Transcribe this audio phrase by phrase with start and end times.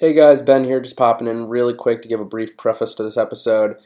[0.00, 3.02] Hey guys, Ben here, just popping in really quick to give a brief preface to
[3.02, 3.76] this episode.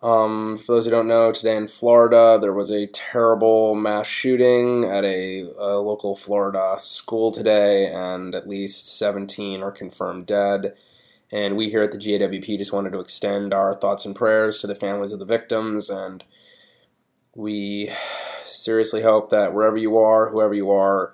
[0.00, 4.86] Um, for those who don't know, today in Florida there was a terrible mass shooting
[4.86, 10.74] at a, a, local Florida school today, and at least 17 are confirmed dead.
[11.30, 14.66] And we here at the GAWP just wanted to extend our thoughts and prayers to
[14.66, 16.24] the families of the victims, and
[17.34, 17.90] we
[18.42, 21.12] seriously hope that wherever you are, whoever you are,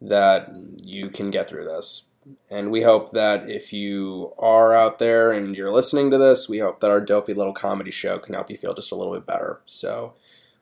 [0.00, 0.52] that
[0.84, 2.05] you can get through this.
[2.50, 6.58] And we hope that if you are out there and you're listening to this, we
[6.58, 9.26] hope that our dopey little comedy show can help you feel just a little bit
[9.26, 9.60] better.
[9.64, 10.14] So,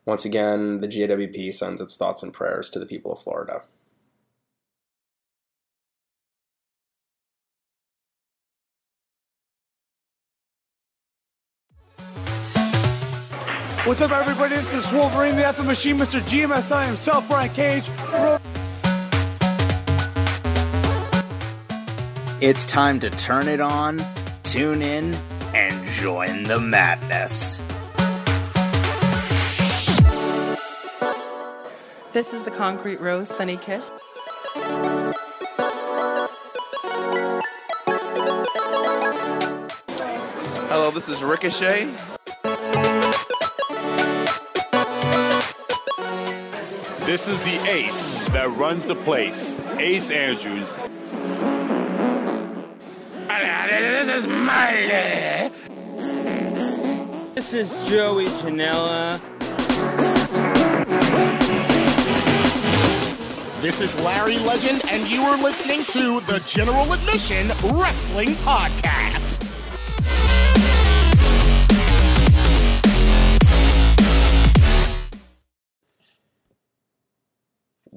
[0.04, 3.62] once again, the GAWP sends its thoughts and prayers to the people of Florida.
[13.86, 14.56] What's up, everybody?
[14.56, 16.20] This is Wolverine, the F Machine, Mr.
[16.20, 17.88] GMSI himself, Brian Cage.
[22.46, 24.04] It's time to turn it on,
[24.42, 25.14] tune in,
[25.54, 27.62] and join the madness.
[32.12, 33.90] This is the Concrete Rose Sonny Kiss.
[40.68, 41.86] Hello, this is Ricochet.
[47.06, 50.76] This is the ace that runs the place, Ace Andrews.
[54.14, 55.50] Is Miley.
[57.34, 59.20] This is Joey Janela.
[63.60, 69.53] This is Larry Legend, and you are listening to the General Admission Wrestling Podcast.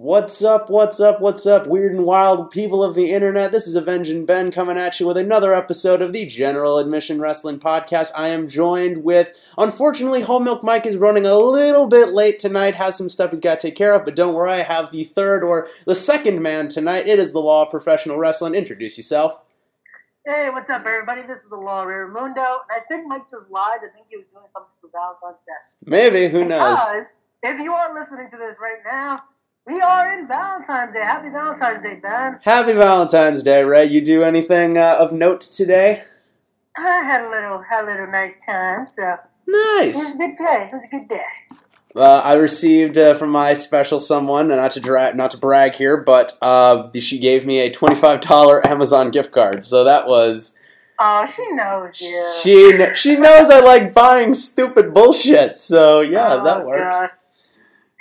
[0.08, 3.52] What's up, what's up, what's up, weird and wild people of the internet?
[3.52, 7.59] This is Avenging Ben coming at you with another episode of the General Admission Wrestling
[7.59, 8.11] Podcast.
[8.16, 12.75] I am joined with, unfortunately, Whole Milk Mike is running a little bit late tonight,
[12.75, 15.03] has some stuff he's got to take care of, but don't worry, I have the
[15.03, 17.06] third or the second man tonight.
[17.06, 18.56] It is the Law of Professional Wrestling.
[18.56, 19.41] Introduce yourself.
[20.25, 21.24] Hey, what's up, everybody?
[21.24, 23.79] This is the Law of Mundo, and I think Mike just lied.
[23.79, 25.51] I think he was doing something for Valentine's Day.
[25.85, 26.79] Maybe, who knows?
[26.79, 27.07] Because
[27.44, 29.24] if you are listening to this right now,
[29.67, 31.01] we are in Valentine's Day.
[31.01, 32.39] Happy Valentine's Day, Ben.
[32.41, 33.85] Happy Valentine's Day, Ray.
[33.85, 36.03] You do anything uh, of note today?
[36.78, 38.88] I had a little, had a little nice time.
[38.95, 39.95] So nice.
[39.95, 40.69] It was a good day.
[40.72, 41.25] It was a good day.
[41.95, 45.97] Uh, I received uh, from my special someone, not to dra- not to brag here,
[45.97, 49.66] but uh, she gave me a twenty five dollar Amazon gift card.
[49.66, 50.57] So that was.
[51.00, 52.31] Oh, she knows you.
[52.41, 55.57] She she knows I like buying stupid bullshit.
[55.57, 56.97] So yeah, oh, that works.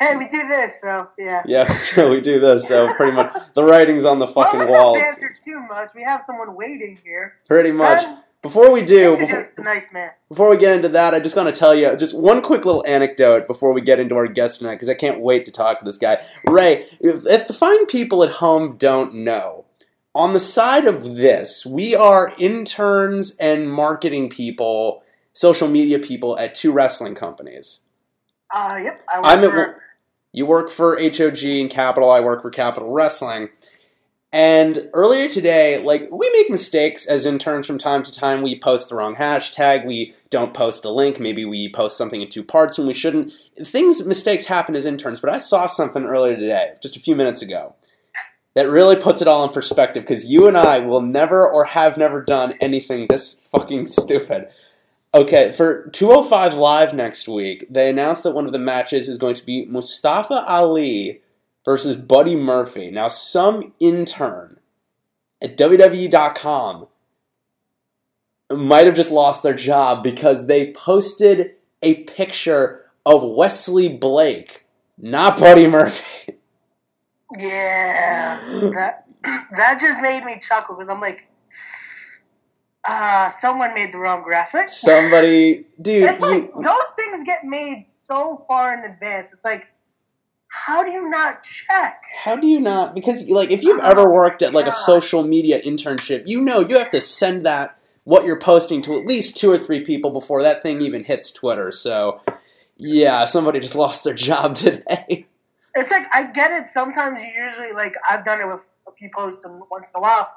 [0.00, 1.42] Hey, we do this, so yeah.
[1.46, 4.98] Yeah, so we do this, so pretty much the writing's on the fucking well, wall.
[4.98, 5.06] Not
[5.44, 5.90] too much.
[5.94, 7.36] We have someone waiting here.
[7.46, 8.04] Pretty much.
[8.04, 10.10] Um, before we do, before, nice man.
[10.28, 12.84] before we get into that, I just want to tell you just one quick little
[12.86, 15.84] anecdote before we get into our guest tonight, because I can't wait to talk to
[15.84, 16.24] this guy.
[16.46, 19.64] Ray, if, if the fine people at home don't know,
[20.14, 25.02] on the side of this, we are interns and marketing people,
[25.32, 27.86] social media people at two wrestling companies.
[28.54, 29.04] Uh, yep.
[29.12, 29.76] I I'm for- at
[30.36, 33.48] you work for HOG and Capitol, I work for Capitol Wrestling.
[34.30, 38.42] And earlier today, like, we make mistakes as interns from time to time.
[38.42, 42.28] We post the wrong hashtag, we don't post a link, maybe we post something in
[42.28, 43.32] two parts when we shouldn't.
[43.56, 47.40] Things, mistakes happen as interns, but I saw something earlier today, just a few minutes
[47.40, 47.74] ago,
[48.54, 51.96] that really puts it all in perspective because you and I will never or have
[51.96, 54.48] never done anything this fucking stupid.
[55.16, 59.32] Okay, for 205 Live next week, they announced that one of the matches is going
[59.32, 61.22] to be Mustafa Ali
[61.64, 62.90] versus Buddy Murphy.
[62.90, 64.60] Now, some intern
[65.42, 66.88] at WWE.com
[68.50, 74.66] might have just lost their job because they posted a picture of Wesley Blake,
[74.98, 76.34] not Buddy Murphy.
[77.38, 78.38] Yeah,
[78.74, 79.06] that,
[79.56, 81.26] that just made me chuckle because I'm like,
[82.88, 84.68] uh, someone made the wrong graphic.
[84.68, 86.10] Somebody, dude.
[86.10, 89.28] It's like you, those things get made so far in advance.
[89.32, 89.66] It's like,
[90.48, 92.00] how do you not check?
[92.24, 92.94] How do you not?
[92.94, 96.78] Because like, if you've ever worked at like a social media internship, you know you
[96.78, 100.42] have to send that what you're posting to at least two or three people before
[100.42, 101.70] that thing even hits Twitter.
[101.72, 102.22] So,
[102.76, 105.26] yeah, somebody just lost their job today.
[105.74, 106.70] It's like I get it.
[106.70, 110.30] Sometimes you usually like I've done it with a few posts once in a while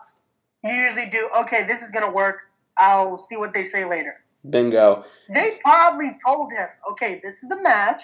[0.63, 2.39] you usually do, okay, this is going to work.
[2.77, 4.15] I'll see what they say later.
[4.49, 5.03] Bingo.
[5.33, 8.03] They probably told him, okay, this is the match.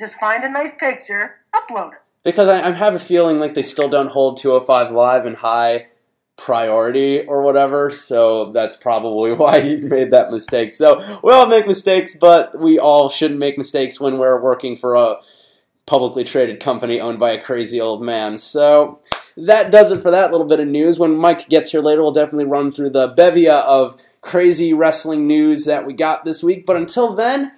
[0.00, 1.98] Just find a nice picture, upload it.
[2.22, 5.86] Because I, I have a feeling like they still don't hold 205 Live in high
[6.36, 7.90] priority or whatever.
[7.90, 10.72] So that's probably why he made that mistake.
[10.72, 14.94] So we all make mistakes, but we all shouldn't make mistakes when we're working for
[14.94, 15.16] a
[15.86, 18.38] publicly traded company owned by a crazy old man.
[18.38, 19.00] So
[19.36, 20.98] that does it for that little bit of news.
[20.98, 25.64] When Mike gets here later, we'll definitely run through the bevia of crazy wrestling news
[25.64, 26.66] that we got this week.
[26.66, 27.52] But until then,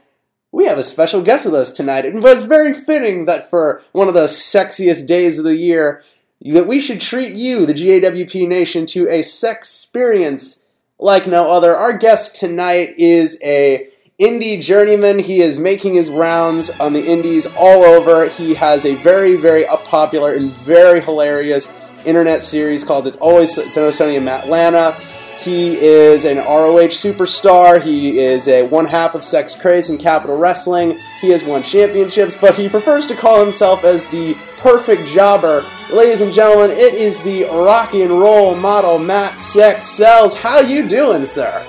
[0.51, 2.05] we have a special guest with us tonight.
[2.05, 6.03] It was very fitting that for one of the sexiest days of the year,
[6.41, 10.67] that we should treat you, the GAWP Nation, to a sex experience
[10.99, 11.77] like no other.
[11.77, 13.89] Our guest tonight is a
[14.21, 15.21] indie journeyman.
[15.21, 18.29] He is making his rounds on the indies all over.
[18.29, 21.73] He has a very, very popular and very hilarious
[22.05, 24.99] internet series called It's Always Tony in Atlanta.
[25.39, 27.81] He is an ROH superstar.
[27.81, 30.99] He is a one half of Sex Craze and Capitol Wrestling.
[31.21, 35.65] He has won championships, but he prefers to call himself as the perfect jobber.
[35.93, 40.35] Ladies and gentlemen, it is the rocky and roll model Matt Sex Sells.
[40.35, 41.65] How you doing, sir?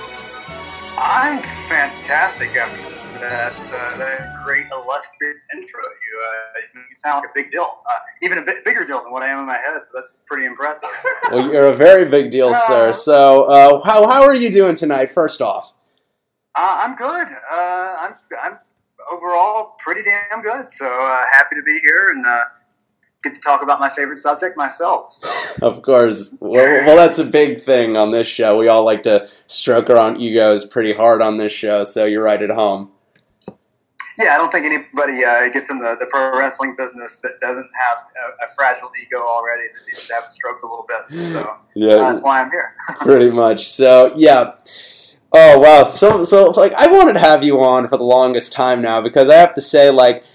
[1.12, 2.84] I'm fantastic after
[3.20, 5.82] that, uh, that great illustrious intro.
[5.82, 9.12] You, uh, you sound like a big deal, uh, even a bit bigger deal than
[9.12, 9.82] what I am in my head.
[9.86, 10.92] So that's pretty impressive.
[11.32, 12.94] well, you're a very big deal, sir.
[12.94, 15.10] So uh, how how are you doing tonight?
[15.10, 15.74] First off,
[16.56, 17.28] uh, I'm good.
[17.52, 18.60] Uh, I'm I'm
[19.12, 20.72] overall pretty damn good.
[20.72, 20.86] So
[21.32, 22.24] happy to be here and
[23.24, 25.12] get to talk about my favorite subject myself.
[25.12, 25.56] So.
[25.62, 26.38] of course.
[26.40, 28.58] Well, well, that's a big thing on this show.
[28.58, 32.24] We all like to stroke our own egos pretty hard on this show, so you're
[32.24, 32.92] right at home.
[34.20, 37.70] Yeah, I don't think anybody uh, gets in the, the pro wrestling business that doesn't
[37.74, 41.14] have a, a, fragile ego already that needs to have it stroked a little bit.
[41.18, 42.76] So yeah, uh, that's why I'm here.
[43.00, 43.70] pretty much.
[43.70, 44.56] So yeah.
[45.32, 45.86] Oh wow.
[45.86, 49.30] So so like I wanted to have you on for the longest time now because
[49.30, 50.26] I have to say like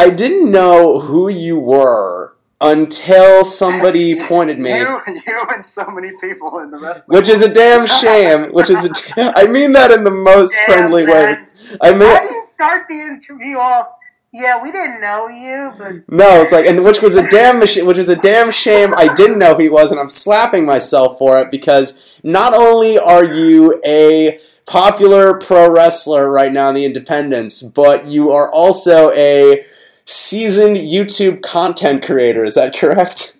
[0.00, 4.70] I didn't know who you were until somebody pointed me.
[4.70, 7.18] You, you and so many people in the wrestling.
[7.18, 8.50] Which is a damn shame.
[8.54, 11.12] Which is a, I mean that in the most damn friendly man.
[11.12, 11.78] way.
[11.82, 12.00] I mean.
[12.00, 13.88] How do you start the interview off?
[14.32, 17.84] Yeah, we didn't know you, but no, it's like, and which was a damn machine,
[17.84, 18.94] which is a damn shame.
[18.96, 22.96] I didn't know who he was, and I'm slapping myself for it because not only
[22.96, 29.10] are you a popular pro wrestler right now in the independents, but you are also
[29.10, 29.66] a
[30.10, 32.44] seasoned YouTube content creator.
[32.44, 33.36] Is that correct?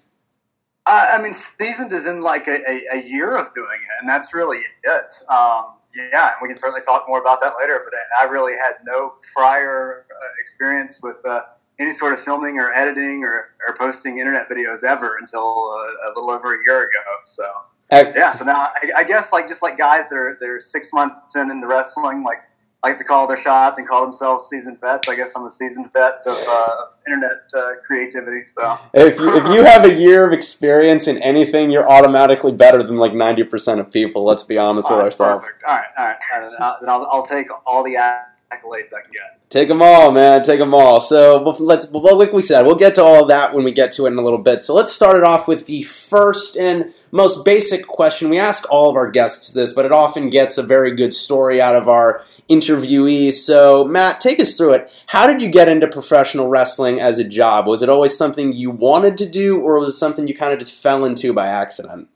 [0.86, 4.08] Uh, I mean, seasoned is in like a, a, a, year of doing it, and
[4.08, 5.14] that's really it.
[5.28, 7.80] Um, yeah, we can certainly talk more about that later.
[7.84, 11.42] But I really had no prior uh, experience with uh,
[11.78, 16.12] any sort of filming or editing or, or posting internet videos ever until uh, a
[16.14, 17.02] little over a year ago.
[17.24, 17.44] So.
[17.92, 21.50] Yeah, so now I, I, guess like just like guys they're they're six months in
[21.50, 22.38] in the wrestling, like
[22.82, 25.08] like to call their shots and call themselves seasoned vets.
[25.08, 28.40] I guess I'm a seasoned vet of, uh, internet uh, creativity.
[28.46, 32.82] So if you, if you have a year of experience in anything, you're automatically better
[32.82, 34.24] than like ninety percent of people.
[34.24, 35.46] Let's be honest oh, with ourselves.
[35.46, 35.64] Perfect.
[35.66, 36.16] All right, all right.
[36.40, 39.36] Then I'll, then I'll, I'll take all the accolades I can get.
[39.48, 40.44] Take them all, man.
[40.44, 41.00] Take them all.
[41.00, 44.06] So let's, well, like we said, we'll get to all that when we get to
[44.06, 44.62] it in a little bit.
[44.62, 48.28] So let's start it off with the first and most basic question.
[48.28, 51.60] We ask all of our guests this, but it often gets a very good story
[51.60, 53.34] out of our interviewees.
[53.34, 55.04] So, Matt, take us through it.
[55.06, 57.66] How did you get into professional wrestling as a job?
[57.66, 60.58] Was it always something you wanted to do, or was it something you kind of
[60.58, 62.08] just fell into by accident?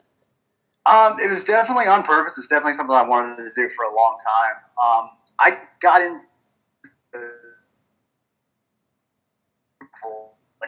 [0.87, 2.37] Um, it was definitely on purpose.
[2.37, 4.57] It's definitely something I wanted to do for a long time.
[4.83, 6.19] Um, I got in.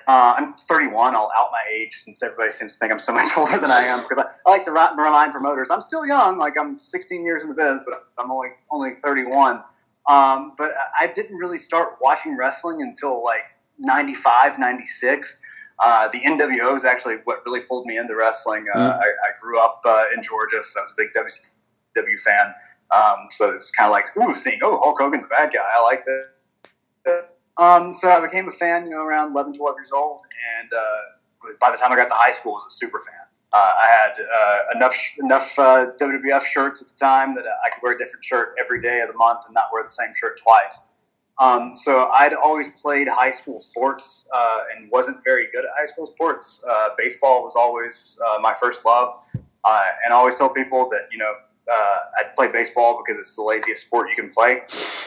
[0.06, 1.14] Uh, I'm 31.
[1.14, 3.82] I'll out my age since everybody seems to think I'm so much older than I
[3.82, 6.38] am because I, I like to remind promoters I'm still young.
[6.38, 9.62] Like I'm 16 years in the biz, but I'm only only 31.
[10.08, 13.42] Um, but I didn't really start watching wrestling until like
[13.78, 15.42] 95, 96.
[15.78, 18.66] Uh, the NWO is actually what really pulled me into wrestling.
[18.74, 18.98] Uh, mm.
[18.98, 22.54] I, I, grew up uh, in Georgia, so I was a big WCW fan.
[22.90, 25.60] Um, so it's kind of like, ooh, seeing, oh, Hulk Hogan's a bad guy.
[25.76, 25.98] I like
[27.04, 27.35] that.
[27.58, 30.20] Um, so I became a fan, you know, around 11, 12 years old,
[30.58, 33.26] and uh, by the time I got to high school, I was a super fan.
[33.52, 37.82] Uh, I had uh, enough enough uh, WWF shirts at the time that I could
[37.82, 40.38] wear a different shirt every day of the month and not wear the same shirt
[40.42, 40.88] twice.
[41.38, 45.84] Um, so I'd always played high school sports uh, and wasn't very good at high
[45.84, 46.64] school sports.
[46.68, 51.32] Uh, baseball was always my first love, and I always tell people that you know
[51.70, 54.60] uh, I'd play baseball because it's the laziest sport you can play.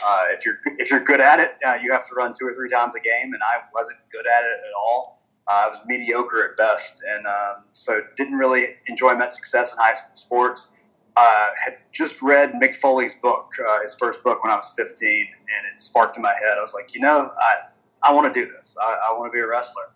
[0.05, 2.53] Uh, if you're if you're good at it, uh, you have to run two or
[2.53, 5.21] three times a game, and I wasn't good at it at all.
[5.47, 9.79] Uh, I was mediocre at best, and um, so didn't really enjoy my success in
[9.81, 10.75] high school sports.
[11.15, 14.87] Uh, had just read Mick Foley's book, uh, his first book, when I was 15,
[15.11, 16.57] and it sparked in my head.
[16.57, 17.55] I was like, you know, I
[18.03, 18.77] I want to do this.
[18.81, 19.91] I, I want to be a wrestler.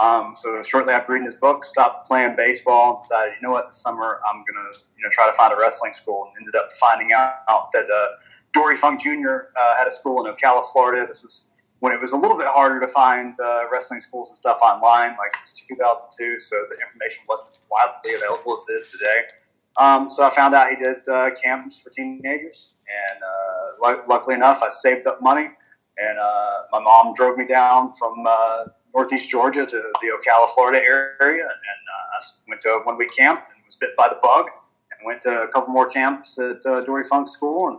[0.00, 3.66] Um, so shortly after reading his book, stopped playing baseball and decided, you know what,
[3.66, 6.28] this summer I'm gonna you know try to find a wrestling school.
[6.28, 8.16] And ended up finding out that uh,
[8.52, 9.52] Dory Funk Jr.
[9.56, 11.06] Uh, had a school in Ocala, Florida.
[11.06, 14.36] This was when it was a little bit harder to find uh, wrestling schools and
[14.36, 18.74] stuff online, like it was 2002, so the information wasn't as widely available as it
[18.74, 19.26] is today.
[19.76, 24.62] Um, so I found out he did uh, camps for teenagers, and uh, luckily enough,
[24.62, 25.48] I saved up money,
[25.98, 30.78] and uh, my mom drove me down from uh, Northeast Georgia to the Ocala, Florida
[30.78, 34.46] area, and uh, I went to a one-week camp and was bit by the bug,
[34.90, 37.78] and went to a couple more camps at uh, Dory Funk School, and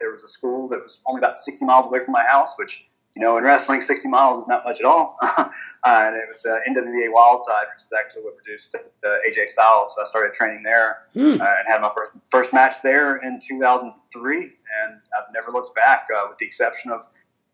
[0.00, 2.86] there was a school that was only about 60 miles away from my house, which,
[3.14, 5.16] you know, in wrestling, 60 miles is not much at all.
[5.38, 5.46] uh,
[5.86, 9.94] and it was uh, NWA Wildside, which is actually what produced uh, AJ Styles.
[9.94, 11.40] So I started training there Hmm.
[11.40, 14.36] uh, and had my first, first match there in 2003.
[14.36, 17.06] And I've never looked back, uh, with the exception of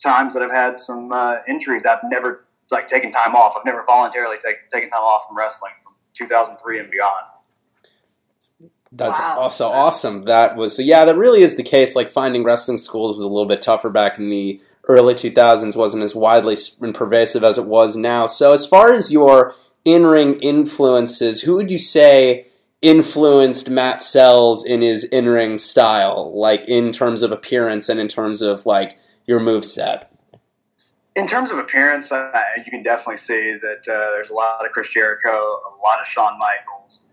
[0.02, 1.87] times that I've had some uh, injuries.
[1.87, 3.54] I've never like taken time off.
[3.59, 7.26] I've never voluntarily take, taken time off from wrestling from 2003 and beyond.
[8.92, 10.25] That's also awesome.
[10.25, 11.95] That was so yeah, that really is the case.
[11.95, 16.02] Like finding wrestling schools was a little bit tougher back in the early 2000s, wasn't
[16.02, 18.26] as widely and pervasive as it was now.
[18.26, 19.54] So as far as your
[19.85, 22.47] in-ring influences, who would you say
[22.83, 28.42] influenced Matt Sells in his in-ring style, like in terms of appearance and in terms
[28.42, 28.99] of like
[29.30, 30.10] your move set?
[31.16, 34.90] In terms of appearance, you can definitely see that uh, there's a lot of Chris
[34.90, 37.10] Jericho, a lot of Shawn Michaels,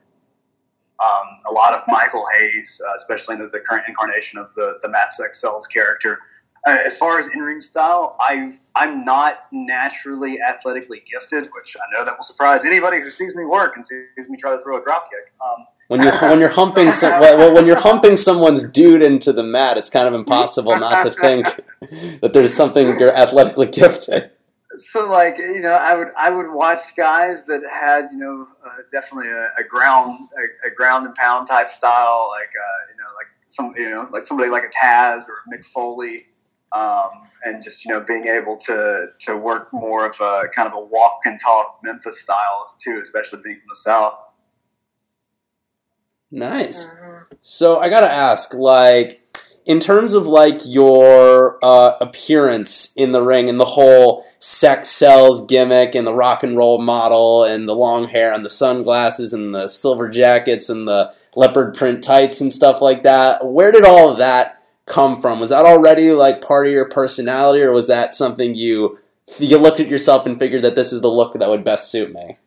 [1.04, 4.78] um, a lot of Michael Hayes, uh, especially in the, the current incarnation of the,
[4.82, 6.20] the Matt Sex Sells character.
[6.66, 11.86] Uh, as far as in ring style, I, I'm not naturally athletically gifted, which I
[11.94, 14.82] know that will surprise anybody who sees me work and sees me try to throw
[14.82, 15.34] a drop kick.
[15.44, 19.44] Um, When you're when you're humping some, well, when you're humping someone's dude into the
[19.44, 21.46] mat, it's kind of impossible not to think
[22.22, 24.32] that there's something you're athletically gifted.
[24.72, 28.78] so like you know i would i would watch guys that had you know uh,
[28.92, 33.10] definitely a, a ground a, a ground and pound type style like uh, you know
[33.16, 36.26] like some you know like somebody like a taz or mick foley
[36.74, 37.10] um,
[37.46, 40.86] and just you know being able to to work more of a kind of a
[40.86, 44.20] walk and talk memphis style too especially being from the south
[46.32, 46.88] Nice.
[47.42, 49.22] So I gotta ask, like,
[49.66, 55.46] in terms of like your uh, appearance in the ring and the whole sex sells
[55.46, 59.54] gimmick and the rock and roll model and the long hair and the sunglasses and
[59.54, 64.10] the silver jackets and the leopard print tights and stuff like that, where did all
[64.10, 65.40] of that come from?
[65.40, 69.00] Was that already like part of your personality, or was that something you
[69.38, 72.14] you looked at yourself and figured that this is the look that would best suit
[72.14, 72.38] me?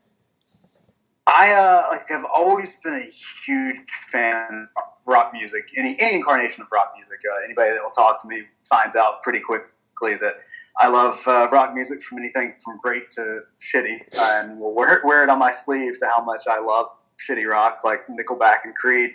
[1.33, 3.07] I uh, like have always been a
[3.47, 5.69] huge fan of rock music.
[5.77, 7.21] Any any incarnation of rock music.
[7.25, 10.35] Uh, anybody that will talk to me finds out pretty quickly that
[10.79, 15.23] I love uh, rock music from anything from great to shitty, and will wear, wear
[15.23, 16.87] it on my sleeve to how much I love
[17.21, 19.11] shitty rock like Nickelback and Creed.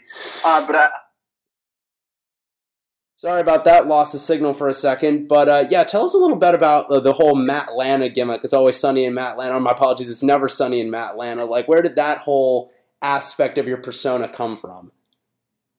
[0.46, 0.90] Uh, but I,
[3.18, 3.88] Sorry about that.
[3.88, 5.28] Lost the signal for a second.
[5.28, 8.44] But uh, yeah, tell us a little bit about the, whole Matt Lana gimmick.
[8.44, 9.60] It's always sunny in Matt Lana.
[9.60, 11.46] My apologies, it's never sunny in Matt Lana.
[11.46, 14.92] Like, where did that whole aspect of your persona come from?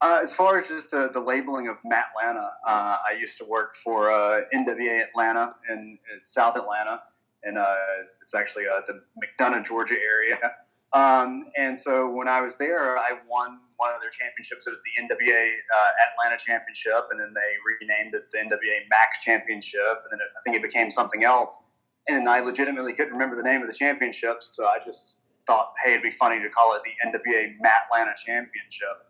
[0.01, 3.45] Uh, as far as just the, the labeling of Matt Lana, uh, I used to
[3.49, 7.03] work for uh, NWA Atlanta in, in South Atlanta,
[7.43, 7.75] and uh,
[8.21, 10.39] it's actually the McDonough, Georgia area.
[10.93, 14.67] Um, and so when I was there, I won one of their championships.
[14.67, 19.23] It was the NWA uh, Atlanta Championship, and then they renamed it the NWA Max
[19.23, 21.69] Championship, and then it, I think it became something else.
[22.09, 25.93] And I legitimately couldn't remember the name of the championship, so I just thought, hey,
[25.93, 29.07] it'd be funny to call it the NWA Matt Lana Championship.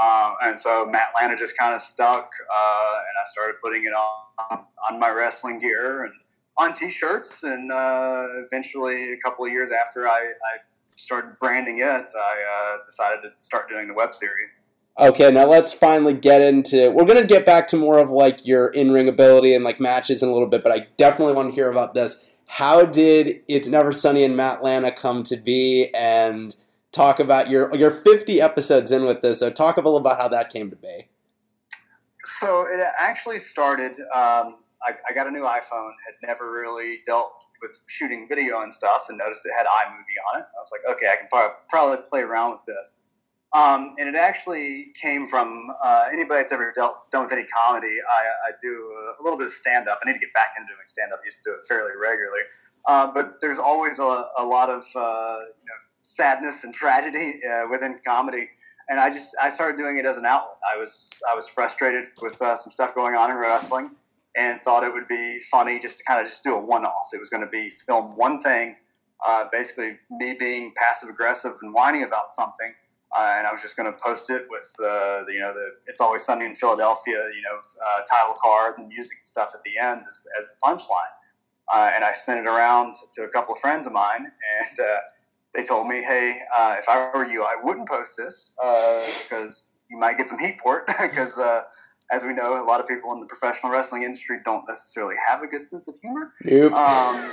[0.00, 3.92] Um, and so Matt Lana just kind of stuck, uh, and I started putting it
[3.92, 6.12] on on my wrestling gear and
[6.56, 10.58] on T-shirts, and uh, eventually, a couple of years after I, I
[10.98, 14.48] started branding it, I uh, decided to start doing the web series.
[14.98, 16.90] Okay, now let's finally get into.
[16.90, 20.28] We're gonna get back to more of like your in-ring ability and like matches in
[20.28, 22.24] a little bit, but I definitely want to hear about this.
[22.46, 26.56] How did "It's Never Sunny in Matt Lana" come to be, and
[26.90, 29.38] talk about your your 50 episodes in with this?
[29.38, 31.08] So talk a little about how that came to be.
[32.18, 33.92] So it actually started.
[34.12, 35.92] Um, I, I, got a new iPhone.
[36.06, 40.40] Had never really dealt with shooting video and stuff, and noticed it had iMovie on
[40.40, 40.46] it.
[40.46, 41.28] I was like, okay, I can
[41.68, 43.02] probably, play around with this.
[43.54, 45.48] Um, and it actually came from
[45.82, 47.96] uh, anybody that's ever dealt done with any comedy.
[48.06, 50.00] I, I do a, a, little bit of stand up.
[50.02, 51.20] I need to get back into doing stand up.
[51.22, 52.42] I used to do it fairly regularly,
[52.86, 57.68] uh, but there's always a, a lot of uh, you know, sadness and tragedy uh,
[57.70, 58.50] within comedy
[58.88, 60.56] and I just I started doing it as an outlet.
[60.66, 63.90] I was I was frustrated with uh, some stuff going on in wrestling,
[64.38, 67.08] and thought it would be funny just to kind of just do a one-off.
[67.12, 68.76] It was going to be film one thing,
[69.26, 72.72] uh, basically me being passive aggressive and whining about something,
[73.18, 75.70] uh, and I was just going to post it with uh, the you know the
[75.88, 79.60] "It's Always Sunny in Philadelphia" you know uh, title card and music and stuff at
[79.64, 81.14] the end as, as the punchline.
[81.70, 84.98] Uh, and I sent it around to a couple of friends of mine, and uh,
[85.52, 86.38] they told me, "Hey,
[86.78, 88.54] if I were you, I wouldn't post this
[89.24, 91.40] because you might get some heat for it because."
[92.10, 95.42] As we know, a lot of people in the professional wrestling industry don't necessarily have
[95.42, 96.32] a good sense of humor.
[96.42, 96.72] Nope.
[96.72, 97.30] Um,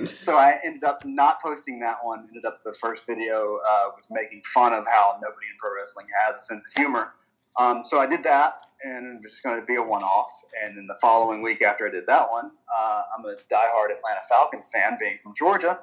[0.06, 2.26] so I ended up not posting that one.
[2.28, 6.06] Ended up the first video uh, was making fun of how nobody in pro wrestling
[6.24, 7.14] has a sense of humor.
[7.58, 10.30] Um, so I did that, and it was just going to be a one-off.
[10.64, 14.20] And then the following week after I did that one, uh, I'm a diehard Atlanta
[14.28, 15.80] Falcons fan, being from Georgia.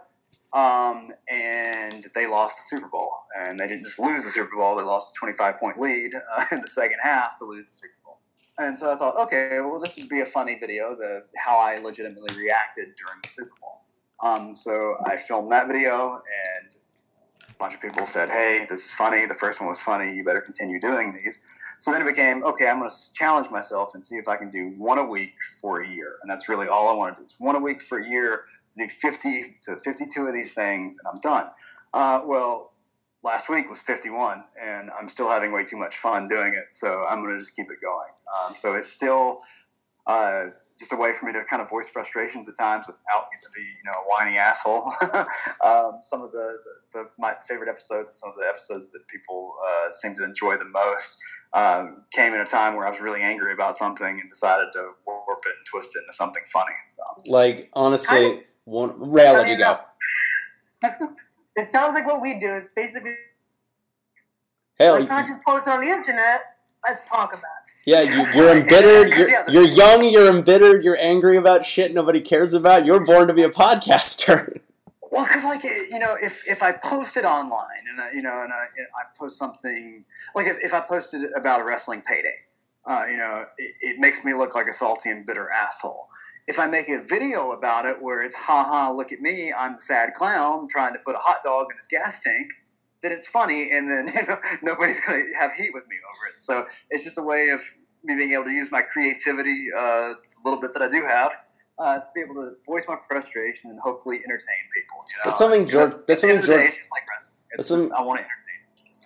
[0.52, 4.76] Um, and they lost the Super Bowl, and they didn't just lose the Super Bowl;
[4.78, 7.94] they lost a 25 point lead uh, in the second half to lose the Super
[7.94, 7.99] Bowl.
[8.60, 11.80] And so I thought, okay, well, this would be a funny video, the how I
[11.82, 13.82] legitimately reacted during the Super Bowl.
[14.22, 16.22] Um, so I filmed that video,
[16.62, 16.76] and
[17.48, 19.26] a bunch of people said, hey, this is funny.
[19.26, 20.14] The first one was funny.
[20.14, 21.46] You better continue doing these.
[21.80, 24.50] So then it became, okay, I'm going to challenge myself and see if I can
[24.50, 26.18] do one a week for a year.
[26.22, 27.24] And that's really all I want to do.
[27.24, 30.98] It's one a week for a year to do 50 to 52 of these things,
[31.00, 31.48] and I'm done.
[31.94, 32.69] Uh, well,
[33.24, 36.74] last week was 51, and I'm still having way too much fun doing it.
[36.74, 38.10] So I'm going to just keep it going.
[38.48, 39.42] Um, so it's still
[40.08, 40.46] uh,
[40.80, 43.50] just a way for me to kind of voice frustrations at times without getting to
[43.54, 44.92] be, you know, a whiny asshole.
[45.66, 46.58] um, some of the,
[46.94, 50.58] the, the, my favorite episodes, some of the episodes that people uh, seem to enjoy
[50.58, 51.22] the most,
[51.54, 54.92] um, came in a time where I was really angry about something and decided to
[55.06, 56.74] warp it and twist it into something funny.
[56.92, 57.32] So.
[57.32, 59.80] Like honestly, one rail let you go.
[61.56, 62.54] It sounds like what we do.
[62.56, 63.16] It's basically
[64.80, 66.42] Hell, let's not just post it on the internet.
[66.88, 67.70] Let's talk about it.
[67.86, 69.14] Yeah, you, you're embittered.
[69.50, 70.08] You're, you're young.
[70.08, 70.84] You're embittered.
[70.84, 72.86] You're angry about shit nobody cares about.
[72.86, 74.60] You're born to be a podcaster.
[75.12, 78.44] Well, because like you know, if if I post it online and I, you know,
[78.44, 82.36] and I, I post something like if, if I posted about a wrestling payday,
[82.86, 86.10] uh, you know, it, it, makes me look like a salty and bitter asshole.
[86.50, 89.74] If I make a video about it where it's ha ha, look at me, I'm
[89.74, 92.48] the sad clown trying to put a hot dog in his gas tank,
[93.04, 96.42] then it's funny, and then you know nobody's gonna have heat with me over it.
[96.42, 97.60] So it's just a way of
[98.04, 101.32] me being able to use my creativity, uh, a little bit that I do have,
[101.78, 104.98] uh, to be able to voice my frustration and hopefully entertain people.
[104.98, 105.26] You know?
[105.26, 105.92] That's something George.
[105.92, 106.48] That's, that's something George.
[106.48, 107.04] Day, it's like.
[107.52, 108.40] That's just, I want to entertain.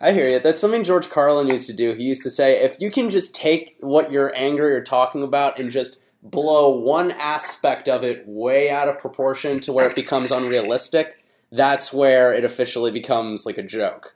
[0.01, 0.39] I hear you.
[0.39, 1.93] That's something George Carlin used to do.
[1.93, 5.59] He used to say, if you can just take what you're angry or talking about
[5.59, 10.31] and just blow one aspect of it way out of proportion to where it becomes
[10.31, 14.15] unrealistic, that's where it officially becomes like a joke.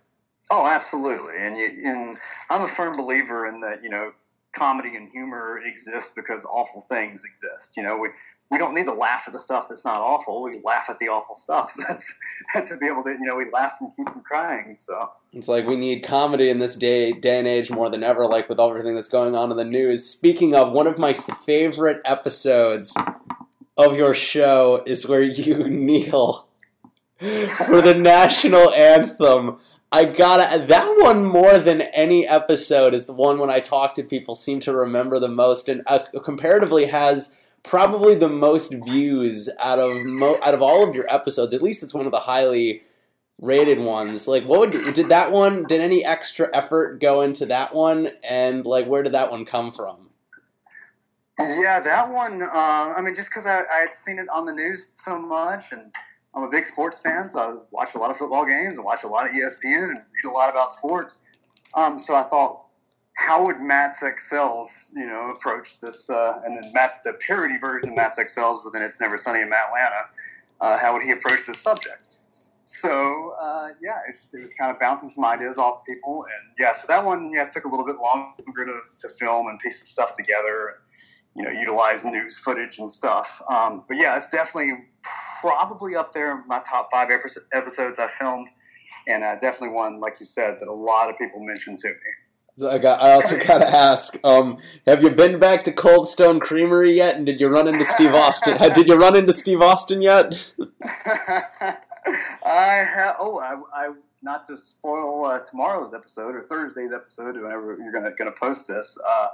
[0.49, 1.33] Oh, absolutely.
[1.39, 2.17] And, you, and
[2.49, 4.13] I'm a firm believer in that, you know,
[4.53, 7.75] comedy and humor exist because awful things exist.
[7.75, 8.09] You know, we,
[8.49, 10.41] we don't need to laugh at the stuff that's not awful.
[10.41, 11.73] We laugh at the awful stuff.
[11.87, 12.17] That's,
[12.53, 14.75] that's to be able to, you know, we laugh and keep from crying.
[14.77, 18.25] So it's like we need comedy in this day day and age more than ever.
[18.25, 20.09] Like with everything that's going on in the news.
[20.09, 22.95] Speaking of, one of my favorite episodes
[23.77, 26.47] of your show is where you kneel
[27.19, 29.57] for the national anthem.
[29.91, 34.03] I gotta that one more than any episode is the one when I talk to
[34.03, 39.79] people seem to remember the most, and uh, comparatively has probably the most views out
[39.79, 41.53] of mo- out of all of your episodes.
[41.53, 42.83] At least it's one of the highly
[43.39, 44.27] rated ones.
[44.27, 45.63] Like, what would did that one?
[45.63, 48.09] Did any extra effort go into that one?
[48.23, 50.09] And like, where did that one come from?
[51.39, 52.41] Yeah, that one.
[52.41, 55.71] Uh, I mean, just because I, I had seen it on the news so much,
[55.71, 55.93] and
[56.33, 59.03] I'm a big sports fan, so I watch a lot of football games and watch
[59.03, 61.23] a lot of ESPN and read a lot about sports.
[61.75, 62.65] Um, so I thought,
[63.17, 66.09] how would Matt Sex Sells, you know, approach this?
[66.09, 69.41] Uh, and then Matt, the parody version of Matt Sex Sells within It's Never Sunny
[69.41, 70.09] in Atlanta,
[70.61, 72.13] uh, how would he approach this subject?
[72.63, 76.53] So uh, yeah, it, just, it, was kind of bouncing some ideas off people, and
[76.59, 79.79] yeah, so that one yeah took a little bit longer to, to film and piece
[79.79, 80.77] some stuff together, and
[81.33, 83.41] you know, utilize news footage and stuff.
[83.49, 84.85] Um, but yeah, it's definitely
[85.39, 87.09] probably up there in my top five
[87.53, 88.49] episodes I filmed,
[89.07, 92.26] and uh, definitely one like you said that a lot of people mentioned to me.
[92.65, 93.01] I got.
[93.01, 97.15] I also got to ask: um, Have you been back to Cold Stone Creamery yet?
[97.15, 98.57] And did you run into Steve Austin?
[98.73, 100.53] did you run into Steve Austin yet?
[102.45, 103.17] I have.
[103.19, 103.93] Oh, I, I.
[104.23, 108.99] Not to spoil uh, tomorrow's episode or Thursday's episode, whenever you're gonna gonna post this.
[109.07, 109.27] Uh,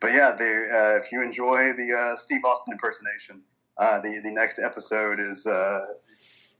[0.00, 3.42] but yeah, uh, if you enjoy the uh, Steve Austin impersonation,
[3.76, 5.46] uh, the the next episode is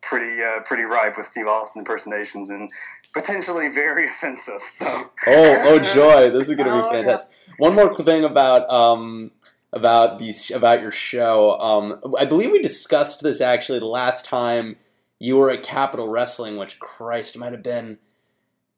[0.02, 2.70] uh, pretty pretty ripe with Steve Austin impersonations and
[3.12, 4.62] potentially very offensive.
[4.62, 6.30] So oh, oh joy!
[6.30, 7.30] This is going to be oh, fantastic.
[7.48, 7.54] Yeah.
[7.58, 9.30] One more thing about um,
[9.72, 11.58] about these about your show.
[11.58, 14.76] Um, I believe we discussed this actually the last time
[15.18, 17.98] you were at Capitol Wrestling, which Christ might have been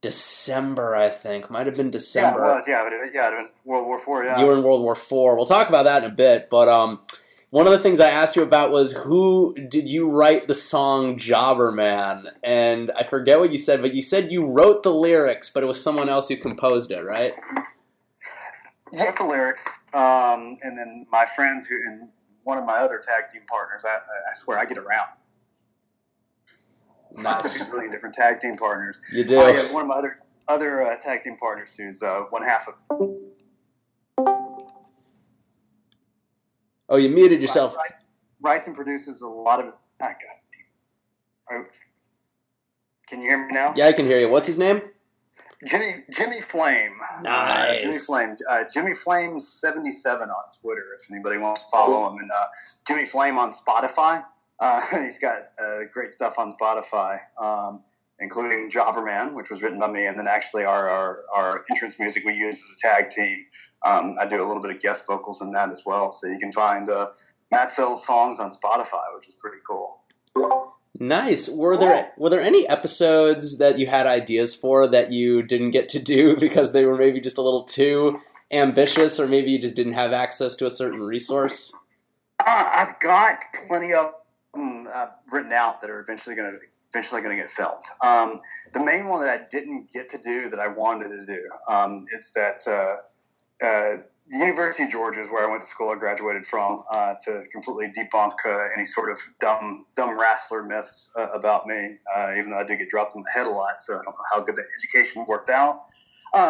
[0.01, 0.97] December.
[0.97, 2.41] I think might have been December.
[2.41, 2.65] Yeah, it was.
[2.69, 4.25] Yeah, it, yeah, it was World War Four.
[4.25, 5.37] Yeah, you were in World War Four.
[5.37, 7.01] We'll talk about that in a bit, but um.
[7.53, 11.19] One of the things I asked you about was who did you write the song
[11.19, 12.29] Jobber Man?
[12.43, 15.67] And I forget what you said, but you said you wrote the lyrics, but it
[15.67, 17.35] was someone else who composed it, right?
[18.99, 22.09] wrote the lyrics, um, and then my friends who and
[22.45, 23.85] one of my other tag team partners.
[23.85, 25.09] I, I swear I get around.
[27.15, 27.69] Nice.
[27.69, 28.99] a million different tag team partners.
[29.13, 29.39] You do.
[29.39, 32.67] I have one of my other other uh, tag team partners who's uh, one half
[32.67, 33.11] of.
[36.93, 37.75] Oh, you muted yourself.
[38.45, 39.73] And produces a lot of.
[40.03, 40.13] Oh,
[41.51, 41.65] God.
[43.09, 43.73] Can you hear me now?
[43.75, 44.29] Yeah, I can hear you.
[44.29, 44.83] What's his name?
[45.67, 46.93] Jimmy Jimmy Flame.
[47.23, 47.79] Nice.
[47.79, 48.37] Uh, Jimmy Flame.
[48.47, 50.85] Uh, Jimmy Flame seventy seven on Twitter.
[51.01, 52.45] If anybody wants to follow him, and uh,
[52.87, 54.25] Jimmy Flame on Spotify.
[54.61, 57.81] Uh, he's got uh, great stuff on Spotify, um,
[58.21, 62.25] including Jobberman, which was written by me, and then actually our, our, our entrance music
[62.25, 63.37] we use as a tag team.
[63.85, 66.39] Um, I do a little bit of guest vocals in that as well, so you
[66.39, 67.09] can find uh,
[67.51, 69.99] Matt Sell's songs on Spotify, which is pretty cool.
[70.99, 71.49] Nice.
[71.49, 75.89] Were there were there any episodes that you had ideas for that you didn't get
[75.91, 79.75] to do because they were maybe just a little too ambitious, or maybe you just
[79.75, 81.73] didn't have access to a certain resource?
[82.39, 84.13] Uh, I've got plenty of
[84.57, 86.59] uh, written out that are eventually going to
[86.95, 87.85] eventually going to get filmed.
[88.05, 88.41] Um,
[88.73, 92.05] the main one that I didn't get to do that I wanted to do um,
[92.13, 93.03] is that uh,
[93.63, 95.91] the University of Georgia is where I went to school.
[95.91, 101.13] I graduated from uh, to completely debunk uh, any sort of dumb dumb wrestler myths
[101.19, 101.97] uh, about me.
[102.39, 104.15] even though I do get dropped in the head a lot, so I don't know
[104.33, 105.87] how good the education worked out.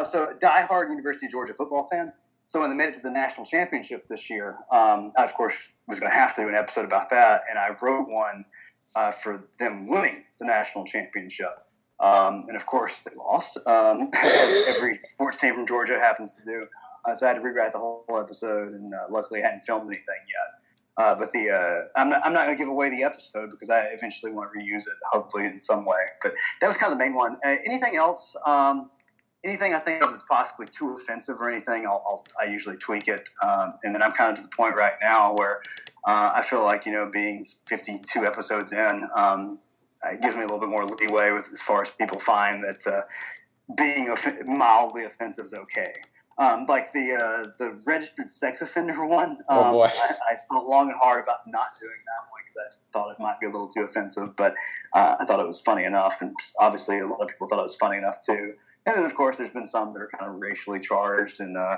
[0.04, 2.12] so, diehard University of Georgia football fan.
[2.44, 5.72] So when they made it to the national championship this year, um, I of course
[5.86, 8.44] was going to have to do an episode about that, and I wrote one
[8.94, 11.50] uh, for them winning the national championship.
[12.00, 16.44] Um, and of course, they lost, um, as every sports team from Georgia happens to
[16.44, 16.66] do.
[17.04, 19.86] Uh, so I had to rewrite the whole episode, and uh, luckily I hadn't filmed
[19.86, 20.62] anything yet.
[20.96, 23.70] Uh, but the uh, I'm not, I'm not going to give away the episode because
[23.70, 25.96] I eventually want to reuse it, hopefully in some way.
[26.22, 27.38] But that was kind of the main one.
[27.44, 28.36] Uh, anything else?
[28.46, 28.90] Um,
[29.42, 33.08] anything I think of that's possibly too offensive or anything, I'll, I'll i usually tweak
[33.08, 33.30] it.
[33.42, 35.62] Um, and then I'm kind of to the point right now where
[36.06, 39.58] uh, I feel like you know being 52 episodes in, um,
[40.04, 43.06] it gives me a little bit more leeway with as far as people find that
[43.76, 45.94] being off- mildly offensive is okay.
[46.38, 49.38] Um, like the uh, the registered sex offender one.
[49.48, 49.84] um, boy.
[49.84, 53.20] I, I, thought long and hard about not doing that one because I thought it
[53.20, 54.54] might be a little too offensive, but
[54.94, 57.62] uh, I thought it was funny enough, and obviously a lot of people thought it
[57.62, 58.54] was funny enough too.
[58.84, 61.76] And then, of course, there's been some that are kind of racially charged and uh,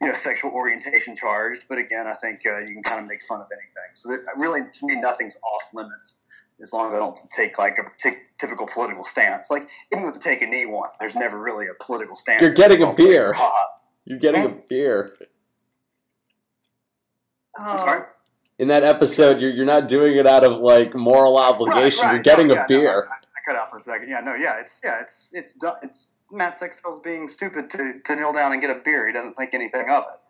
[0.00, 1.64] you know sexual orientation charged.
[1.68, 3.90] But again, I think uh, you can kind of make fun of anything.
[3.94, 6.22] So there, really, to me, nothing's off limits
[6.60, 9.50] as long as I don't take like a t- typical political stance.
[9.50, 12.40] Like even with the take a knee one, there's never really a political stance.
[12.40, 13.34] You're getting a beer.
[13.34, 13.68] Hot.
[14.06, 15.14] You're getting a beer.
[17.58, 18.04] I'm.
[18.58, 22.02] In that episode, you're you're not doing it out of like moral obligation.
[22.02, 22.14] Right, right.
[22.14, 22.82] You're getting no, a yeah, beer.
[22.84, 24.08] No, I, I cut out for a second.
[24.08, 28.16] Yeah, no, yeah, it's yeah, it's it's du- it's Matt Sextel's being stupid to, to
[28.16, 29.06] kneel down and get a beer.
[29.06, 30.20] He doesn't think anything of it.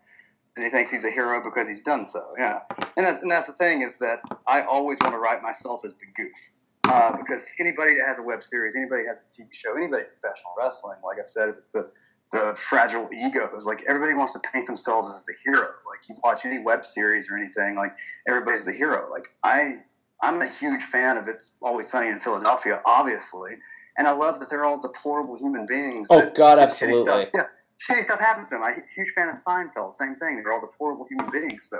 [0.57, 2.33] And he thinks he's a hero because he's done so.
[2.37, 2.59] Yeah,
[2.97, 5.97] and, that, and that's the thing is that I always want to write myself as
[5.97, 6.51] the goof.
[6.83, 10.03] Uh, because anybody that has a web series, anybody that has a TV show, anybody
[10.19, 11.91] professional wrestling, like I said, the
[12.31, 15.69] the fragile egos, like everybody wants to paint themselves as the hero.
[15.85, 17.95] Like you watch any web series or anything, like
[18.27, 19.09] everybody's the hero.
[19.11, 19.83] Like I,
[20.21, 23.57] I'm a huge fan of It's Always Sunny in Philadelphia, obviously,
[23.97, 26.09] and I love that they're all deplorable human beings.
[26.11, 27.03] Oh God, that shitty absolutely.
[27.03, 27.43] Stuff, yeah,
[27.79, 28.63] shitty stuff happens to them.
[28.63, 29.95] I'm a huge fan of Seinfeld.
[29.95, 30.41] Same thing.
[30.43, 31.63] They're all deplorable human beings.
[31.63, 31.77] So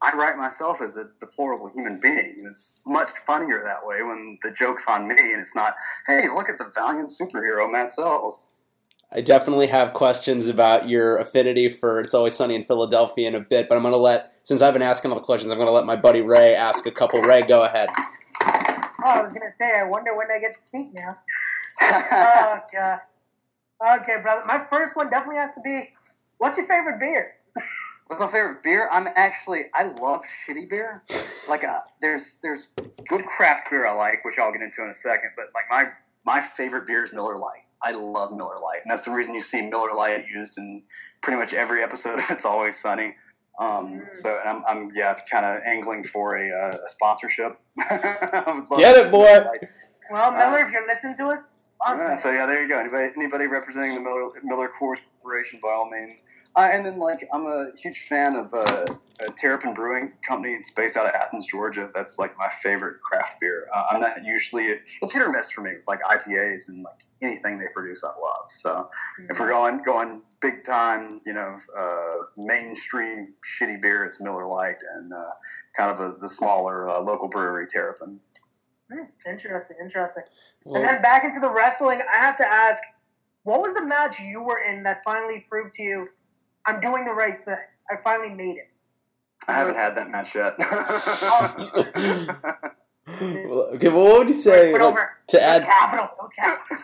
[0.00, 4.38] I write myself as a deplorable human being, and it's much funnier that way when
[4.42, 5.74] the joke's on me and it's not.
[6.06, 8.48] Hey, look at the valiant superhero Matt Sells.
[9.12, 13.40] I definitely have questions about your affinity for It's Always Sunny in Philadelphia in a
[13.40, 15.68] bit, but I'm going to let, since I've been asking all the questions, I'm going
[15.68, 17.22] to let my buddy Ray ask a couple.
[17.22, 17.88] Ray, go ahead.
[19.00, 21.16] Oh, I was gonna say, I wonder when I get to speak now.
[21.80, 22.98] oh god.
[24.00, 24.42] Okay, brother.
[24.44, 25.90] My first one definitely has to be,
[26.38, 27.34] what's your favorite beer?
[28.08, 28.88] What's my favorite beer?
[28.90, 31.02] I'm actually I love shitty beer.
[31.48, 32.72] Like uh, there's there's
[33.06, 35.30] good craft beer I like, which I'll get into in a second.
[35.36, 35.92] But like my
[36.24, 37.67] my favorite beer is Miller Lite.
[37.82, 40.84] I love Miller Lite, and that's the reason you see Miller Lite used in
[41.22, 43.14] pretty much every episode of It's Always Sunny.
[43.58, 47.58] Um, so I'm, I'm yeah kind of angling for a, uh, a sponsorship.
[47.78, 49.24] I would love Get it, boy.
[49.24, 49.70] Miller
[50.10, 51.42] Well, Miller, if you're listening to us,
[51.84, 52.78] Yeah, so yeah, there you go.
[52.78, 56.24] Anybody, anybody representing the Miller, Miller Corporation, by all means.
[56.58, 58.84] Uh, and then, like, I'm a huge fan of uh,
[59.24, 60.54] a Terrapin Brewing Company.
[60.54, 61.88] It's based out of Athens, Georgia.
[61.94, 63.68] That's like my favorite craft beer.
[63.72, 67.06] Uh, I'm not usually it's hit or miss for me, with like IPAs and like
[67.22, 68.02] anything they produce.
[68.02, 68.48] I love.
[68.48, 68.90] So
[69.30, 74.82] if we're going going big time, you know, uh, mainstream shitty beer, it's Miller Lite,
[74.96, 75.30] and uh,
[75.76, 78.20] kind of a, the smaller uh, local brewery Terrapin.
[78.92, 80.24] Hmm, interesting, interesting.
[80.64, 82.82] and then back into the wrestling, I have to ask,
[83.44, 86.08] what was the match you were in that finally proved to you,
[86.68, 87.56] I'm doing the right thing?
[87.90, 88.68] I finally made it.
[89.48, 90.54] I haven't had that match yet.
[93.20, 95.64] Well, okay, well, what would you say Put like, over to add?
[95.64, 96.10] capital.
[96.20, 96.76] No capital.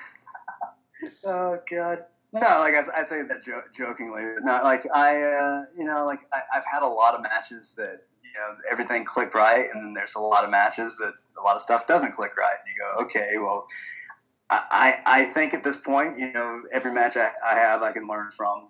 [1.25, 1.99] oh god.
[2.33, 4.23] No, like I, I say that jo- jokingly.
[4.40, 8.05] Not like I, uh, you know, like I, I've had a lot of matches that
[8.23, 11.55] you know everything clicked right, and then there's a lot of matches that a lot
[11.55, 12.57] of stuff doesn't click right.
[12.59, 13.68] And you go, okay, well,
[14.51, 14.62] I,
[15.05, 18.09] I I think at this point, you know, every match I, I have, I can
[18.09, 18.68] learn from, and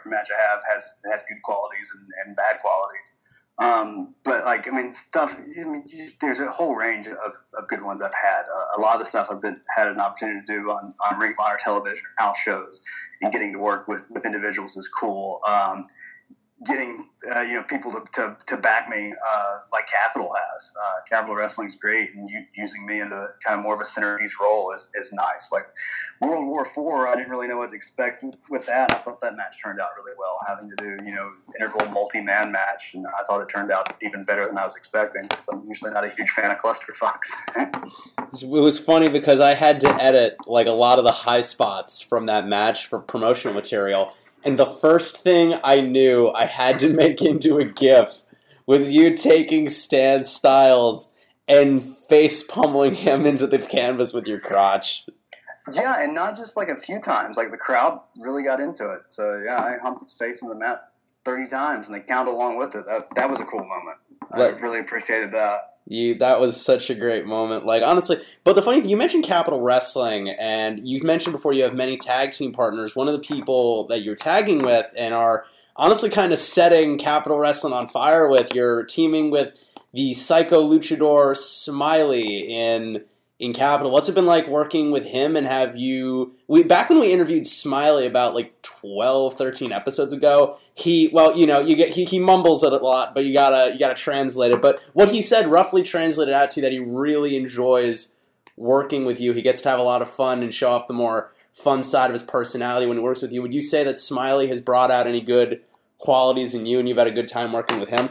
[0.00, 3.12] every match I have has had good qualities and, and bad qualities.
[3.58, 5.38] Um, but like, I mean, stuff.
[5.38, 8.42] I mean, you, there's a whole range of, of good ones I've had.
[8.42, 11.20] Uh, a lot of the stuff I've been had an opportunity to do on, on
[11.20, 12.82] Ring of Honor television house shows,
[13.20, 15.40] and getting to work with with individuals is cool.
[15.46, 15.88] Um,
[16.66, 20.74] getting uh, you know people to, to, to back me uh, like Capitol has.
[20.76, 24.36] Uh, Capitol Wrestling's great, and using me in a kind of more of a centerpiece
[24.40, 25.50] role is, is nice.
[25.52, 25.66] Like
[26.20, 28.92] World War Four, I didn't really know what to expect with, that.
[28.92, 32.22] I thought that match turned out really well, having to do you know integral multi
[32.22, 35.28] man match, and I thought it turned out even better than I was expecting.
[35.50, 37.30] I'm usually not a huge fan of clusterfucks.
[38.32, 42.00] It was funny because I had to edit like a lot of the high spots
[42.00, 44.12] from that match for promotional material,
[44.44, 48.18] and the first thing I knew I had to make into a GIF
[48.66, 51.12] was you taking Stan Styles
[51.48, 55.04] and face pummeling him into the canvas with your crotch.
[55.72, 57.36] yeah, and not just like a few times.
[57.36, 59.12] Like the crowd really got into it.
[59.12, 60.92] So yeah, I humped his face in the mat
[61.24, 62.84] thirty times, and they counted along with it.
[62.86, 63.98] That that was a cool moment.
[64.30, 65.66] Like- I really appreciated that.
[65.86, 67.64] You that was such a great moment.
[67.66, 71.64] Like honestly, but the funny thing you mentioned Capitol Wrestling, and you mentioned before you
[71.64, 72.94] have many tag team partners.
[72.94, 77.38] One of the people that you're tagging with and are honestly kind of setting Capitol
[77.38, 78.54] Wrestling on fire with.
[78.54, 79.58] You're teaming with
[79.92, 83.04] the Psycho Luchador Smiley in
[83.40, 83.90] in Capitol.
[83.90, 85.34] What's it been like working with him?
[85.34, 90.58] And have you we back when we interviewed Smiley about like 12, 13 episodes ago?
[90.74, 93.72] He well, you know, you get he, he mumbles it a lot, but you gotta
[93.72, 94.60] you gotta translate it.
[94.60, 98.14] But what he said roughly translated out to that he really enjoys
[98.56, 99.32] working with you.
[99.32, 102.10] He gets to have a lot of fun and show off the more fun side
[102.10, 103.40] of his personality when he works with you.
[103.40, 105.62] Would you say that Smiley has brought out any good
[105.96, 108.10] qualities in you and you've had a good time working with him?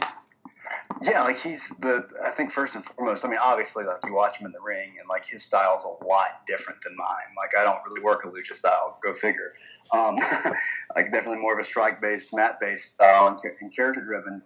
[1.02, 2.06] Yeah, like he's the.
[2.24, 3.24] I think first and foremost.
[3.24, 6.04] I mean, obviously, like you watch him in the ring, and like his style's a
[6.04, 7.34] lot different than mine.
[7.36, 8.98] Like I don't really work a lucha style.
[9.02, 9.54] Go figure.
[9.92, 10.16] Um,
[10.96, 14.42] like definitely more of a strike based, mat based style and, and character driven.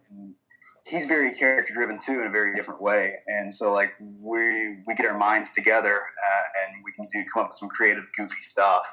[0.86, 3.16] He's very character driven too in a very different way.
[3.26, 7.42] And so like we we get our minds together uh, and we can do come
[7.42, 8.86] up with some creative, goofy stuff.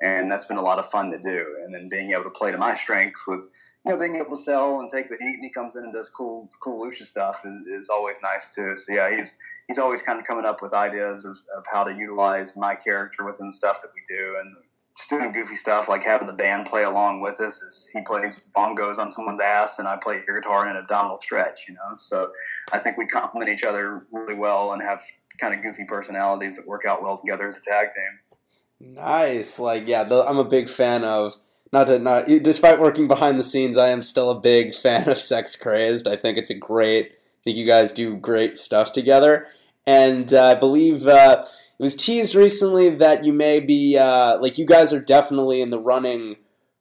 [0.00, 1.56] And that's been a lot of fun to do.
[1.64, 3.48] And then being able to play to my strengths with
[3.84, 5.92] you know, being able to sell and take the heat, and he comes in and
[5.92, 8.76] does cool, cool lucha stuff is, is always nice too.
[8.76, 11.94] So yeah, he's he's always kind of coming up with ideas of, of how to
[11.94, 14.56] utilize my character within stuff that we do, and
[14.96, 17.62] just doing goofy stuff like having the band play along with us.
[17.62, 21.68] Is he plays bongos on someone's ass, and I play guitar in an abdominal stretch.
[21.68, 22.32] You know, so
[22.72, 25.00] I think we complement each other really well and have
[25.40, 28.94] kind of goofy personalities that work out well together as a tag team.
[28.94, 29.58] Nice.
[29.58, 31.34] Like, yeah, I'm a big fan of.
[31.72, 35.18] Not to not, despite working behind the scenes, I am still a big fan of
[35.18, 36.08] Sex Crazed.
[36.08, 37.12] I think it's a great.
[37.12, 39.46] I think you guys do great stuff together,
[39.86, 41.44] and uh, I believe uh,
[41.78, 45.70] it was teased recently that you may be uh, like you guys are definitely in
[45.70, 46.36] the running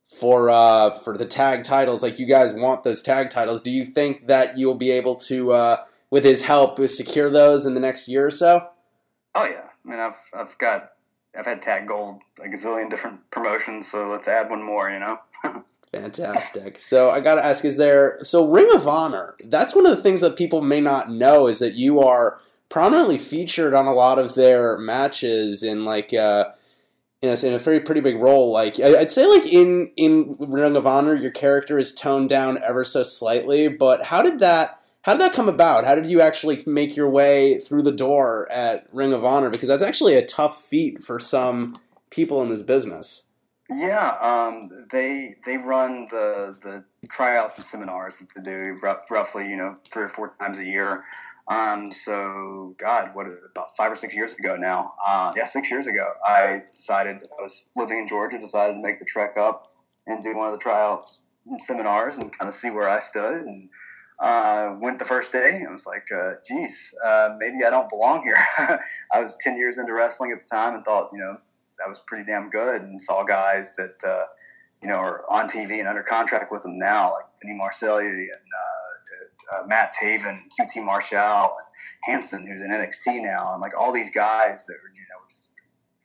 [0.08, 2.02] for uh, for the tag titles.
[2.02, 3.62] Like you guys want those tag titles.
[3.62, 7.74] Do you think that you'll be able to, uh, with his help, secure those in
[7.74, 8.70] the next year or so?
[9.36, 10.92] Oh yeah, I mean I've I've got
[11.38, 15.20] I've had tag gold a gazillion different promotions, so let's add one more, you know.
[15.92, 16.80] Fantastic.
[16.80, 19.36] So I got to ask: Is there so Ring of Honor?
[19.44, 23.18] That's one of the things that people may not know is that you are prominently
[23.18, 26.52] featured on a lot of their matches in like uh,
[27.22, 28.52] in a, in a very pretty big role.
[28.52, 32.84] Like I'd say, like in in Ring of Honor, your character is toned down ever
[32.84, 33.68] so slightly.
[33.68, 34.77] But how did that?
[35.08, 35.86] How did that come about?
[35.86, 39.50] How did you actually make your way through the door at Ring of Honor?
[39.50, 41.78] Because that's actually a tough feat for some
[42.10, 43.30] people in this business.
[43.70, 48.74] Yeah, um, they they run the the tryouts and seminars that they do
[49.10, 51.06] roughly, you know, three or four times a year.
[51.48, 54.92] Um, so, God, what about five or six years ago now?
[55.08, 59.00] Uh, yeah, six years ago, I decided I was living in Georgia, decided to make
[59.00, 59.72] the trek up
[60.06, 61.22] and do one of the tryouts
[61.60, 63.44] seminars and kind of see where I stood.
[63.44, 63.70] And
[64.20, 65.62] uh, went the first day.
[65.68, 68.80] I was like, uh, geez, uh, maybe I don't belong here.
[69.14, 71.38] I was 10 years into wrestling at the time and thought, you know,
[71.78, 74.26] that was pretty damn good and saw guys that, uh,
[74.82, 78.30] you know, are on TV and under contract with them now, like Vinny Marseglia and
[78.30, 78.88] uh,
[79.54, 81.68] uh, Matt Taven, QT Marshall, and
[82.04, 85.52] Hanson, who's in NXT now, and like all these guys that are, you know, just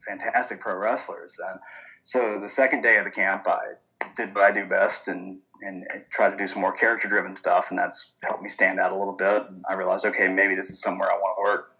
[0.07, 1.35] fantastic pro wrestlers.
[1.51, 1.59] And
[2.03, 3.75] so the second day of the camp, I
[4.17, 7.71] did what I do best and and try to do some more character driven stuff,
[7.71, 9.45] and that's helped me stand out a little bit.
[9.47, 11.73] And I realized, okay, maybe this is somewhere I want to work.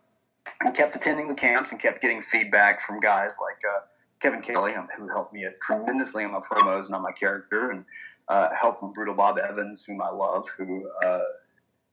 [0.61, 3.81] And kept attending the camps and kept getting feedback from guys like uh,
[4.21, 7.85] Kevin Kelly, um, who helped me tremendously on my promos and on my character, and
[8.29, 11.21] uh, help from Brutal Bob Evans, whom I love, who uh,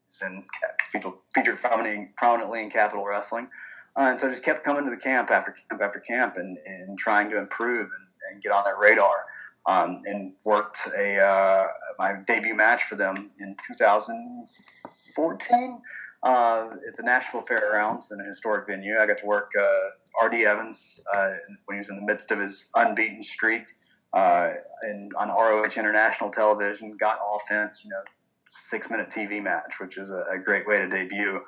[0.07, 0.45] is in
[0.91, 3.49] featured, featured prominently in Capitol Wrestling.
[3.95, 6.57] Uh, and so I just kept coming to the camp after camp after camp and,
[6.65, 9.25] and trying to improve and, and get on their radar
[9.69, 11.67] um, and worked a uh,
[11.99, 15.81] my debut match for them in 2014
[16.23, 18.97] uh, at the Nashville Fairgrounds in a historic venue.
[18.99, 19.89] I got to work uh,
[20.21, 20.43] R.D.
[20.43, 21.33] Evans uh,
[21.65, 23.63] when he was in the midst of his unbeaten streak,
[24.13, 24.49] uh,
[24.81, 27.83] and on ROH International Television, got offense.
[27.85, 28.01] You know,
[28.49, 31.41] six minute TV match, which is a, a great way to debut.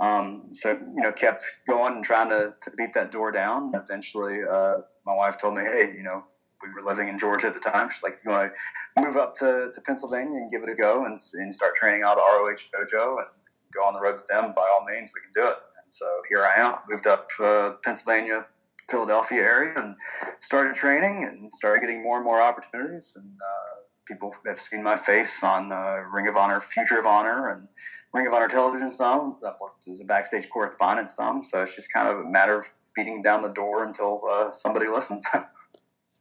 [0.00, 3.72] Um, so you know, kept going and trying to, to beat that door down.
[3.74, 6.24] Eventually, uh, my wife told me, "Hey, you know,
[6.62, 7.88] we were living in Georgia at the time.
[7.88, 8.52] She's like, you want
[8.96, 12.02] to move up to, to Pennsylvania and give it a go and, and start training
[12.04, 13.28] out of ROH Dojo and
[13.72, 15.56] go on the road with them, by all means, we can do it.
[15.82, 18.46] And so here I am, moved up uh, Pennsylvania,
[18.90, 19.96] Philadelphia area and
[20.40, 23.16] started training and started getting more and more opportunities.
[23.16, 27.50] And uh, people have seen my face on uh, Ring of Honor, Future of Honor,
[27.50, 27.68] and
[28.14, 29.36] Ring of Honor television some.
[29.46, 31.44] I've worked as a backstage correspondent some.
[31.44, 32.66] So it's just kind of a matter of
[32.96, 35.26] beating down the door until uh, somebody listens.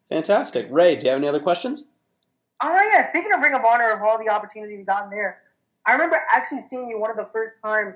[0.09, 0.67] Fantastic.
[0.69, 1.89] Ray, do you have any other questions?
[2.61, 3.09] Oh, yeah.
[3.09, 5.41] Speaking of Ring of Honor, of all the opportunities you've gotten there,
[5.85, 7.95] I remember actually seeing you one of the first times.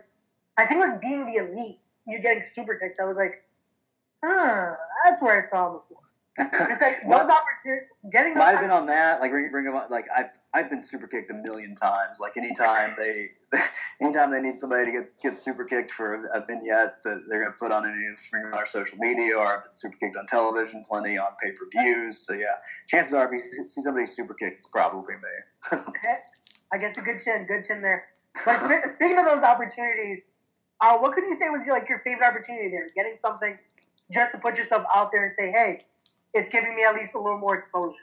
[0.57, 1.79] I think it was being the elite.
[2.07, 2.99] You getting super kicked.
[2.99, 3.43] I was like,
[4.23, 6.00] huh, that's where I saw him before.
[6.37, 9.19] It's like those opportunities, getting might have been on that.
[9.19, 12.19] Like ring, ring of like I've I've been super kicked a million times.
[12.21, 13.31] Like anytime they,
[14.01, 17.51] anytime they need somebody to get, get super kicked for a vignette that they're going
[17.51, 20.83] to put on any of our social media, or I've been super kicked on television,
[20.87, 22.25] plenty on pay per views.
[22.25, 22.55] So yeah,
[22.87, 25.73] chances are if you see somebody super kicked, it's probably me.
[25.73, 26.17] okay.
[26.73, 28.05] I guess a good chin, good chin there.
[28.45, 28.55] But
[28.95, 30.23] speaking of those opportunities,
[30.79, 32.87] uh, what could you say was like your favorite opportunity there?
[32.95, 33.59] Getting something
[34.13, 35.85] just to put yourself out there and say, hey
[36.33, 37.95] it's giving me at least a little more exposure.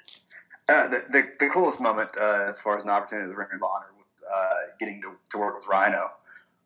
[0.68, 3.62] Uh, the, the, the, coolest moment uh, as far as an opportunity with Ring of
[3.62, 6.10] Honor was uh, getting to, to work with Rhino.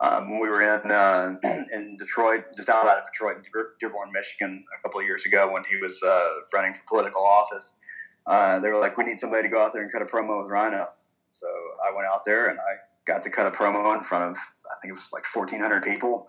[0.01, 1.37] Um, when we were in uh,
[1.73, 3.45] in Detroit, just outside of Detroit, in
[3.79, 7.79] Dearborn, Michigan, a couple of years ago when he was uh, running for political office,
[8.27, 10.39] uh, they were like, "We need somebody to go out there and cut a promo
[10.39, 10.89] with Rhino."
[11.29, 14.37] So I went out there and I got to cut a promo in front of
[14.37, 16.27] I think it was like 1,400 people,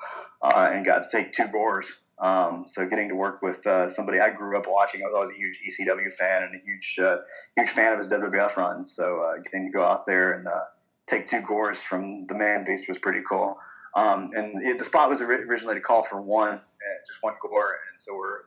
[0.56, 4.30] and got to take two gores um, so getting to work with uh, somebody I
[4.30, 7.18] grew up watching, I was always a huge ECW fan and a huge uh,
[7.56, 8.86] huge fan of his WWF run.
[8.86, 10.64] So uh, getting to go out there and uh,
[11.08, 13.58] take two gores from the Man Beast was pretty cool.
[13.96, 17.78] Um, and it, the spot was originally to call for one, uh, just one gore,
[17.92, 18.42] and so we're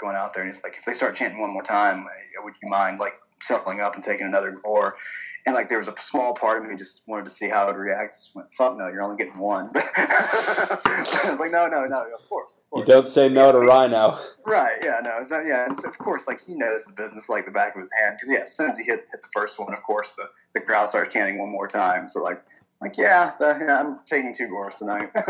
[0.00, 2.04] going out there and it's like if they start chanting one more time,
[2.42, 4.96] would you mind like settling up and taking another gore?
[5.44, 7.72] and like there was a small part of me just wanted to see how it
[7.72, 8.12] would react.
[8.14, 12.28] Just went, "Fuck no, you're only getting one." I was like, "No, no, no, of
[12.28, 12.88] course." Of course.
[12.88, 14.18] You don't say no to Rhino.
[14.46, 14.78] Right?
[14.82, 17.50] Yeah, no, so, yeah, and so, of course, like he knows the business like the
[17.50, 19.72] back of his hand because yeah, as soon as he hit hit the first one,
[19.72, 22.08] of course the the crowd starts chanting one more time.
[22.08, 22.42] So like,
[22.80, 25.08] like yeah, uh, yeah I'm taking two gores tonight.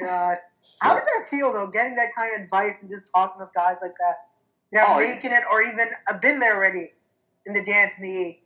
[0.00, 0.38] God,
[0.80, 1.68] how did that feel though?
[1.68, 4.16] Getting that kind of advice and just talking with guys like that,
[4.72, 5.38] you know, oh, making yeah.
[5.38, 6.90] it or even I've been there already
[7.46, 8.38] in the dance the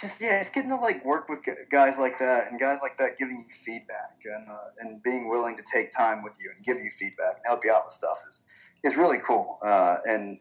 [0.00, 1.40] just yeah, it's getting to like work with
[1.70, 5.56] guys like that and guys like that giving you feedback and uh, and being willing
[5.56, 8.22] to take time with you and give you feedback and help you out with stuff
[8.28, 8.46] is
[8.84, 10.38] is really cool uh, and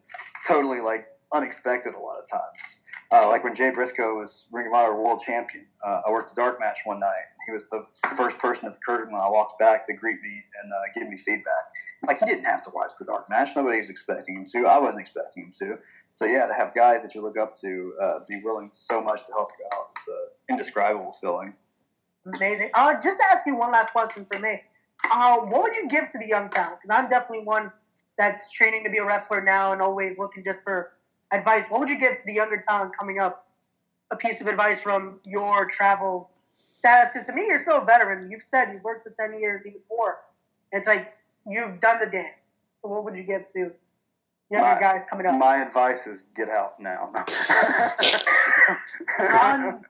[0.47, 2.83] totally like unexpected a lot of times.
[3.11, 6.35] Uh, like when Jay Briscoe was Ring of Honor World Champion, uh, I worked a
[6.35, 7.25] dark match one night.
[7.45, 7.81] He was the
[8.17, 11.09] first person at the curtain when I walked back to greet me and uh, give
[11.09, 11.63] me feedback.
[12.05, 14.67] Like he didn't have to watch the dark match; nobody was expecting him to.
[14.67, 15.79] I wasn't expecting him to
[16.11, 19.25] so yeah, to have guys that you look up to uh, be willing so much
[19.25, 20.15] to help you out, it's an
[20.49, 21.53] indescribable feeling.
[22.35, 22.71] Amazing.
[22.73, 24.61] Uh, just to ask you one last question for me.
[25.13, 26.79] Uh, what would you give to the young talent?
[26.81, 27.71] Because I'm definitely one
[28.17, 30.93] that's training to be a wrestler now and always looking just for
[31.31, 31.65] advice.
[31.69, 33.47] What would you give to the younger talent coming up?
[34.09, 36.31] A piece of advice from your travel
[36.79, 37.11] status?
[37.13, 38.31] Because to me, you're still a veteran.
[38.31, 40.19] You've said you've worked for 10 years, even more.
[40.71, 41.13] It's like
[41.45, 42.35] you've done the dance.
[42.81, 43.71] So what would you give to
[44.49, 45.37] younger my, guys coming up.
[45.37, 47.11] My advice is get out now.
[49.19, 49.81] Run.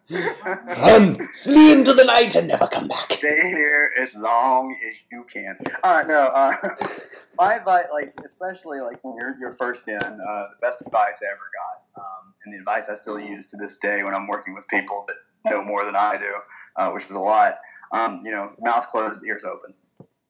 [0.67, 3.01] Run, flee into the night, and never come back.
[3.01, 5.57] Stay here as long as you can.
[5.83, 6.51] Uh, no, uh,
[7.39, 11.31] my advice, like especially like when you're you're first in, uh, the best advice I
[11.31, 14.53] ever got, um, and the advice I still use to this day when I'm working
[14.53, 15.15] with people that
[15.49, 16.33] know more than I do,
[16.75, 17.55] uh, which is a lot.
[17.91, 19.73] Um, you know, mouth closed, ears open,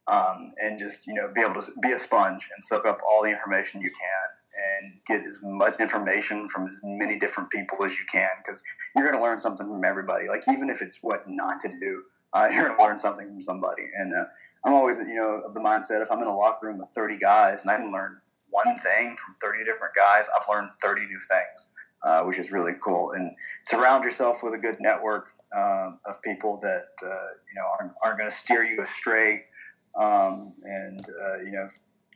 [0.08, 3.24] um, and just you know be able to be a sponge and soak up all
[3.24, 7.98] the information you can and get as much information from as many different people as
[8.00, 8.64] you can because
[8.96, 10.28] you're going to learn something from everybody.
[10.28, 12.04] Like even if it's what not to do,
[12.34, 13.84] uh, you're going to learn something from somebody.
[13.98, 14.26] And uh,
[14.66, 17.18] I'm always, you know, of the mindset if I'm in a locker room with 30
[17.18, 18.18] guys and I can learn
[18.50, 22.74] one thing from 30 different guys, I've learned 30 new things, uh, which is really
[22.84, 23.12] cool.
[23.12, 27.94] And surround yourself with a good network um, of people that uh, you know aren't,
[28.04, 29.46] aren't going to steer you astray.
[29.98, 31.68] Um, and uh, you know,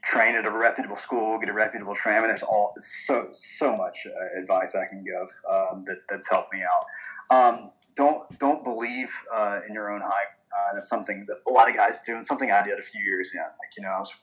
[0.03, 2.21] train at a reputable school, get a reputable train.
[2.23, 6.61] There's all so so much uh, advice I can give um, that that's helped me
[6.61, 7.35] out.
[7.35, 10.33] Um, don't don't believe uh, in your own hype.
[10.53, 13.03] Uh, that's something that a lot of guys do, and something I did a few
[13.03, 13.41] years in.
[13.41, 14.13] Like you know, I was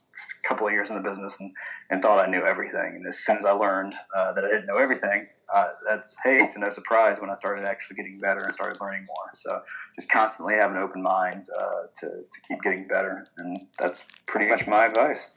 [0.44, 1.52] a couple of years in the business and,
[1.90, 2.94] and thought I knew everything.
[2.96, 6.48] And as soon as I learned uh, that I didn't know everything, uh, that's hey
[6.52, 9.30] to no surprise when I started actually getting better and started learning more.
[9.34, 9.62] So
[9.94, 14.48] just constantly have an open mind uh, to to keep getting better, and that's pretty
[14.50, 15.30] much my advice.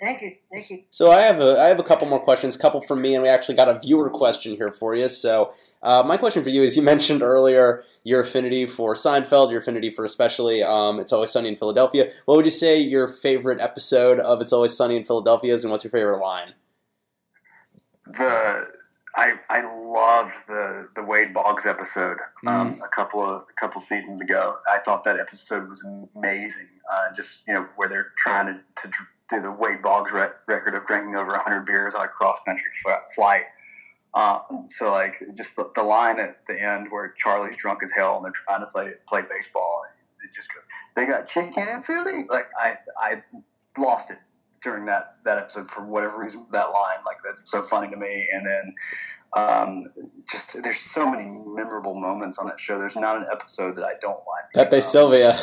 [0.00, 0.32] Thank you.
[0.50, 0.82] Thank you.
[0.90, 3.22] So I have a I have a couple more questions, a couple from me, and
[3.22, 5.08] we actually got a viewer question here for you.
[5.08, 5.52] So
[5.82, 9.90] uh, my question for you is: you mentioned earlier your affinity for Seinfeld, your affinity
[9.90, 12.10] for especially um, It's Always Sunny in Philadelphia.
[12.24, 15.70] What would you say your favorite episode of It's Always Sunny in Philadelphia is, and
[15.70, 16.54] what's your favorite line?
[18.04, 18.66] The
[19.16, 22.84] I, I loved the the Wade Boggs episode um, Mm.
[22.84, 24.56] a couple of a couple seasons ago.
[24.70, 25.84] I thought that episode was
[26.16, 26.68] amazing.
[26.92, 28.92] Uh, just you know where they're trying to, to
[29.30, 32.68] do the Wade Boggs re- record of drinking over 100 beers on a cross country
[32.86, 33.44] f- flight.
[34.12, 38.16] Uh, so like just the, the line at the end where Charlie's drunk as hell
[38.16, 39.82] and they're trying to play play baseball.
[40.24, 40.60] It just go,
[40.96, 42.24] they got chicken and Philly.
[42.28, 43.22] Like I I
[43.78, 44.18] lost it
[44.64, 46.46] during that that episode for whatever reason.
[46.50, 48.28] That line like that's so funny to me.
[48.32, 48.74] And then
[49.36, 49.84] um,
[50.30, 52.78] just there's so many memorable moments on that show.
[52.78, 54.52] There's not an episode that I don't like.
[54.54, 55.40] Pepe Um, Silvia.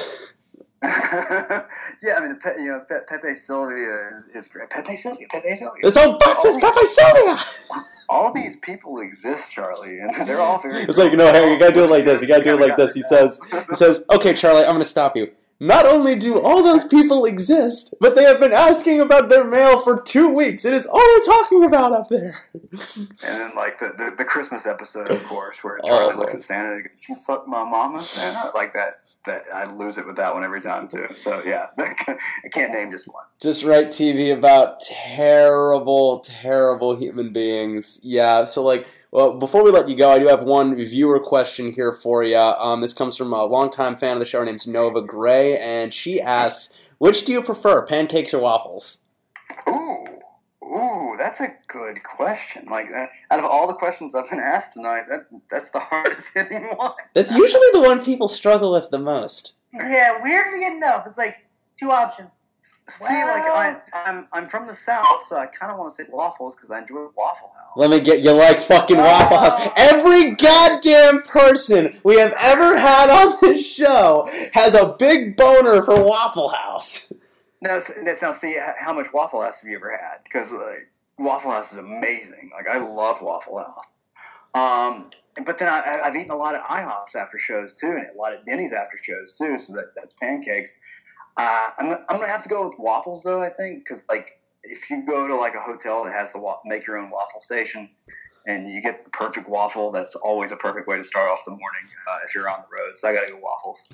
[0.84, 4.67] yeah, I mean, Pe- you know, Pe- Pepe Silvia is, is great.
[4.72, 5.82] Pepe Silvia, Pepe Silvia.
[5.88, 7.38] It's on boxes, Pepe Silvia.
[8.09, 10.84] All these people exist, Charlie, and they're all very.
[10.84, 12.22] It's like no, Harry, you gotta do it like this.
[12.22, 12.93] You gotta do it like this.
[12.93, 15.32] He says, he says, okay, Charlie, I'm gonna stop you.
[15.64, 19.84] Not only do all those people exist, but they have been asking about their mail
[19.84, 20.66] for two weeks.
[20.66, 22.45] It is all they're talking about up there.
[22.53, 26.18] And then, like the, the, the Christmas episode, of course, where Charlie Oh.
[26.18, 29.01] looks at Santa and goes, you fuck my mama, Santa?" Like that.
[29.26, 31.07] That I lose it with that one every time too.
[31.15, 32.15] So yeah, I
[32.51, 33.24] can't name just one.
[33.39, 37.99] Just write TV about terrible, terrible human beings.
[38.01, 41.72] Yeah, so like, well, before we let you go, I do have one viewer question
[41.72, 42.38] here for you.
[42.38, 44.39] Um, this comes from a longtime fan of the show.
[44.39, 49.05] Her name's Nova Gray, and she asks, which do you prefer, pancakes or waffles?
[49.67, 50.05] Ooh,
[50.64, 52.66] ooh, that's a good question.
[52.70, 56.34] Like that, out of all the questions I've been asked tonight, that that's the hardest
[56.34, 56.93] hitting one.
[57.14, 59.53] That's usually the one people struggle with the most.
[59.74, 61.38] Yeah, weirdly enough, it's like
[61.80, 62.30] two options.
[62.88, 66.09] See, like I, I'm I'm from the south, so I kind of want to say
[66.12, 67.72] waffles because I enjoy Waffle House.
[67.78, 69.53] Let me get you like fucking Waffle House.
[69.55, 69.72] Oh.
[69.78, 76.05] Every goddamn person we have ever had on this show has a big boner for
[76.05, 77.14] Waffle House.
[77.62, 80.24] Now, that's now see how much Waffle House have you ever had?
[80.24, 82.51] Because like Waffle House is amazing.
[82.55, 83.91] Like I love Waffle House.
[84.53, 85.09] Um,
[85.45, 88.34] but then I, I've eaten a lot of IHOPs after shows too, and a lot
[88.34, 89.57] of Denny's after shows too.
[89.57, 90.80] So that, that's pancakes.
[91.38, 93.41] Uh, I'm, I'm gonna have to go with waffles though.
[93.41, 94.32] I think because like
[94.64, 97.41] if you go to like a hotel that has the wa- make your own waffle
[97.41, 97.91] station,
[98.45, 101.51] and you get the perfect waffle, that's always a perfect way to start off the
[101.51, 102.97] morning uh, if you're on the road.
[102.97, 103.93] So I gotta go waffles.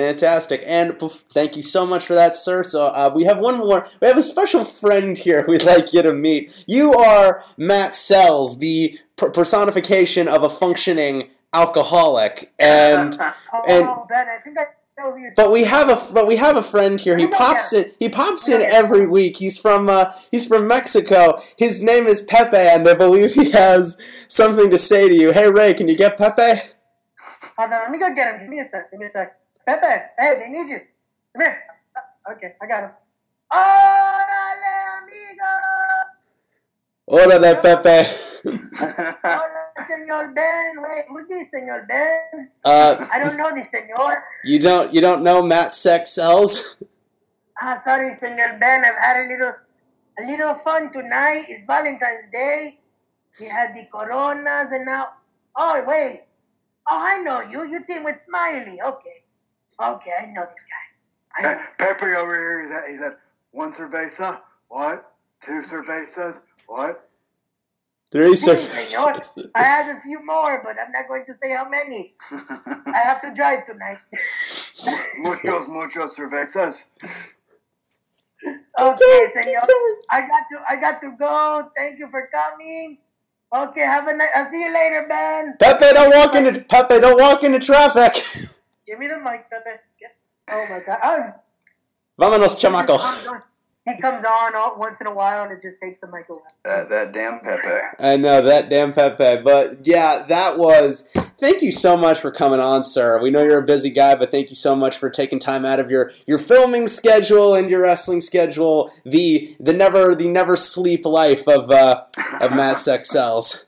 [0.00, 0.62] Fantastic.
[0.66, 2.62] And thank you so much for that, sir.
[2.62, 3.88] So uh, we have one more.
[4.00, 6.64] We have a special friend here we'd like you to meet.
[6.66, 12.52] You are Matt Sells, the per- personification of a functioning alcoholic.
[12.58, 13.16] And
[13.52, 14.66] Oh, and Ben, I think I
[15.34, 17.18] But we have a but we have a friend here.
[17.18, 17.92] He pops in.
[17.98, 19.36] He pops in every week.
[19.36, 21.42] He's from uh, he's from Mexico.
[21.56, 23.96] His name is Pepe, and I believe he has
[24.28, 25.32] something to say to you.
[25.32, 26.60] Hey Ray, can you get Pepe?
[27.56, 28.40] Hold on, let me go get him.
[28.40, 28.90] Give me a sec.
[28.90, 29.39] Give me a sec.
[29.70, 30.80] Pepe, hey, they need you.
[31.32, 31.62] Come here.
[31.94, 32.90] Uh, Okay, I got him.
[33.52, 35.52] Órale, amigo.
[37.06, 38.10] Hola de Pepe.
[39.22, 40.72] Hola, Senor Ben.
[40.82, 42.50] Wait, who's this, Senor Ben?
[42.64, 44.24] Uh, I don't know this, Senor.
[44.44, 46.74] you don't you don't know Matt Sex Sells?
[47.62, 48.84] Ah, sorry, Senor Ben.
[48.84, 49.54] I've had a little,
[50.18, 51.46] a little fun tonight.
[51.48, 52.80] It's Valentine's Day.
[53.38, 55.10] We had the Coronas, and now
[55.54, 56.24] Oh, wait.
[56.90, 57.66] Oh, I know you.
[57.70, 58.80] You team with Smiley.
[58.82, 59.19] Okay.
[59.80, 61.48] Okay, I know this guy.
[61.48, 61.62] I know.
[61.78, 63.18] Pepe over here, he's at, he's at
[63.52, 64.40] one cerveza.
[64.68, 65.12] What?
[65.40, 66.46] Two cervezas.
[66.66, 67.08] What?
[68.12, 69.50] Three I know it.
[69.54, 72.14] I had a few more, but I'm not going to say how many.
[72.92, 73.98] I have to drive tonight.
[75.18, 76.88] Muchos, muchos cervezas.
[78.78, 79.66] Okay, senor.
[80.10, 81.70] I got to I got to go.
[81.76, 82.96] Thank you for coming.
[83.54, 85.56] Okay, have a nice I'll see you later, Ben.
[85.58, 88.24] Pepe, don't walk into Pepe, don't walk into traffic.
[88.90, 89.78] Give me the mic, Pepe.
[90.50, 90.98] Oh my god.
[91.04, 91.32] Oh,
[92.20, 92.98] Vámonos, he chamaco.
[92.98, 93.42] comes on-
[93.86, 96.40] He comes on all, once in a while and it just takes the mic away.
[96.64, 97.68] That, that damn Pepe.
[98.00, 101.08] I know that damn Pepe, but yeah, that was.
[101.38, 103.22] Thank you so much for coming on, sir.
[103.22, 105.78] We know you're a busy guy, but thank you so much for taking time out
[105.80, 108.92] of your your filming schedule and your wrestling schedule.
[109.04, 112.04] The the never the never sleep life of uh,
[112.42, 113.64] of Matt Sex Sells.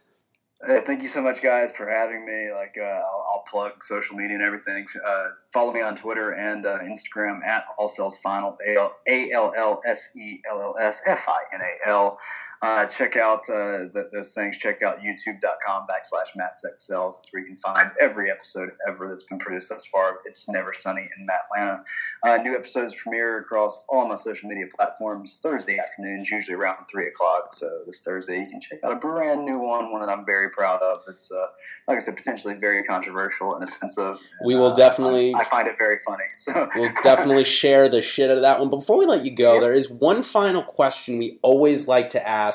[0.65, 2.53] Hey, thank you so much, guys, for having me.
[2.55, 4.87] Like, uh, I'll, I'll plug social media and everything.
[5.05, 8.57] Uh, follow me on Twitter and uh, Instagram at All Sells Final.
[8.65, 12.17] A L L S E L L S F I N A L.
[12.63, 14.57] Uh, check out uh, th- those things.
[14.57, 17.19] Check out youtube.com backslash Matt Sex Sells.
[17.19, 20.19] That's where you can find every episode ever that's been produced thus far.
[20.27, 21.83] It's Never Sunny in Matt Atlanta.
[22.25, 27.09] Uh, new episodes premiere across all my social media platforms Thursday afternoons, usually around 3
[27.09, 27.53] o'clock.
[27.53, 30.49] So this Thursday, you can check out a brand new one, one that I'm very
[30.51, 31.01] proud of.
[31.09, 31.47] It's, uh,
[31.89, 34.19] like I said, potentially very controversial and offensive.
[34.47, 36.23] We will Uh, definitely- I find, I find it very funny.
[36.37, 38.71] So We'll definitely share the shit out of that one.
[38.71, 42.29] But before we let you go, there is one final question we always like to
[42.29, 42.52] ask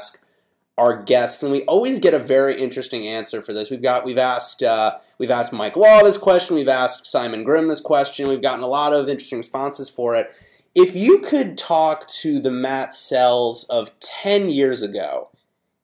[0.77, 3.71] our guests, and we always get a very interesting answer for this.
[3.71, 7.67] We've got we've asked uh, we've asked Mike Law this question, we've asked Simon Grimm
[7.67, 10.31] this question, we've gotten a lot of interesting responses for it.
[10.75, 15.29] If you could talk to the Matt Sells of ten years ago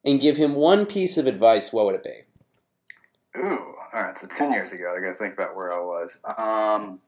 [0.05, 3.39] and give him one piece of advice, what would it be?
[3.39, 4.18] Ooh, all right.
[4.18, 6.20] So ten years ago, I got to think about where I was.
[6.38, 7.01] Um,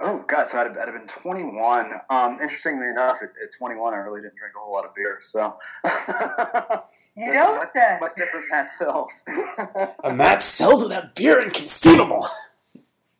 [0.00, 1.92] oh God, so I'd have, I'd have been twenty-one.
[2.10, 5.18] Um, interestingly enough, at, at twenty-one, I really didn't drink a whole lot of beer.
[5.20, 5.54] So
[7.14, 7.98] You That's don't much, say.
[8.00, 9.24] much different Matt Sells.
[10.04, 12.26] A Matt Sells without beer, inconceivable.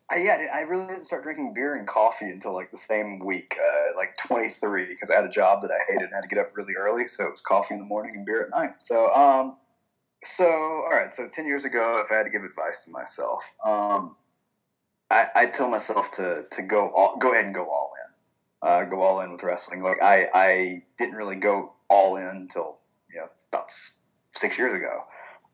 [0.09, 3.19] I, yeah, I I really didn't start drinking beer and coffee until like the same
[3.19, 6.27] week, uh, like 23, because I had a job that I hated and had to
[6.27, 7.05] get up really early.
[7.05, 8.79] So it was coffee in the morning and beer at night.
[8.79, 9.57] So, um,
[10.23, 11.13] so all right.
[11.13, 14.15] So 10 years ago, if I had to give advice to myself, um,
[15.13, 18.85] I, I'd tell myself to to go all, go ahead and go all in, uh,
[18.85, 19.83] go all in with wrestling.
[19.83, 22.77] Like I I didn't really go all in until
[23.09, 25.03] you know about six years ago.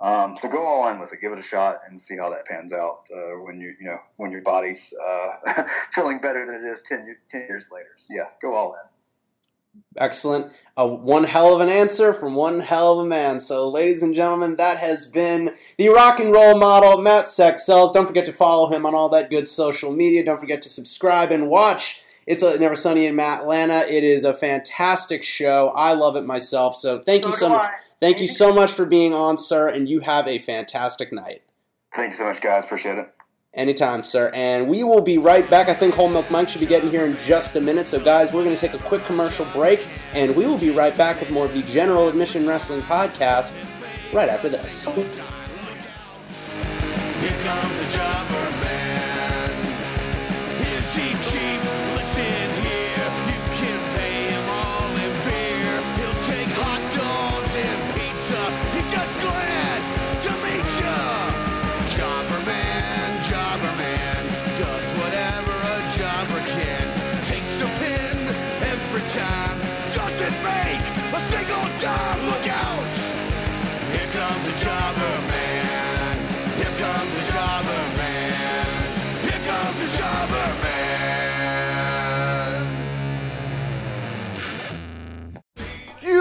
[0.01, 2.45] Um, so go all in with it, give it a shot, and see how that
[2.45, 6.67] pans out uh, when you you know when your body's uh, feeling better than it
[6.67, 7.89] is 10, 10 years later.
[7.97, 8.98] So yeah, go all in.
[9.97, 10.51] Excellent.
[10.77, 13.39] Uh, one hell of an answer from one hell of a man.
[13.39, 17.91] So, ladies and gentlemen, that has been the rock and roll model, Matt Sex Sells.
[17.91, 20.23] Don't forget to follow him on all that good social media.
[20.23, 22.01] Don't forget to subscribe and watch.
[22.25, 23.79] It's a Never Sunny in Matt Atlanta.
[23.79, 25.73] It is a fantastic show.
[25.75, 26.75] I love it myself.
[26.75, 27.61] So, thank you So so much.
[27.63, 27.73] I.
[27.99, 31.41] Thank you so much for being on, sir, and you have a fantastic night.
[31.93, 32.63] Thank you so much, guys.
[32.63, 33.07] Appreciate it.
[33.53, 34.31] Anytime, sir.
[34.35, 35.69] And we will be right back.
[35.69, 37.87] I think Whole Milk Mike should be getting here in just a minute.
[37.87, 40.95] So, guys, we're going to take a quick commercial break, and we will be right
[40.95, 43.53] back with more of the General Admission Wrestling Podcast
[44.13, 44.85] right after this.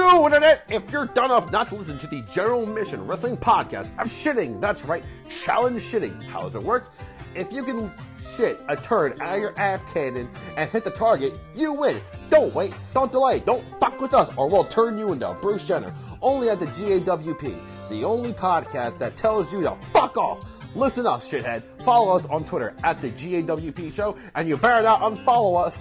[0.08, 0.64] Internet!
[0.70, 4.58] If you're dumb enough not to listen to the General Mission Wrestling Podcast, I'm shitting.
[4.58, 6.22] That's right, challenge shitting.
[6.24, 6.90] How does it work?
[7.34, 7.90] If you can
[8.34, 12.00] shit a turd out of your ass cannon and hit the target, you win.
[12.30, 15.94] Don't wait, don't delay, don't fuck with us, or we'll turn you into Bruce Jenner.
[16.22, 20.42] Only at the GAWP, the only podcast that tells you to fuck off.
[20.74, 21.62] Listen up, shithead.
[21.84, 25.78] Follow us on Twitter at the GAWP Show, and you better not unfollow us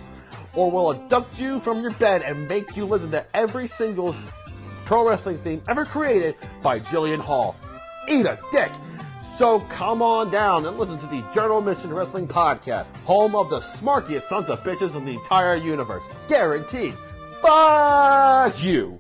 [0.58, 4.16] or we'll abduct you from your bed and make you listen to every single
[4.86, 7.56] pro wrestling theme ever created by Jillian Hall.
[8.10, 8.72] Eat a dick!
[9.38, 13.60] So come on down and listen to the Journal Mission Wrestling Podcast, home of the
[13.60, 16.04] smartiest sons of bitches in the entire universe.
[16.28, 16.96] Guaranteed.
[17.40, 19.00] Fuck you!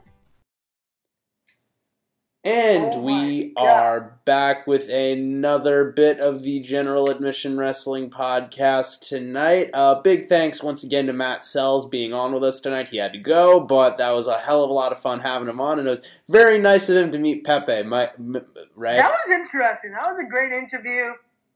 [2.47, 3.65] And Oh we God.
[3.67, 9.69] are back with another bit of the General Admission Wrestling podcast tonight.
[9.73, 12.87] Uh, big thanks once again to Matt Sells being on with us tonight.
[12.87, 15.49] He had to go, but that was a hell of a lot of fun having
[15.49, 18.45] him on, and it was very nice of him to meet Pepe, my, m-
[18.77, 18.95] right?
[18.95, 19.91] That was interesting.
[19.91, 21.11] That was a great interview.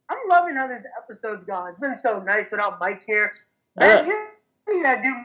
[0.10, 1.70] I'm loving how this episode's gone.
[1.70, 3.32] It's been so nice without Mike here.
[3.80, 5.16] Man, you need to do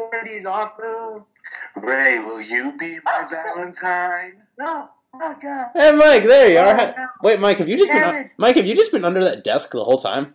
[0.00, 0.74] one of these off.
[0.78, 4.42] Ray, will you be my Valentine?
[4.56, 4.90] no.
[5.20, 5.66] Oh, God.
[5.74, 6.68] Hey, Mike, there you are.
[6.68, 7.06] Oh, Ha- no.
[7.22, 8.56] Wait, Mike, have you just been un- Mike?
[8.56, 10.34] Have you just been under that desk the whole time?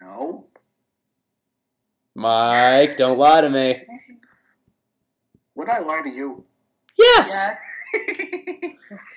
[0.00, 0.46] No.
[2.14, 3.82] Mike, don't lie to me.
[5.54, 6.44] Would I lie to you?
[6.96, 7.56] Yes.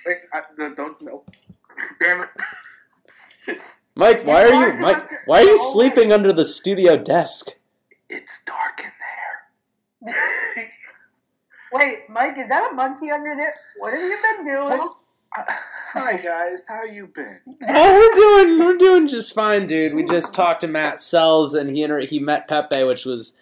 [0.06, 1.24] Wait, I, the- don't know.
[2.00, 2.24] Damn
[3.46, 3.58] it.
[3.94, 5.08] Mike, why are are you Mike?
[5.26, 7.50] Why are you sleeping under the studio desk?
[8.10, 8.90] It's dark in
[10.06, 10.70] there.
[11.72, 13.54] Wait, Mike, is that a monkey under there?
[13.78, 14.88] What have you been doing?
[15.92, 17.40] Hi guys, how you been?
[17.68, 19.94] Oh, we're doing we're doing just fine, dude.
[19.94, 23.38] We just talked to Matt Sells, and he inter- he met Pepe, which was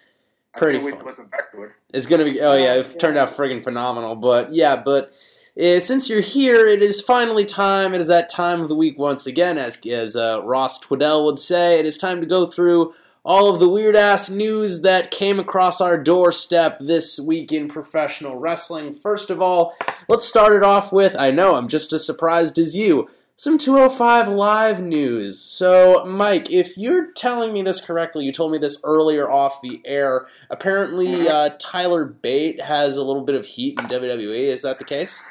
[0.55, 0.99] pretty I can't wait fun.
[0.99, 1.69] to listen back to it.
[1.93, 4.15] It's gonna be oh yeah, it turned out friggin' phenomenal.
[4.15, 5.13] But yeah, but
[5.57, 7.93] uh, since you're here, it is finally time.
[7.93, 11.39] It is that time of the week once again, as as uh, Ross Twiddell would
[11.39, 11.79] say.
[11.79, 12.93] It is time to go through
[13.27, 18.37] all of the weird ass news that came across our doorstep this week in professional
[18.37, 18.93] wrestling.
[18.93, 19.75] First of all,
[20.07, 23.09] let's start it off with I know I'm just as surprised as you.
[23.35, 25.41] Some 205 live news.
[25.41, 29.81] So, Mike, if you're telling me this correctly, you told me this earlier off the
[29.83, 30.25] air.
[30.49, 34.47] Apparently, uh, Tyler Bate has a little bit of heat in WWE.
[34.47, 35.21] Is that the case?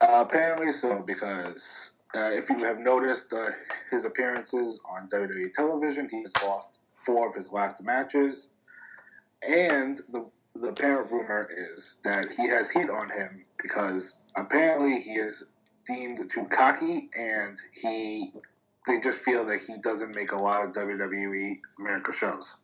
[0.00, 3.50] Uh, apparently so, because uh, if you have noticed uh,
[3.90, 8.54] his appearances on WWE television, he has lost four of his last matches,
[9.46, 15.12] and the the apparent rumor is that he has heat on him because apparently he
[15.12, 15.48] is
[15.86, 18.32] deemed too cocky, and he
[18.86, 22.60] they just feel that he doesn't make a lot of WWE America shows.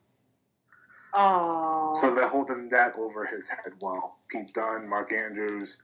[1.14, 1.96] Oh.
[2.00, 5.82] So they're holding that over his head while Pete Dunne, Mark Andrews,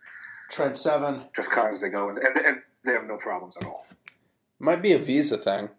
[0.51, 1.25] Trent Seven.
[1.35, 3.87] just cause they go and, and, and they have no problems at all.
[4.59, 5.71] Might be a visa thing.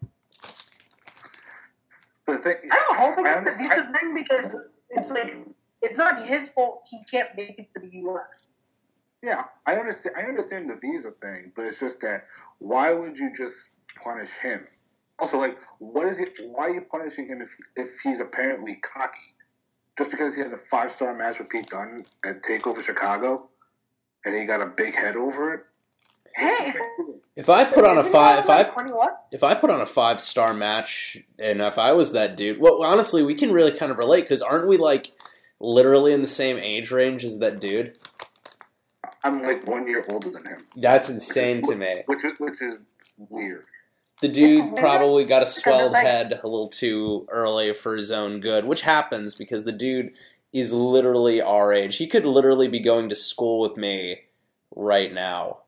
[2.26, 4.56] The thing, I'm hoping I it's a understand- decent thing because
[4.90, 5.36] it's like
[5.82, 8.54] it's not his fault he can't make it to the U.S.
[9.22, 10.16] yeah, I understand.
[10.18, 12.22] I understand the visa thing, but it's just that
[12.58, 13.70] why would you just
[14.02, 14.66] punish him?
[15.18, 16.30] Also, like, what is it?
[16.52, 19.34] Why are you punishing him if if he's apparently cocky?
[19.96, 23.48] Just because he had a five star match with Pete Dunne at Takeover Chicago,
[24.24, 25.60] and he got a big head over it.
[26.36, 26.74] Hey,
[27.34, 28.70] If I put on a five, if I
[29.32, 32.82] if I put on a five star match, and if I was that dude, well,
[32.82, 35.12] honestly, we can really kind of relate because aren't we like
[35.60, 37.96] literally in the same age range as that dude?
[39.24, 42.02] I'm like one year older than him, That's insane to me.
[42.06, 42.80] which is which is
[43.16, 43.64] weird.
[44.22, 48.66] The dude probably got a swelled head a little too early for his own good,
[48.66, 50.12] which happens because the dude
[50.54, 51.96] is literally our age.
[51.96, 54.20] He could literally be going to school with me
[54.74, 55.58] right now.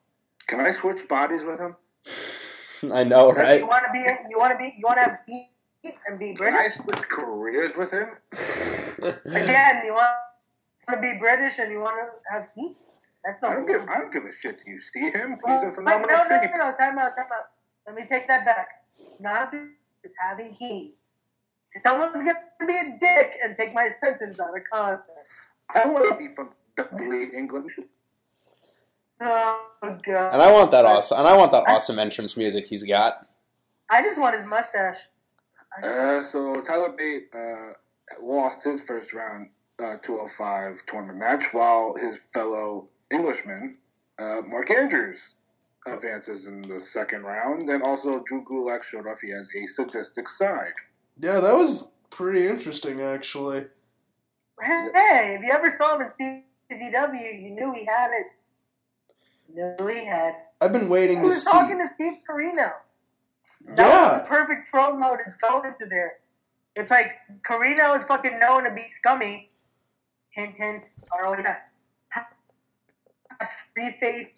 [0.48, 1.76] Can I switch bodies with him?
[2.92, 3.60] I know, right?
[3.60, 3.98] You want to be?
[4.30, 4.74] You want to be?
[4.78, 5.50] You want to have heat
[6.06, 6.56] and be British.
[6.56, 8.08] Can I switch careers with him?
[9.26, 10.14] Again, you want
[10.88, 12.76] to be British and you want to have heat?
[13.24, 14.62] That's I don't give I don't give a shit.
[14.64, 15.38] Do you see him?
[15.46, 16.52] He's a phenomenal no, no, singer.
[16.56, 17.50] no, no, time out, time out.
[17.86, 18.68] Let me take that back.
[19.20, 19.68] Not a
[20.04, 20.94] is having heat.
[21.76, 25.10] Someone's going to be a dick and take my sentence out of context.
[25.74, 27.70] I want to be from Dudley, England.
[29.20, 30.32] Oh god.
[30.32, 33.26] And I want that awesome, and I want that awesome entrance music he's got.
[33.90, 34.98] I just want his mustache.
[35.82, 37.72] Uh, so Tyler Bate uh,
[38.20, 43.78] lost his first round uh, 205 tournament match, while his fellow Englishman
[44.18, 45.36] uh, Mark Andrews
[45.86, 50.28] advances in the second round, and also Drew Gulak showed off he has a sadistic
[50.28, 50.74] side.
[51.20, 53.66] Yeah, that was pretty interesting, actually.
[54.60, 58.26] Hey, if you ever saw him in CZW, you knew he had it.
[59.54, 60.34] You knew he had.
[60.60, 62.72] I've been waiting He to was talking to Steve Corino.
[63.64, 64.12] That Yeah.
[64.12, 66.18] was the perfect promo to go into there.
[66.76, 67.12] It's like
[67.44, 69.50] Carino is fucking known to be scummy.
[70.30, 70.84] Hint, hint.
[71.12, 71.56] Or oh yeah.
[73.74, 74.28] Free face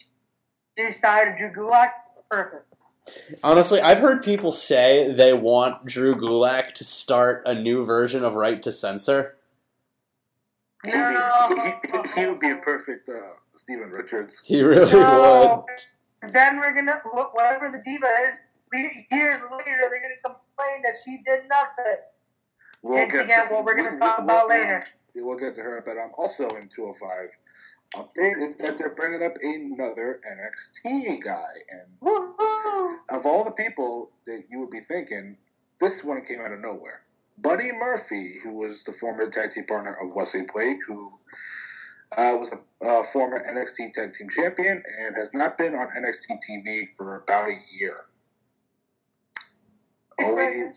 [0.76, 1.90] to side of Drew Gulak.
[2.30, 2.66] Perfect.
[3.42, 8.34] Honestly, I've heard people say they want Drew Gulak to start a new version of
[8.34, 9.36] Right to Censor.
[10.84, 13.14] He'd be, he, he would be a perfect uh,
[13.60, 14.42] Steven Richards.
[14.46, 15.66] He really No.
[16.22, 18.38] Then we're gonna wh- whatever the diva is.
[19.10, 21.98] Years later, they're gonna complain that she did nothing.
[22.82, 24.80] We'll Hinting get at to, what we're gonna we'll- talk we'll- about later.
[25.14, 27.36] We'll get to her, but I'm also in 205.
[27.96, 31.88] update uh, is that they're bringing up another NXT guy, and
[33.10, 35.36] of all the people that you would be thinking,
[35.80, 37.02] this one came out of nowhere.
[37.36, 41.18] Buddy Murphy, who was the former tag team partner of Wesley Blake, who
[42.16, 46.38] uh, was a uh, former NXT tag team champion and has not been on NXT
[46.48, 48.04] TV for about a year.
[50.18, 50.72] Only,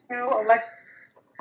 [0.47, 0.63] like,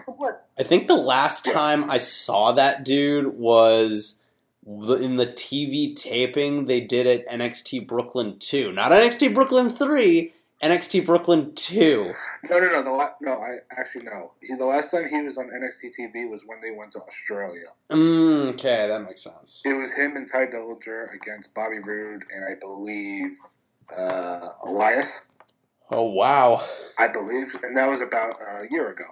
[0.07, 0.49] what?
[0.59, 4.23] I think the last time I saw that dude was
[4.67, 8.73] in the TV taping they did at NXT Brooklyn 2.
[8.73, 10.33] Not NXT Brooklyn 3,
[10.63, 12.13] NXT Brooklyn 2.
[12.49, 12.83] No, no, no.
[12.83, 14.33] The la- no, I actually no.
[14.41, 17.67] He, the last time he was on NXT TV was when they went to Australia.
[17.91, 19.63] Mm, okay, that makes sense.
[19.65, 23.37] It was him and Tye Dillinger against Bobby Roode and I believe
[23.99, 25.31] uh, Elias.
[25.91, 26.65] Oh, wow.
[26.99, 29.05] I believe, and that was about a year ago.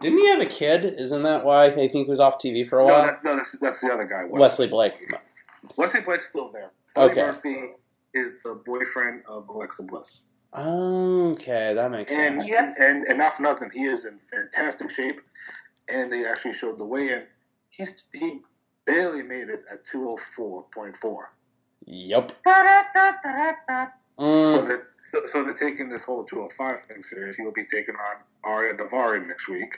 [0.00, 0.94] Didn't he have a kid?
[0.98, 3.02] Isn't that why I think he was off TV for a No, while?
[3.06, 4.24] that, no, that's, that's the other guy.
[4.28, 5.12] Wesley Blake.
[5.76, 6.70] Wesley Blake's still there.
[6.94, 7.22] Buddy Okay.
[7.22, 7.56] Murphy
[8.14, 10.26] is the boyfriend of Alexa Bliss.
[10.54, 12.78] Okay, that makes And, sense.
[12.80, 15.20] and and not for nothing, he is in fantastic shape.
[15.88, 17.24] And they actually showed the weigh-in.
[17.70, 18.40] He's he
[18.86, 21.32] barely made it at two hundred four point four.
[21.86, 22.32] Yep.
[22.44, 27.36] So Mm, that so, so they're taking this whole two hundred five thing serious.
[27.36, 29.74] He will be taking on Ariya Daivari next week,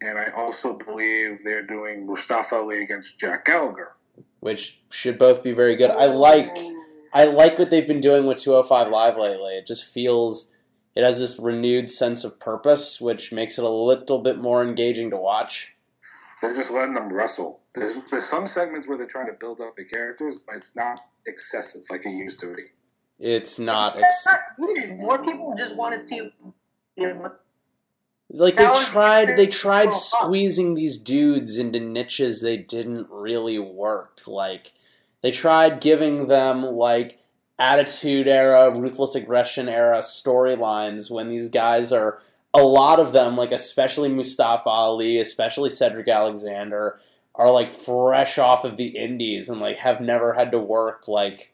[0.00, 3.92] and I also believe they're doing Mustafa Ali against Jack Gallagher.
[4.40, 5.90] which should both be very good.
[5.90, 6.56] I like
[7.12, 9.54] I like what they've been doing with 205 Live lately.
[9.54, 10.52] It just feels
[10.94, 15.10] it has this renewed sense of purpose, which makes it a little bit more engaging
[15.10, 15.76] to watch.
[16.40, 17.60] They're just letting them wrestle.
[17.74, 21.00] There's there's some segments where they're trying to build up the characters, but it's not
[21.26, 22.64] excessive like it used to be.
[23.18, 24.98] It's not That's ex- not.
[24.98, 26.32] More people just want to see.
[26.96, 27.32] You know,
[28.30, 34.20] like they tried they tried oh, squeezing these dudes into niches they didn't really work.
[34.26, 34.72] Like
[35.22, 37.18] they tried giving them like
[37.58, 42.20] attitude era, ruthless aggression era storylines when these guys are
[42.54, 47.00] a lot of them, like especially Mustafa Ali, especially Cedric Alexander,
[47.34, 51.52] are like fresh off of the indies and like have never had to work like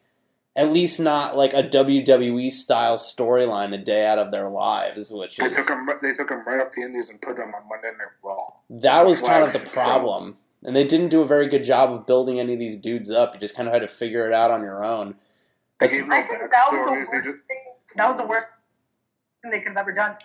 [0.55, 5.35] at least not like a WWE style storyline a day out of their lives, which
[5.35, 5.87] They is took them.
[6.01, 8.47] They took him right off the Indies and put them on Monday Night Raw.
[8.69, 10.37] that was kind of the problem.
[10.65, 13.35] And they didn't do a very good job of building any of these dudes up.
[13.35, 15.15] You just kind of had to figure it out on your own.
[15.79, 17.57] I think that was the worst thing.
[17.95, 18.47] That was the worst
[19.41, 20.15] thing they could have ever done.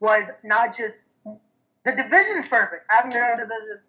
[0.00, 2.84] Was not just the division is perfect.
[2.88, 3.80] Having their own division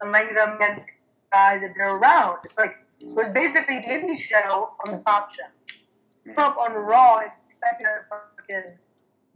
[0.00, 0.86] and letting them get
[1.30, 2.38] guys that they're around.
[2.44, 5.44] It's like it was basically the indie show on the top show.
[6.36, 8.72] Up on Raw, and expecting them to fucking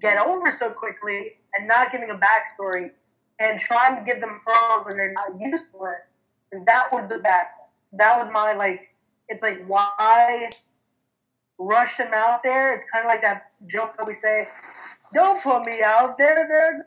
[0.00, 2.90] get over so quickly and not giving a backstory
[3.38, 6.04] and trying to give them promos when they're not used to it.
[6.52, 7.46] That was the bad.
[7.92, 8.88] That was my like.
[9.28, 10.50] It's like why
[11.58, 12.74] rush them out there?
[12.74, 14.46] It's kind of like that joke that we say,
[15.14, 16.86] "Don't put me out there." There.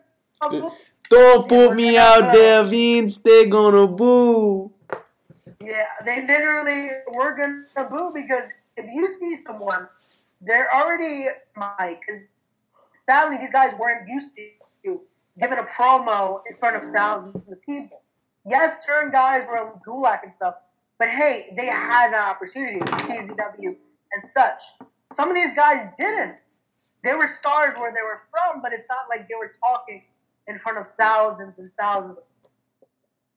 [1.08, 3.16] Don't put me out there, Vince.
[3.18, 4.72] They're gonna boo.
[5.60, 8.44] Yeah, they literally were gonna boo because
[8.76, 9.88] if you see someone,
[10.40, 12.02] they're already Mike.
[12.06, 12.20] 'cause
[13.08, 15.00] Sadly, these guys weren't used to
[15.38, 18.02] giving a promo in front of thousands of people.
[18.48, 20.54] Yes, certain guys were Gulak and stuff,
[20.98, 23.76] but hey, they had an opportunity with CZW
[24.12, 24.60] and such.
[25.12, 26.36] Some of these guys didn't.
[27.02, 30.02] They were stars where they were from, but it's not like they were talking
[30.46, 32.88] in front of thousands and thousands of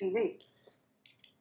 [0.01, 0.35] TV.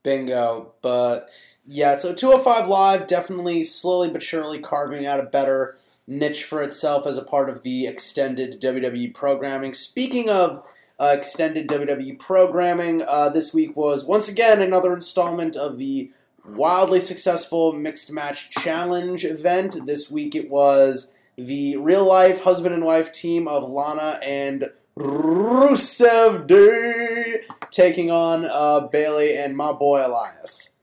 [0.02, 0.72] Bingo.
[0.80, 1.28] But
[1.66, 7.06] yeah, so 205 Live definitely slowly but surely carving out a better niche for itself
[7.06, 9.74] as a part of the extended WWE programming.
[9.74, 10.62] Speaking of
[11.00, 16.10] uh, extended WWE programming, uh, this week was once again another installment of the
[16.46, 19.86] wildly successful Mixed Match Challenge event.
[19.86, 26.46] This week it was the real life husband and wife team of Lana and Rusev
[26.48, 30.74] Day taking on uh, Bayley and my boy Elias.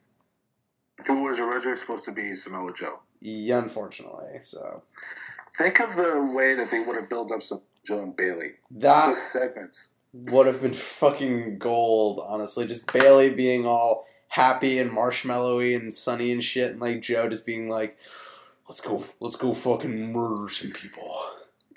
[1.07, 2.99] who was originally supposed to be Samoa Joe.
[3.19, 4.83] Yeah, unfortunately, so
[5.57, 8.53] Think of the way that they would have built up some Joe and Bayley.
[8.71, 9.91] That- segments.
[10.31, 12.21] Would have been fucking gold.
[12.25, 17.27] Honestly, just Bayley being all happy and marshmallowy and sunny and shit, and like Joe
[17.27, 17.97] just being like,
[18.69, 21.13] "Let's go, let's go, fucking murder some people."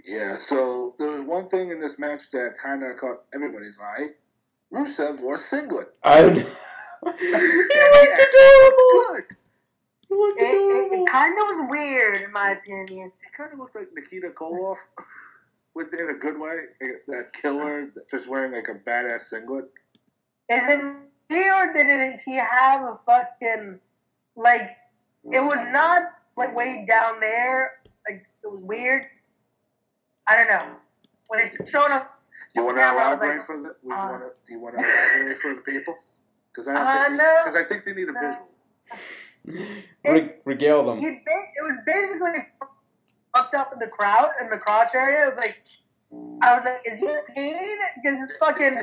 [0.04, 4.10] Yeah, so there was one thing in this match that kind of caught everybody's eye.
[4.72, 5.88] Rusev wore a singlet.
[6.04, 6.30] I know.
[6.30, 9.04] he looked adorable.
[9.08, 9.24] Good.
[10.10, 13.12] It, it, it kind of was weird, in my opinion.
[13.20, 14.76] He kind of looked like Nikita Koloff,
[15.78, 16.56] with in a good way.
[17.06, 19.66] That killer, just wearing like a badass singlet.
[20.50, 20.84] Is it
[21.30, 23.78] me or did it, he have a fucking
[24.36, 24.76] like
[25.24, 26.02] it was not
[26.36, 27.80] like way down there.
[28.08, 29.04] Like it was weird.
[30.28, 30.76] I don't know
[31.28, 32.20] when it showed up.
[32.54, 33.76] You want to Yeah, well, elaborate like, for the?
[33.82, 35.94] We uh, wanna, do you want to elaborate for the people?
[36.50, 37.34] Because I don't Uh, think no.
[37.44, 38.48] because I think they need a visual.
[40.04, 40.98] Re- regale them.
[40.98, 42.46] He it was basically
[43.34, 45.28] fucked up in the crowd in the crotch area.
[45.28, 45.62] It was like
[46.42, 47.76] I was like, is he in pain?
[48.02, 48.74] Because it's fucking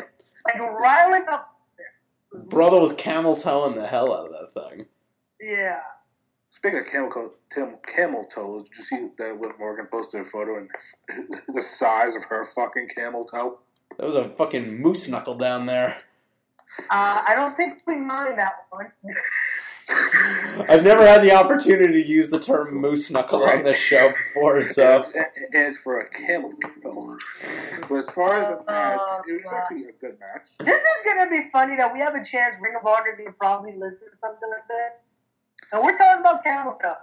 [0.45, 1.57] like riling up.
[2.33, 4.85] Brother was camel toeing the hell out of that thing.
[5.39, 5.79] Yeah.
[6.49, 10.25] Speaking of camel, co- tim- camel toes, did you see that Liv Morgan posted a
[10.25, 10.69] photo and
[11.47, 13.59] the size of her fucking camel toe?
[13.97, 15.97] That was a fucking moose knuckle down there.
[16.89, 18.91] Uh, I don't think we mind that one.
[19.87, 24.63] I've never had the opportunity to use the term moose knuckle on this show before,
[24.63, 27.17] so And, and it's for a camel toe.
[27.87, 30.49] But as far as a oh, match, it was actually a good match.
[30.59, 32.55] This is gonna be funny that we have a chance.
[32.59, 34.99] Ring of Honor is gonna probably listen to something like this,
[35.71, 36.95] and we're talking about camel toe.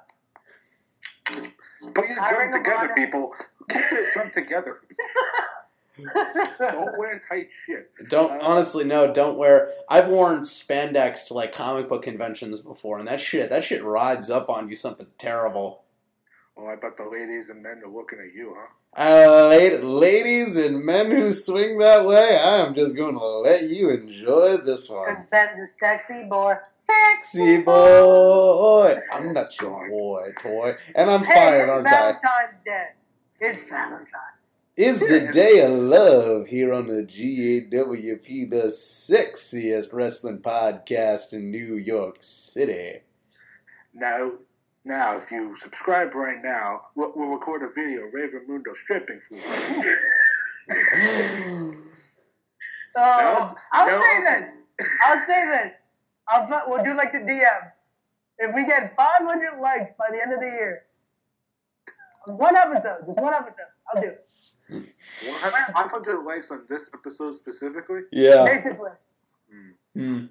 [1.95, 3.35] Put your I drum together, people.
[3.69, 4.81] Keep it drum together.
[6.59, 7.91] Don't wear tight shit.
[8.09, 12.99] don't Uh, honestly no, don't wear I've worn spandex to like comic book conventions before
[12.99, 15.83] and that shit that shit rides up on you something terrible.
[16.57, 18.67] Well, I bet the ladies and men are looking at you, huh?
[18.95, 23.89] Uh, ladies and men who swing that way, I am just going to let you
[23.89, 25.17] enjoy this one.
[25.17, 26.57] Cause Ben's a sexy boy.
[26.83, 28.99] Sexy boy.
[29.11, 30.77] I'm not your boy, toy.
[30.95, 31.91] And I'm Hey, fired, it's aren't I?
[31.91, 32.87] Valentine's Day.
[33.41, 34.42] It's Valentine's.
[34.75, 41.77] Is the day of love here on the GAWP, the sexiest wrestling podcast in New
[41.77, 43.01] York City.
[43.93, 44.33] Now,
[44.83, 49.21] now, if you subscribe right now, we'll, we'll record a video of Raven Mundo stripping
[49.21, 49.99] for you.
[52.95, 54.03] Oh, I'll no.
[54.03, 54.45] say this.
[55.07, 55.73] I'll say this.
[56.29, 57.73] I'll put, we'll do like the DM.
[58.39, 60.83] If we get 500 likes by the end of the year,
[62.27, 64.27] one episode, just one episode, I'll do it.
[64.81, 68.01] 500 likes on this episode specifically?
[68.11, 68.45] Yeah.
[68.45, 68.91] Basically.
[69.51, 69.71] Hmm.
[70.01, 70.25] Hmm.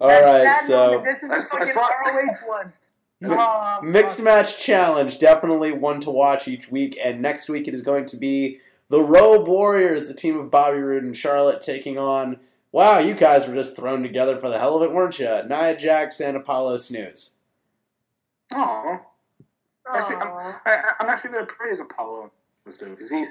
[0.00, 2.72] All right, That so moment, this is That's- the fucking that's ROH one.
[3.26, 6.98] Oh, mixed match challenge, definitely one to watch each week.
[7.02, 10.78] And next week it is going to be the Robe Warriors, the team of Bobby
[10.78, 12.38] Roode and Charlotte, taking on.
[12.70, 15.26] Wow, you guys were just thrown together for the hell of it, weren't you?
[15.48, 17.38] Nia Jax and Apollo Snooze.
[18.52, 19.00] Aw.
[19.94, 22.30] Actually, I'm, I, I'm actually going to praise Apollo
[22.64, 23.24] because he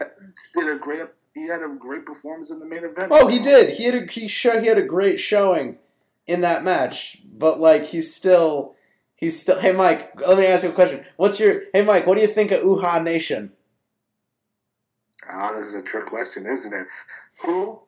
[0.54, 3.12] did a great he had a great performance in the main event.
[3.12, 3.78] Oh, he did.
[3.78, 5.78] He had a he show he had a great showing
[6.28, 8.76] in that match, but like he's still
[9.16, 9.60] he's still.
[9.60, 11.04] Hey, Mike, let me ask you a question.
[11.18, 12.06] What's your Hey, Mike?
[12.06, 13.52] What do you think of Uhaa Nation?
[15.30, 16.88] Ah, this is a trick question, isn't it?
[17.44, 17.82] Who?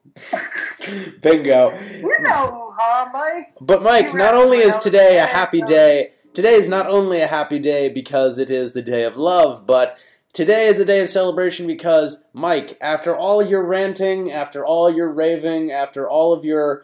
[1.22, 1.78] Bingo.
[1.80, 3.54] You know, huh, Mike?
[3.62, 7.60] But Mike, not only is today a happy day, today is not only a happy
[7.60, 10.00] day because it is the day of love, but
[10.36, 15.10] today is a day of celebration because Mike, after all your ranting, after all your
[15.10, 16.84] raving, after all of your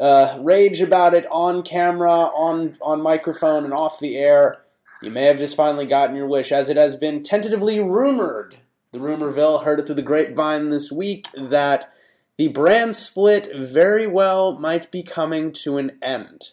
[0.00, 4.62] uh, rage about it on camera, on on microphone, and off the air,
[5.02, 8.58] you may have just finally gotten your wish, as it has been tentatively rumored.
[8.92, 11.92] The rumorville heard it through the grapevine this week that
[12.38, 16.50] the brand split very well might be coming to an end.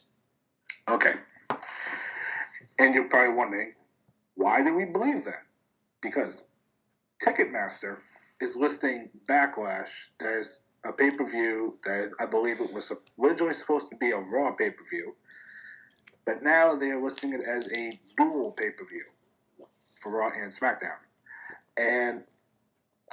[0.90, 1.14] Okay.
[2.80, 3.74] And you're probably wondering,
[4.36, 5.44] why do we believe that?
[6.04, 6.44] Because
[7.26, 8.00] Ticketmaster
[8.42, 13.90] is listing Backlash as a pay per view that I believe it was originally supposed
[13.90, 15.16] to be a Raw pay per view,
[16.26, 19.06] but now they are listing it as a dual pay per view
[20.00, 21.00] for Raw and SmackDown.
[21.78, 22.26] And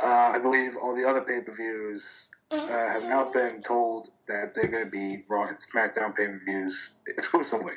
[0.03, 4.55] uh, I believe all the other pay per views uh, have now been told that
[4.55, 7.75] they're going to be Raw and SmackDown pay per views exclusively.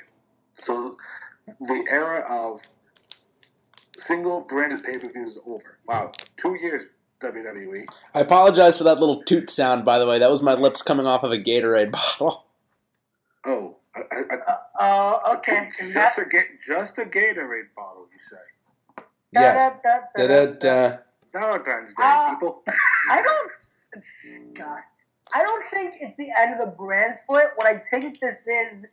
[0.53, 0.97] So
[1.45, 2.61] the era of
[3.97, 5.79] single branded pay per views is over.
[5.87, 6.85] Wow, two years
[7.21, 7.85] WWE.
[8.13, 10.19] I apologize for that little toot sound, by the way.
[10.19, 12.45] That was my lips coming off of a Gatorade bottle.
[13.45, 15.69] Oh, I, I, I, Oh, okay.
[15.77, 16.25] Just a
[16.65, 19.03] just a Gatorade bottle, you say?
[19.31, 19.73] Yes.
[19.83, 20.45] Da-da-da-da-da.
[20.57, 20.97] Da-da-da.
[21.31, 22.63] Valentine's Day, Uh, people.
[23.11, 24.55] I don't.
[24.55, 24.79] God,
[25.33, 27.47] I don't think it's the end of the brand split.
[27.55, 28.85] What I think this is,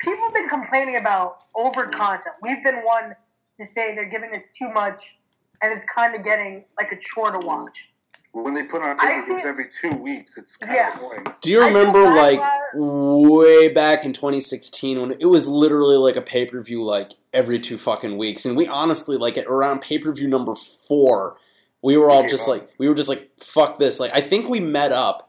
[0.00, 2.34] people have been complaining about over content.
[2.42, 3.14] We've been one
[3.60, 5.18] to say they're giving us too much,
[5.62, 7.88] and it's kind of getting like a chore to watch.
[8.32, 10.92] When they put on I pay per views every two weeks, it's kind Yeah.
[10.94, 11.24] of annoying.
[11.40, 16.22] Do you remember, like, bad way back in 2016 when it was literally like a
[16.22, 18.44] pay per view, like, every two fucking weeks?
[18.46, 21.38] And we honestly, like, at around pay per view number four,
[21.82, 22.48] we were all just up.
[22.48, 23.98] like, we were just like, fuck this.
[23.98, 25.28] Like, I think we met up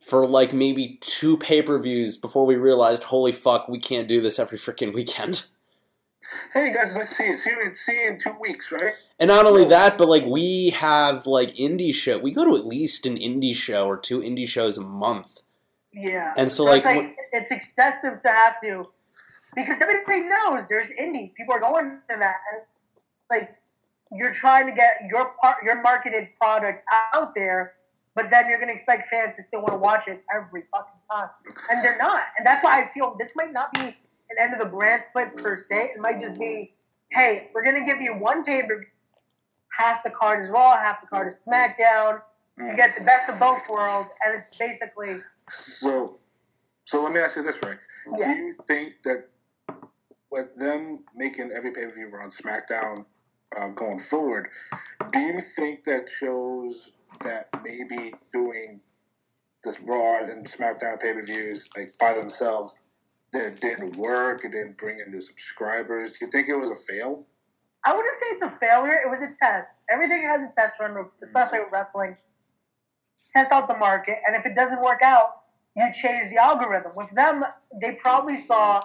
[0.00, 4.20] for like maybe two pay per views before we realized, holy fuck, we can't do
[4.20, 5.44] this every freaking weekend.
[6.52, 7.36] Hey guys, let's see it.
[7.36, 8.94] See you, see you in two weeks, right?
[9.18, 12.18] And not only that, but like we have like indie show.
[12.18, 15.42] We go to at least an indie show or two indie shows a month.
[15.92, 16.32] Yeah.
[16.36, 18.88] And so, it's like, it's excessive to have to,
[19.54, 21.34] because everybody knows there's indie.
[21.34, 22.36] People are going to that.
[22.52, 22.62] And,
[23.30, 23.54] like,
[24.10, 27.74] you're trying to get your part, your marketed product out there,
[28.14, 31.00] but then you're going to expect fans to still want to watch it every fucking
[31.10, 31.28] time,
[31.70, 32.22] and they're not.
[32.38, 33.94] And that's why I feel this might not be
[34.36, 35.92] an end of the brand split per se.
[35.94, 36.74] It might just be,
[37.10, 38.86] hey, we're to give you one pay per
[39.78, 42.20] half the card is Raw, half the card is SmackDown.
[42.58, 45.16] You get the best of both worlds, and it's basically
[45.48, 46.18] So,
[46.84, 47.74] so let me ask you this, Ray.
[48.18, 48.34] Yeah.
[48.34, 49.28] Do you think that
[50.30, 53.06] with them making every pay per view on SmackDown
[53.56, 54.48] uh, going forward,
[55.12, 58.80] do you think that shows that maybe doing
[59.64, 62.80] this Raw and SmackDown pay per views like by themselves
[63.32, 66.12] that didn't work, it didn't bring in new subscribers?
[66.12, 67.26] Do you think it was a fail?
[67.84, 68.92] I wouldn't say it's a failure.
[68.92, 69.68] It was a test.
[69.90, 72.16] Everything has a test run, especially with wrestling.
[73.34, 75.40] Test out the market, and if it doesn't work out,
[75.74, 76.92] you change the algorithm.
[76.94, 77.44] With them,
[77.80, 78.82] they probably saw,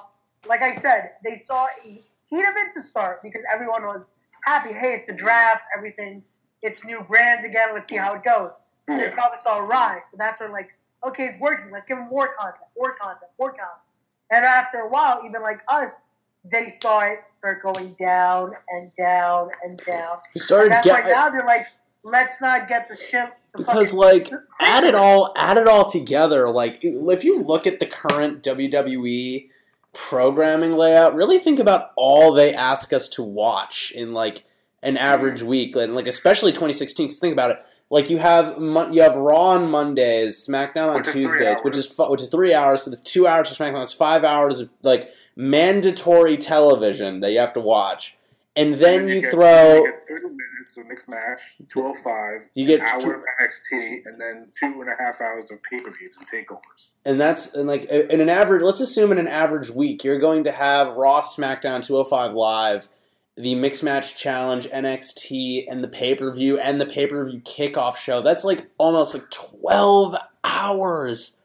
[0.48, 4.06] like I said, they saw a heat of it to start because everyone was
[4.46, 4.74] happy.
[4.74, 6.24] Hey, it's the draft, everything.
[6.62, 7.70] It's new brands again.
[7.74, 8.52] Let's see how it goes.
[8.88, 10.70] They probably saw a rise, so that's where like,
[11.06, 11.70] okay, it's working.
[11.72, 13.84] Let's give them more content, more content, more content.
[14.32, 16.02] And after a while, even like us,
[16.44, 20.18] they saw it start going down and down and down.
[20.36, 21.68] You started and that's get- why now they're like,
[22.04, 23.34] let's not get the ship.
[23.56, 27.88] Because like add it all add it all together like if you look at the
[27.88, 29.50] current WWE
[29.94, 34.44] programming layout really think about all they ask us to watch in like
[34.84, 35.48] an average mm.
[35.48, 39.16] week and like especially 2016 cuz think about it like you have Mon- you have
[39.16, 42.84] Raw on Mondays, SmackDown on Which is Tuesdays, which is fu- which is 3 hours
[42.84, 47.40] so the 2 hours of SmackDown is 5 hours of like mandatory television that you
[47.40, 48.18] have to watch.
[48.56, 52.80] And then you get, throw you get 30 minutes of mixed match, 205, You get
[52.82, 55.92] an hour two- of NXT, and then two and a half hours of pay per
[55.92, 56.90] views and takeovers.
[57.06, 60.44] and that's and like in an average let's assume in an average week you're going
[60.44, 62.90] to have raw smackdown 205 live
[63.38, 68.22] the mixed match challenge nxt and the pay-per-view and the pay-per-view kickoff show.
[68.22, 71.36] That's like almost like 12 hours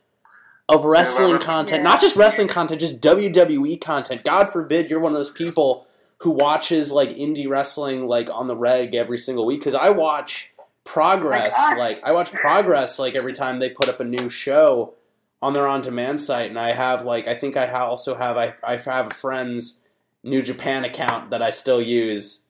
[0.69, 1.83] of wrestling content.
[1.83, 4.25] Not just wrestling content just wwe content.
[4.25, 5.87] God forbid you're one of those people
[6.19, 10.53] who watches like indie wrestling like on the reg every single week because i watch
[10.85, 14.95] progress Like like i watch progress like every time they put up a new show
[15.43, 18.77] on their on-demand site, and I have like I think I also have I I
[18.77, 19.81] have a friend's
[20.23, 22.47] New Japan account that I still use,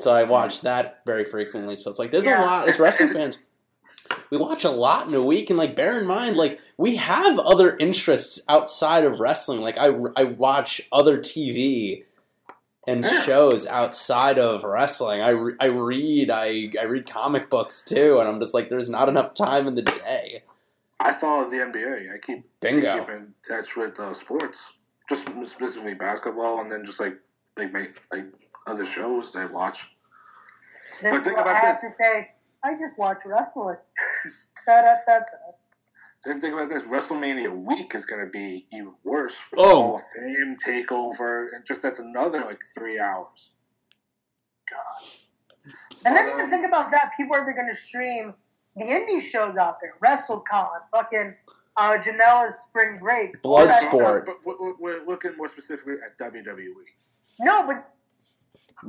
[0.00, 1.76] so I watch that very frequently.
[1.76, 3.38] So it's like there's a lot as wrestling fans.
[4.30, 7.38] We watch a lot in a week, and like bear in mind, like we have
[7.38, 9.60] other interests outside of wrestling.
[9.60, 12.04] Like I I watch other TV
[12.86, 15.20] and shows outside of wrestling.
[15.20, 18.88] I, re- I read I I read comic books too, and I'm just like there's
[18.88, 20.42] not enough time in the day.
[21.00, 22.14] I follow the NBA.
[22.14, 22.88] I keep Bingo.
[22.88, 24.78] I keep in touch with uh, sports,
[25.12, 27.18] just specifically basketball, and then just like
[27.56, 28.26] like my like
[28.66, 29.94] other shows I watch.
[31.02, 31.90] This But think about I have this.
[31.90, 32.28] to say.
[32.64, 33.76] I just watch wrestling.
[36.24, 39.48] Then think about this: WrestleMania week is going to be even worse.
[39.50, 39.74] With Oh.
[39.74, 43.50] Hall of Fame takeover, and just that's another like three hours.
[44.70, 45.72] God.
[46.06, 47.10] And then even think about that.
[47.16, 48.34] People are going to stream
[48.76, 49.94] the indie shows out there.
[50.02, 51.34] WrestleCon, fucking
[51.76, 53.36] uh, Janela's Spring Break.
[53.42, 53.92] all that stuff.
[53.92, 54.26] Bloodsport.
[54.26, 56.18] But we're, we're looking more specifically at.
[56.32, 56.72] WWE.
[57.40, 57.88] No, but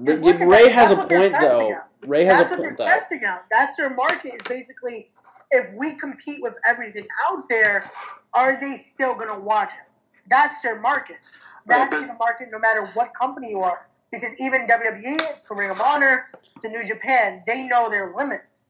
[0.07, 1.73] R- look Ray has a point though.
[1.73, 1.87] out.
[2.05, 2.85] Ray has that's a point though.
[2.85, 3.43] testing out.
[3.49, 4.33] That's their market.
[4.35, 5.11] Is basically
[5.51, 7.89] if we compete with everything out there,
[8.33, 9.89] are they still going to watch it?
[10.29, 11.17] That's their market.
[11.65, 13.87] Right, That's but- the market, no matter what company you are.
[14.11, 15.17] Because even WWE,
[15.47, 16.29] to Ring of Honor,
[16.61, 18.61] to New Japan, they know their limits.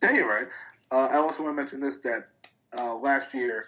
[0.00, 0.46] Yeah, you're right.
[0.92, 2.26] Uh, I also want to mention this that
[2.76, 3.66] uh, last year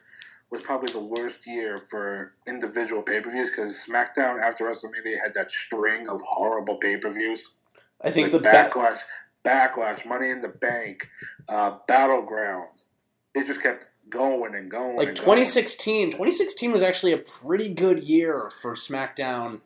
[0.50, 5.34] was probably the worst year for individual pay per views because SmackDown after WrestleMania had
[5.34, 7.54] that string of horrible pay per views.
[8.02, 8.98] I think like the ba- backlash,
[9.44, 11.08] backlash, Money in the Bank,
[11.48, 12.88] uh, Battlegrounds.
[13.34, 14.96] It just kept going and going.
[14.96, 19.60] like and 2016 2016 was actually a pretty good year for smackdown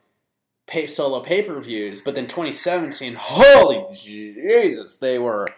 [0.69, 5.49] pay solo pay-per-views but then 2017 holy jesus they were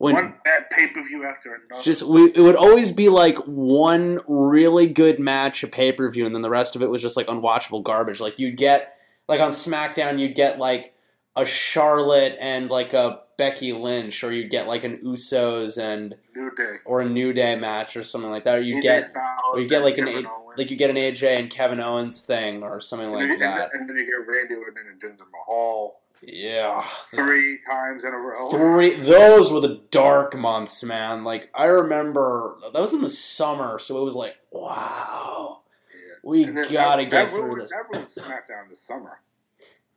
[0.00, 0.14] when.
[0.14, 1.82] One bad pay per view after another.
[1.82, 6.40] just we, it would always be like one really good match a pay-per-view and then
[6.42, 8.96] the rest of it was just like unwatchable garbage like you'd get
[9.28, 10.94] like on smackdown you'd get like
[11.36, 16.50] a charlotte and like a becky lynch or you'd get like an usos and New
[16.56, 16.76] Day.
[16.86, 19.04] or a new day match or something like that or you New get
[19.52, 20.24] or you get like an A-
[20.56, 23.42] like you get an AJ and Kevin Owens thing or something and, like then, and,
[23.42, 23.70] then, that.
[23.74, 28.50] and then you get Randy Orton and Jinder Mahal Yeah, three times in a row.
[28.50, 28.94] three.
[28.94, 31.24] Those were the dark months, man.
[31.24, 35.60] Like I remember that was in the summer, so it was like, wow,
[36.22, 37.70] we gotta that, get that through ruined, this.
[37.70, 39.20] That ruined SmackDown this summer.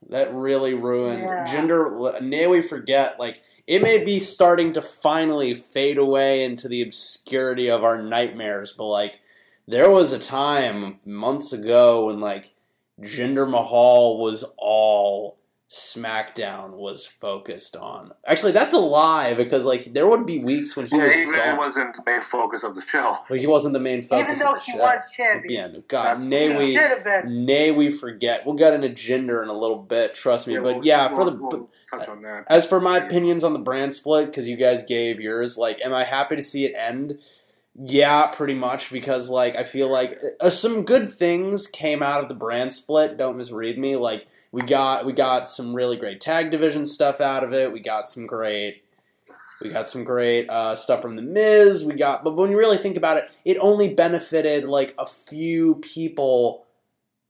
[0.09, 1.45] That really ruined Yeah.
[1.45, 2.21] Jinder.
[2.21, 3.19] Nay, we forget.
[3.19, 8.71] Like it may be starting to finally fade away into the obscurity of our nightmares,
[8.71, 9.19] but like
[9.67, 12.51] there was a time months ago when like
[13.01, 15.37] Jinder Mahal was all
[15.73, 18.11] SmackDown was focused on.
[18.27, 21.33] Actually, that's a lie because like there would be weeks when he Yeah, was even
[21.35, 21.57] gone.
[21.57, 23.15] wasn't the main focus of the show.
[23.29, 24.37] Like, he wasn't the main focus.
[24.37, 24.77] Even though of the he show.
[24.77, 25.73] was champion.
[25.73, 27.45] Yeah, God, That's- nay we, should have been.
[27.45, 28.45] nay we forget.
[28.45, 30.13] We'll get into Jinder in a little bit.
[30.13, 30.55] Trust me.
[30.57, 32.45] but we'll- yeah, for we'll- the we'll touch on that.
[32.49, 35.93] as for my opinions on the brand split, because you guys gave yours, like, am
[35.93, 37.19] I happy to see it end?
[37.75, 42.29] Yeah, pretty much, because like I feel like uh, some good things came out of
[42.29, 43.17] the brand split.
[43.17, 43.95] Don't misread me.
[43.95, 47.73] Like we got we got some really great tag division stuff out of it.
[47.73, 48.83] We got some great
[49.61, 51.83] we got some great uh, stuff from the Miz.
[51.85, 55.75] We got, but when you really think about it, it only benefited like a few
[55.75, 56.65] people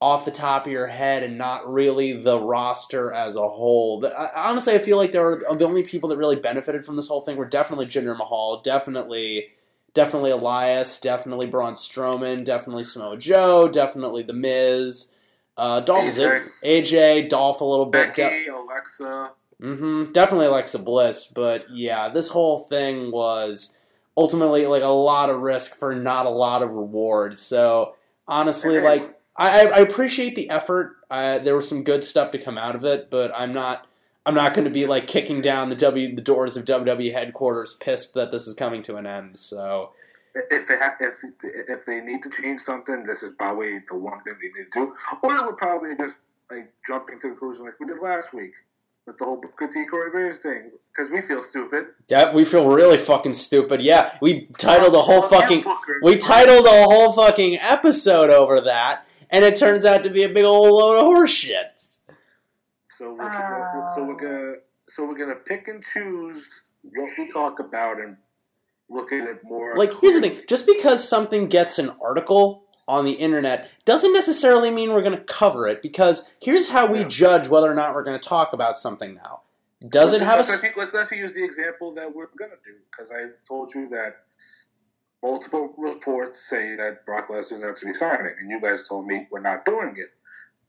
[0.02, 4.04] off the top of your head and not really the roster as a whole.
[4.06, 7.08] I- Honestly, I feel like there are the only people that really benefited from this
[7.08, 9.50] whole thing were definitely Jinder Mahal, definitely,
[9.94, 15.13] definitely Elias, definitely Braun Strowman, definitely Samoa Joe, definitely The Miz,
[15.58, 16.50] uh, Dolph AJ.
[16.64, 18.16] AJ, Dolph a little bit.
[18.16, 19.32] Becky, Alexa.
[19.62, 20.12] Mm-hmm.
[20.12, 23.78] Definitely Alexa Bliss, but yeah, this whole thing was
[24.18, 27.40] ultimately like a lot of risk for not a lot of reward.
[27.40, 27.96] So
[28.28, 30.98] honestly, like I, I I appreciate the effort.
[31.10, 33.88] Uh, there was some good stuff to come out of it, but I'm not
[34.26, 37.76] I'm not going to be like kicking down the W the doors of WWE headquarters,
[37.76, 39.38] pissed that this is coming to an end.
[39.38, 39.92] So
[40.36, 44.22] If they have, if if they need to change something, this is probably the one
[44.24, 44.96] thing they need to do.
[45.22, 48.54] Or it would probably just like jumping to the conclusion like we did last week
[49.06, 51.88] with the whole T Corey Graves thing because we feel stupid.
[52.10, 53.82] that we feel really fucking stupid.
[53.82, 55.66] Yeah, we titled a whole fucking
[56.02, 60.30] we titled a whole fucking episode over that, and it turns out to be a
[60.30, 61.82] big old load of horse shit.
[62.90, 64.54] So we're gonna, so we're gonna
[64.88, 68.18] so we're gonna pick and choose what we talk about and
[68.94, 69.78] look at more.
[69.78, 74.70] Like, here's the thing: just because something gets an article on the internet doesn't necessarily
[74.70, 75.82] mean we're going to cover it.
[75.82, 79.42] Because here's how we judge whether or not we're going to talk about something now.
[79.90, 82.54] Does let's, it have a let's, s- let's, let's use the example that we're gonna
[82.64, 84.24] do because I told you that
[85.22, 89.66] multiple reports say that Brock Lesnar be resigning, and you guys told me we're not
[89.66, 90.12] doing it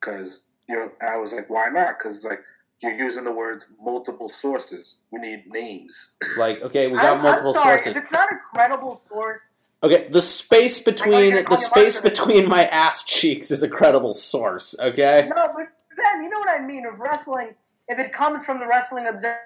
[0.00, 1.98] because you know I was like, why not?
[1.98, 2.40] Because like
[2.82, 4.98] you're using the words multiple sources.
[5.10, 6.16] We need names.
[6.38, 6.62] like?
[6.62, 7.96] Okay, we got I'm, multiple I'm sorry, sources.
[7.96, 9.40] If it's not a credible source,
[9.84, 14.74] Okay, the space between the space between my ass cheeks is a credible source.
[14.80, 15.28] Okay.
[15.28, 15.68] no, but
[16.02, 17.54] then you know what I mean of wrestling.
[17.88, 19.40] If it comes from the Wrestling Observer,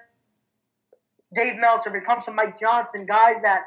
[1.35, 3.63] Dave Meltzer, if it comes from Mike Johnson, guys that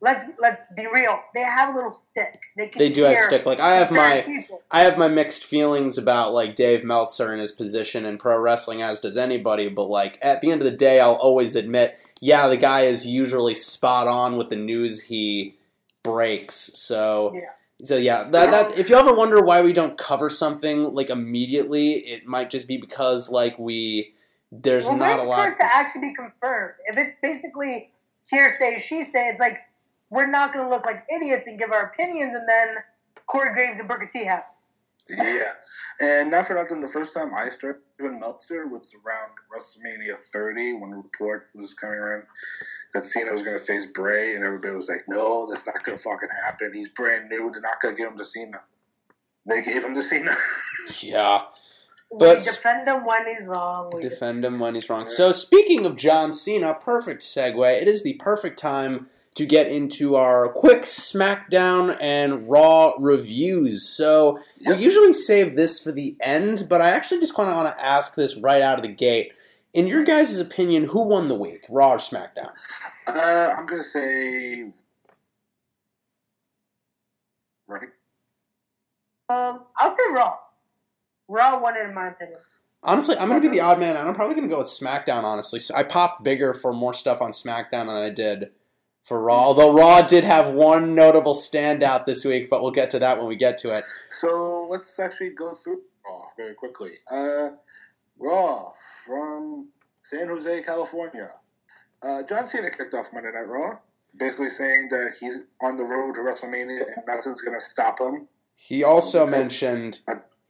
[0.00, 2.40] let's let's be real, they have a little stick.
[2.56, 3.46] They can They do have stick.
[3.46, 4.62] Like I have my people.
[4.70, 8.82] I have my mixed feelings about like Dave Meltzer and his position in pro wrestling,
[8.82, 9.68] as does anybody.
[9.68, 13.06] But like at the end of the day, I'll always admit, yeah, the guy is
[13.06, 15.56] usually spot on with the news he
[16.02, 16.54] breaks.
[16.74, 17.86] So Yeah.
[17.86, 21.92] so yeah, that that if you ever wonder why we don't cover something like immediately,
[21.98, 24.14] it might just be because like we
[24.52, 25.48] there's well, not a lot.
[25.48, 26.74] it to actually be confirmed.
[26.86, 27.90] If it's basically
[28.30, 29.58] hearsay, she says, like
[30.10, 32.76] we're not going to look like idiots and give our opinions, and then
[33.26, 34.44] Corey Graves and Booker T have.
[35.08, 35.52] Yeah,
[36.00, 40.74] and not for nothing, the first time I started doing Meltzer was around WrestleMania 30
[40.74, 42.24] when the report was coming around
[42.94, 45.96] that Cena was going to face Bray, and everybody was like, "No, that's not going
[45.96, 46.72] to fucking happen.
[46.74, 47.50] He's brand new.
[47.50, 48.58] They're not going to give him to Cena."
[49.48, 50.34] They gave him to Cena.
[51.00, 51.42] Yeah.
[52.10, 53.90] we But defend him when he's wrong.
[53.92, 55.08] We defend him when he's wrong.
[55.08, 57.80] So speaking of John Cena, perfect segue.
[57.80, 63.88] It is the perfect time to get into our quick SmackDown and Raw reviews.
[63.88, 67.74] So we usually save this for the end, but I actually just kind of want
[67.74, 69.32] to ask this right out of the gate.
[69.72, 72.50] In your guys' opinion, who won the week, Raw or SmackDown?
[73.06, 74.72] Uh, I'm going to say.
[77.68, 77.88] Right?
[79.28, 80.38] Um, I'll say Raw.
[81.28, 82.40] Raw won it in my opinion.
[82.82, 84.08] Honestly, I'm going to be the odd man out.
[84.08, 85.60] I'm probably going to go with SmackDown, honestly.
[85.60, 88.50] So I popped bigger for more stuff on SmackDown than I did
[89.02, 89.38] for Raw.
[89.46, 93.26] Although Raw did have one notable standout this week, but we'll get to that when
[93.26, 93.84] we get to it.
[94.10, 96.92] So let's actually go through Raw very quickly.
[97.10, 97.50] Uh,
[98.18, 98.72] Raw
[99.06, 99.68] from
[100.02, 101.32] San Jose, California.
[102.02, 103.78] Uh, John Cena kicked off Monday Night Raw,
[104.16, 108.28] basically saying that he's on the road to WrestleMania and nothing's going to stop him.
[108.56, 110.00] He also mentioned.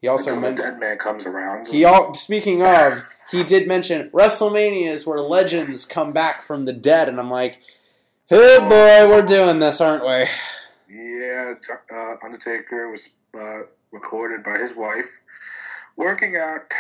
[0.01, 0.73] He also Until the mentioned.
[0.73, 1.69] dead man comes around.
[1.69, 6.73] He all speaking of, he did mention WrestleMania is where legends come back from the
[6.73, 7.61] dead, and I'm like,
[8.31, 10.25] hey boy, we're doing this, aren't we?
[10.89, 11.55] Yeah,
[11.93, 15.21] uh, Undertaker was uh, recorded by his wife
[15.97, 16.73] working out.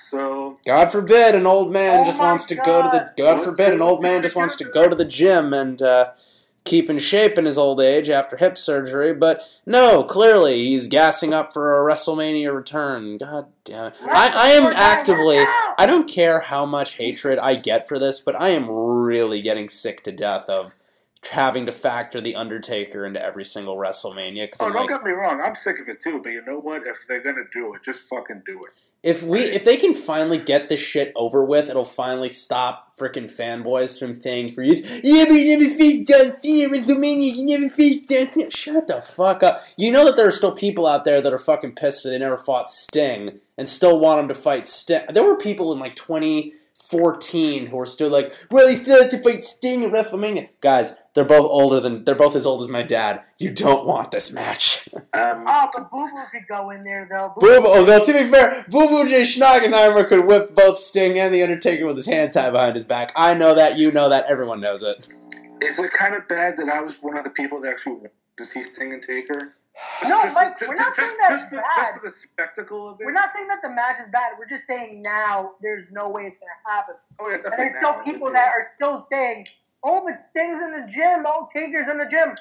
[0.00, 3.12] So God forbid an old man Oh just my wants to go to the.
[3.16, 6.12] God What forbid an old man just wants to go to the gym and uh,
[6.64, 9.14] keep in shape in his old age after hip surgery.
[9.14, 13.18] But no, clearly he's gassing up for a WrestleMania return.
[13.18, 13.94] God damn it!
[14.02, 15.38] I, I am actively.
[15.78, 19.68] I don't care how much hatred I get for this, but I am really getting
[19.68, 20.75] sick to death of
[21.28, 24.44] having to factor the Undertaker into every single WrestleMania.
[24.44, 25.40] Because Oh, I'm don't like, get me wrong.
[25.44, 26.20] I'm sick of it too.
[26.22, 26.82] But you know what?
[26.86, 28.72] If they're gonna do it, just fucking do it.
[29.02, 33.24] If we if they can finally get this shit over with, it'll finally stop freaking
[33.30, 37.68] fanboys from saying for you, yeah, but you never faced John Cena WrestleMania, you never
[37.68, 38.50] faced John Cena.
[38.50, 39.62] Shut the fuck up.
[39.76, 42.18] You know that there are still people out there that are fucking pissed that they
[42.18, 45.02] never fought Sting and still want him to fight Sting.
[45.08, 45.94] There were people in like
[46.90, 50.48] 2014 who are still like, well, he still had to fight Sting at WrestleMania.
[50.60, 53.22] Guys, they're both older than they're both as old as my dad.
[53.38, 54.88] You don't want this match.
[54.94, 57.32] Um, Oh, but Boo Boo could go in there though.
[57.38, 59.22] Boo Boo, oh, no, to be fair, Boo Boo J.
[59.22, 63.12] Schnagenheimer could whip both Sting and The Undertaker with his hand tied behind his back.
[63.16, 65.08] I know that, you know that, everyone knows it.
[65.62, 68.10] is it kind of bad that I was one of the people that actually wanted
[68.38, 69.54] to see Sting and Taker?
[70.00, 71.62] Just, No, just, Mike, just, we're not just, saying that's just, bad.
[71.76, 73.04] just the spectacle of it.
[73.04, 74.32] We're not saying that the match is bad.
[74.38, 76.94] We're just saying now there's no way it's gonna happen.
[77.18, 79.46] Oh, yeah, And definitely there's still people that are still saying,
[79.82, 81.24] "Oh, but Sting's in the gym.
[81.26, 82.34] Oh, Taker's in the gym."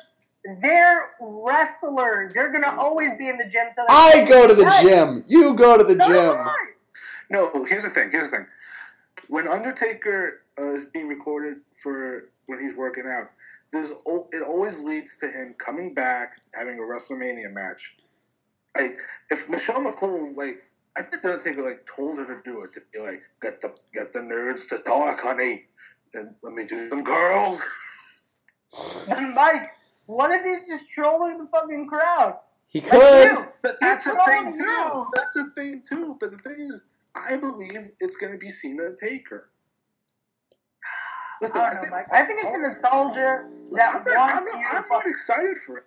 [0.61, 2.33] They're wrestlers.
[2.33, 3.67] They're gonna always be in the gym.
[3.75, 4.83] till they- I go to the Yes.
[4.83, 5.23] gym.
[5.27, 6.45] You go to the No, gym.
[7.29, 8.11] No, here's the thing.
[8.11, 8.47] Here's the thing.
[9.27, 13.31] When Undertaker uh, is being recorded for when he's working out,
[13.71, 17.97] there's al- it always leads to him coming back having a WrestleMania match.
[18.77, 18.97] Like
[19.29, 20.55] if Michelle McCool, like
[20.97, 23.75] I think the Undertaker like told her to do it to be like get the
[23.93, 25.65] get the nerds to talk, honey,
[26.13, 27.63] and let me do some girls.
[29.09, 29.69] And Mike,
[30.05, 32.39] what if he's just trolling the fucking crowd?
[32.67, 33.23] He could.
[33.23, 33.45] you.
[33.61, 34.63] But that's a thing too.
[34.65, 35.05] you.
[35.13, 36.17] That's a thing too.
[36.19, 39.49] But the thing is, I believe it's going to be Cena and Taker.
[41.41, 42.07] Listen, I don't know, Mike.
[42.11, 45.83] I think it's the nostalgia that I'm not, I'm not, I'm not excited for it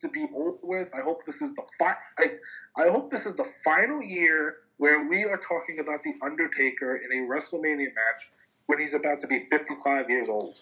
[0.00, 0.90] to be over with.
[0.94, 2.26] I hope this is the fi- I,
[2.76, 7.10] I hope this is the final year where we are talking about the Undertaker in
[7.12, 8.28] a WrestleMania match
[8.66, 10.60] when he's about to be 55 years old.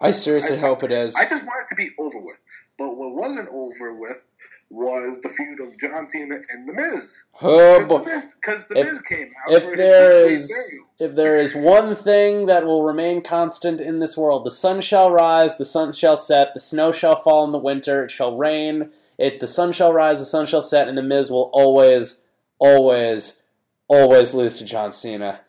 [0.00, 1.14] I seriously I- hope it is.
[1.16, 2.38] I just want it to be over with.
[2.78, 4.28] But what wasn't over with
[4.70, 7.24] was the feud of John Cena and The Miz.
[7.42, 7.98] Oh, boy.
[8.04, 10.52] Because The If- Miz came out If there is
[11.00, 15.10] if there is one thing that will remain constant in this world, the sun shall
[15.10, 18.92] rise, the sun shall set, the snow shall fall in the winter, it shall rain,
[19.18, 22.22] it the sun shall rise, the sun shall set, and the Miz will always,
[22.58, 23.42] always,
[23.88, 25.40] always lose to John Cena.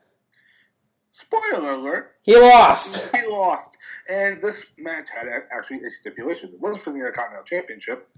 [1.11, 2.15] Spoiler alert.
[2.23, 3.07] He lost.
[3.13, 3.77] He lost.
[4.09, 6.51] And this match had actually a stipulation.
[6.53, 8.09] It wasn't for the Intercontinental Championship,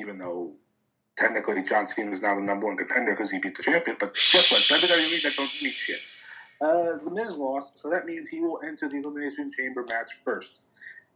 [0.00, 0.54] even though
[1.16, 3.96] technically John Cena is now the number one contender because he beat the champion.
[4.00, 4.62] But guess what?
[4.62, 6.00] WWE that don't mean shit.
[6.62, 10.62] Uh, the Miz lost, so that means he will enter the Elimination Chamber match first.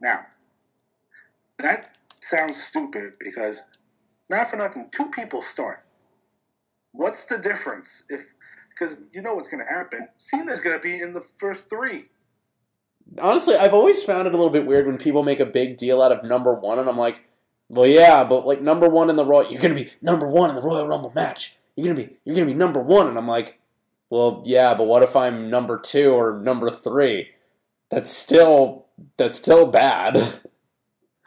[0.01, 0.21] Now,
[1.59, 3.61] that sounds stupid because,
[4.27, 5.83] not for nothing, two people start.
[6.91, 8.33] What's the difference if?
[8.69, 10.09] Because you know what's going to happen.
[10.17, 12.05] Cena's going to be in the first three.
[13.21, 16.01] Honestly, I've always found it a little bit weird when people make a big deal
[16.01, 17.24] out of number one, and I'm like,
[17.69, 20.55] well, yeah, but like number one in the Royal, you're gonna be number one in
[20.55, 21.55] the Royal Rumble match.
[21.75, 23.59] You're gonna be, you're gonna be number one, and I'm like,
[24.09, 27.29] well, yeah, but what if I'm number two or number three?
[27.89, 28.85] That's still,
[29.17, 30.39] that's still bad.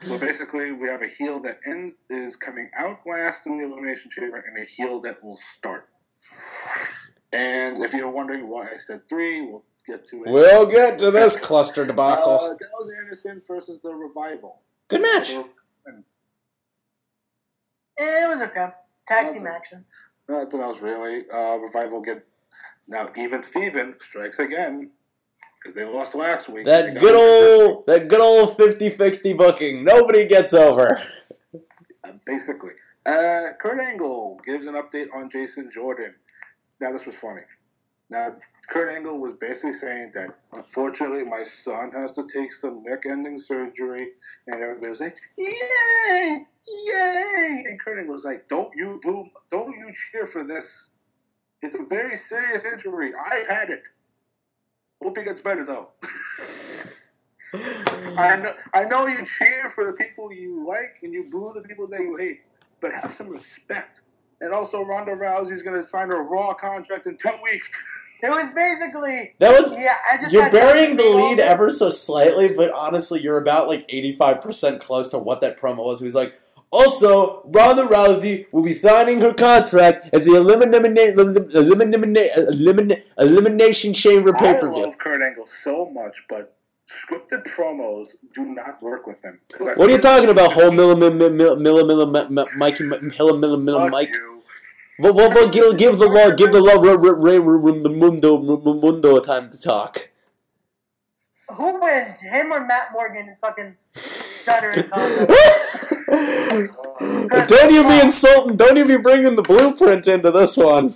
[0.01, 4.10] So basically, we have a heel that ends, is coming out last in the Elimination
[4.12, 5.89] Chamber and a heel that will start.
[7.32, 10.31] And if you're wondering why I said three, we'll get to it.
[10.31, 12.35] We'll get to this cluster debacle.
[12.35, 14.60] Uh, Gallows Anderson versus the Revival.
[14.86, 15.32] Good match.
[17.99, 18.69] It was okay.
[19.07, 19.85] Tag team action.
[20.29, 21.25] Not that I was really.
[21.33, 22.27] Uh, Revival get
[22.87, 24.93] now even Steven strikes again
[25.59, 26.65] because they lost last week.
[26.65, 29.85] That good old, that good old 50-50 booking.
[29.85, 31.03] Nobody gets over.
[32.05, 32.73] Uh, basically.
[33.05, 36.15] Uh, Kurt Angle gives an update on Jason Jordan.
[36.81, 37.43] Now, this was funny.
[38.11, 38.37] Now,
[38.69, 43.39] Kurt Angle was basically saying that unfortunately my son has to take some neck ending
[43.39, 44.12] surgery,
[44.49, 46.47] and everybody was like, Yay!
[46.66, 47.65] Yay!
[47.69, 50.91] And Kurt was like, Don't you boo, don't you cheer for this.
[51.62, 53.12] It's a very serious injury.
[53.15, 53.83] I've had it.
[55.03, 55.91] Hope he gets better though.
[57.55, 61.66] I know, I know you cheer for the people you like and you boo the
[61.69, 62.43] people that you hate.
[62.81, 64.03] but have some respect.
[64.41, 68.05] And also, Ronda Rousey's going to sign a Raw contract in two weeks.
[68.23, 69.95] It was basically That was yeah.
[70.11, 74.81] I just you're burying the lead ever so slightly, but honestly, you're about like 85%
[74.81, 76.01] close to what that promo was.
[76.01, 76.35] He was like,
[76.70, 84.32] also, Ronda Rousey will be signing her contract at the eliminate, eliminate, eliminate, Elimination Chamber
[84.35, 84.82] pay I per view.
[84.82, 89.40] love Kurt Angle so much, but scripted promos do not work with him.
[89.51, 90.53] 'Cause I What are you talking about?
[90.53, 94.12] Whole milla milla milla milla milla milla Mikey milla milla milla Fuck Mike.
[94.99, 95.05] You.
[95.05, 100.11] Well, well, give, give the law, give the law, the mundo, mundo time to talk.
[101.51, 103.37] Who wins, him or Matt Morgan?
[103.41, 104.89] Fucking stuttering.
[104.89, 105.27] combo?
[107.47, 110.95] don't you be insulting, don't you be bringing the blueprint into this one.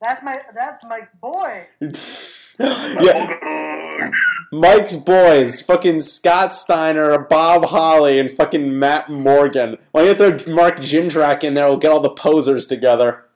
[0.00, 1.66] That's my that's my boy.
[2.60, 4.10] Yeah.
[4.52, 9.76] Mike's boys, fucking Scott Steiner, Bob Holly, and fucking Matt Morgan.
[9.92, 11.66] Why don't you throw Mark Jindrak in there?
[11.68, 13.26] We'll get all the posers together.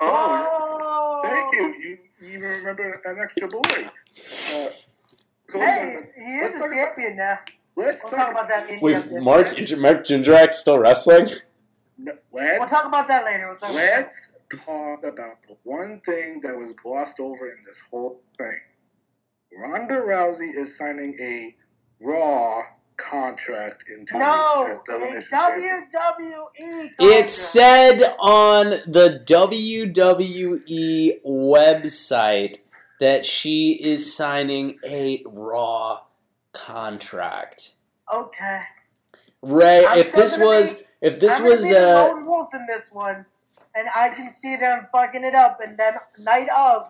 [0.00, 1.60] Oh, thank you.
[1.62, 3.60] You you even remember an extra boy.
[3.64, 4.68] Uh,
[5.48, 7.38] so Hey, listen, he let's is a talk about champion now.
[7.76, 9.12] let's We'll talk talk about that in Wait, depth.
[9.24, 9.46] Mark
[9.78, 11.30] Mark Jindrak still wrestling?
[11.98, 13.48] no, We'll talk about that later.
[13.48, 13.96] We'll talk about that.
[14.04, 18.60] let's talk about the one thing that was glossed over in this whole thing.
[19.60, 21.56] Ronda Rousey is signing a
[22.04, 22.62] Raw
[22.96, 26.90] contract in two No, weeks at the a WWE.
[26.98, 32.58] It said on the WWE website
[33.00, 36.00] that she is signing a Raw
[36.52, 37.72] contract.
[38.12, 38.62] Okay.
[39.42, 42.54] Ray, I'm if this was be- if this I'm was be the uh lone wolf
[42.54, 43.26] in this one,
[43.74, 46.88] and I can see them fucking it up, and then night of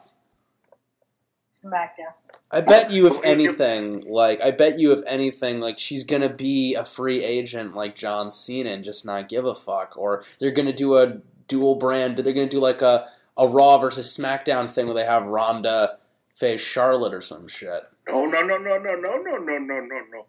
[1.53, 2.15] SmackDown.
[2.51, 6.75] I bet you if anything, like I bet you if anything, like she's gonna be
[6.75, 10.73] a free agent like John Cena and just not give a fuck, or they're gonna
[10.73, 11.19] do a
[11.49, 12.17] dual brand.
[12.17, 15.99] But they're gonna do like a a Raw versus SmackDown thing where they have Ronda
[16.35, 17.83] face Charlotte or some shit.
[18.09, 20.27] Oh no no no no no no no no no no.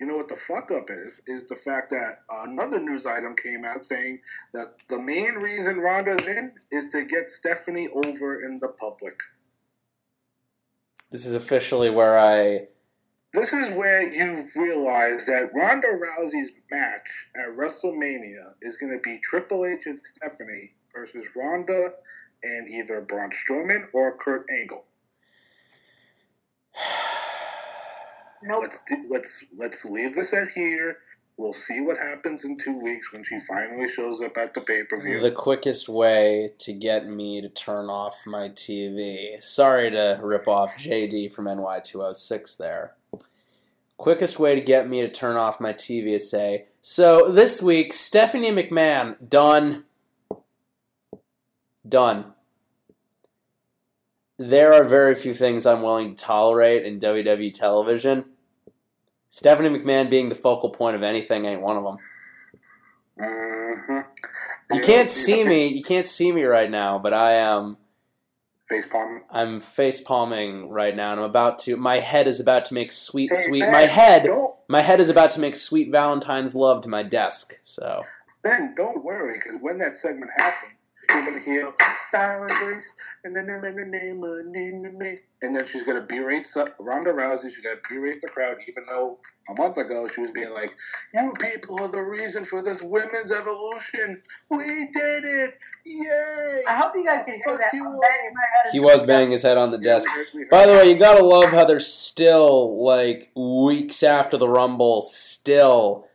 [0.00, 1.22] You know what the fuck up is?
[1.26, 4.20] Is the fact that another news item came out saying
[4.54, 9.20] that the main reason Ronda's in is to get Stephanie over in the public.
[11.10, 12.68] This is officially where I
[13.34, 19.20] This is where you realize that Ronda Rousey's match at WrestleMania is going to be
[19.22, 21.90] Triple H and Stephanie versus Ronda
[22.42, 24.86] and either Braun Strowman or Kurt Angle.
[28.42, 28.60] Nope.
[28.60, 30.98] Let's let's let's leave this at here.
[31.36, 34.82] We'll see what happens in two weeks when she finally shows up at the pay
[34.88, 35.20] per view.
[35.20, 39.42] the quickest way to get me to turn off my TV.
[39.42, 42.94] Sorry to rip off JD from NY206 there.
[43.96, 47.92] Quickest way to get me to turn off my TV is say, so this week,
[47.92, 49.84] Stephanie McMahon, done.
[51.86, 52.32] Done.
[54.38, 58.24] There are very few things I'm willing to tolerate in WWE television.
[59.30, 61.96] Stephanie McMahon being the focal point of anything ain't one of them.
[63.18, 64.74] Mm-hmm.
[64.74, 65.68] You can't see me.
[65.68, 67.76] You can't see me right now, but I am.
[68.64, 69.22] Face palm.
[69.30, 71.76] I'm face palming right now, and I'm about to.
[71.76, 73.60] My head is about to make sweet, Hey, sweet.
[73.60, 74.28] Ben, My head.
[74.68, 77.58] My head is about to make sweet Valentine's love to my desk.
[77.62, 78.04] So
[78.42, 80.74] Ben, don't worry, because when that segment happens,
[81.14, 81.74] you're
[82.08, 86.46] "Style and Grace," and then in the name of me, and then she's gonna berate
[86.78, 87.50] Ronda Rousey.
[87.50, 89.18] She's gonna berate the crowd, even though
[89.48, 90.70] a month ago she was being like,
[91.14, 94.22] "You people are the reason for this women's evolution.
[94.50, 95.54] We did it!
[95.84, 97.72] Yay!" I hope you guys can hear that.
[97.72, 98.00] you I'm all.
[98.00, 98.72] banging my head.
[98.72, 100.06] he was banging his head on the desk.
[100.08, 100.50] we heard- we heard.
[100.50, 106.06] By the way, you gotta love how they're still like weeks after the Rumble, still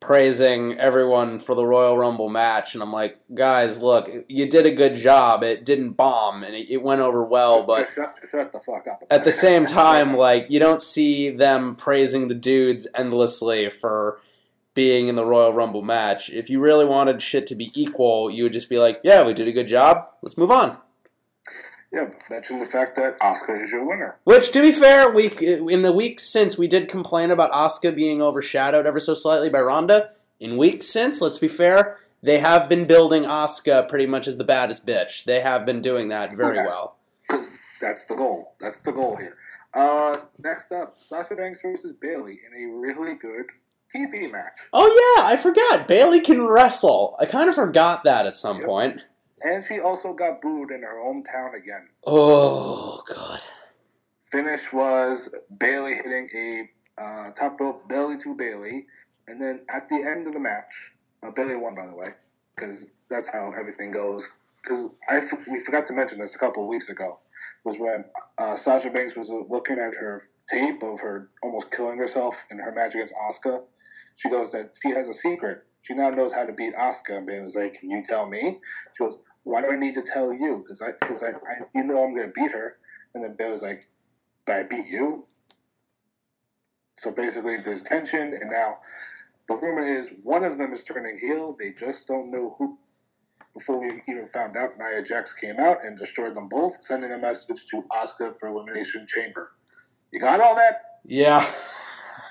[0.00, 4.70] praising everyone for the Royal Rumble match, and I'm like, guys, look, you did a
[4.70, 5.42] good job.
[5.44, 9.02] It didn't bomb, and it, it went over well, but shut, shut the fuck up.
[9.10, 14.18] at the same time, like you don't see them praising the dudes endlessly for
[14.74, 16.30] being in the Royal Rumble match.
[16.30, 19.34] If you really wanted shit to be equal, you would just be like, "Yeah, we
[19.34, 20.06] did a good job.
[20.22, 20.78] Let's move on."
[21.92, 24.18] Yeah, mention the fact that Asuka is your winner.
[24.24, 28.22] Which, to be fair, we in the weeks since we did complain about Asuka being
[28.22, 30.10] overshadowed ever so slightly by Ronda.
[30.38, 34.44] In weeks since, let's be fair, they have been building Asuka pretty much as the
[34.44, 35.24] baddest bitch.
[35.24, 36.68] They have been doing that very Yes.
[36.68, 36.96] well.
[37.28, 38.54] Because that's the goal.
[38.60, 39.36] That's the goal here.
[39.74, 43.46] Uh, next up, Sasha Banks versus Bayley in a really good
[43.94, 44.60] TV match.
[44.72, 45.88] Oh yeah, I forgot.
[45.88, 47.16] Bayley can wrestle.
[47.18, 48.66] I kind of forgot that at some Yep.
[48.66, 49.00] point.
[49.42, 51.88] And she also got booed in her hometown again.
[52.06, 53.40] Oh god.
[54.20, 56.70] Finish was Bayley hitting a
[57.02, 58.86] uh, top rope belly to belly.
[59.26, 60.92] And then at the end of the match,
[61.22, 62.10] uh, Bayley won, by the way.
[62.54, 64.38] because that's how everything goes.
[64.62, 67.20] Because I f- we forgot to mention this a couple of weeks ago
[67.64, 68.04] was when
[68.38, 72.72] uh, Sasha Banks was looking at her tape of her almost killing herself in her
[72.72, 73.64] match against Asuka.
[74.16, 75.64] She goes that she has a secret.
[75.82, 78.60] She now knows how to beat Asuka, And Bayley's like, "Can you tell me?"
[78.96, 80.58] She goes, "Why do I need to tell you?
[80.62, 82.76] Because I, because I, I, you know, I'm gonna beat her."
[83.14, 83.88] And then Bayley's like,
[84.46, 85.26] "But I beat you."
[86.96, 88.80] So basically, there's tension, and now
[89.48, 91.56] the rumor is one of them is turning heel.
[91.58, 92.78] They just don't know who.
[93.52, 97.18] Before we even found out, Nia Jax came out and destroyed them both, sending a
[97.18, 99.52] message to Asuka for Elimination Chamber.
[100.12, 101.00] You got all that?
[101.04, 101.40] Yeah.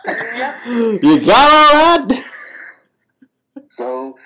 [0.05, 0.55] yep.
[1.03, 2.23] you got all that?
[3.67, 4.17] So,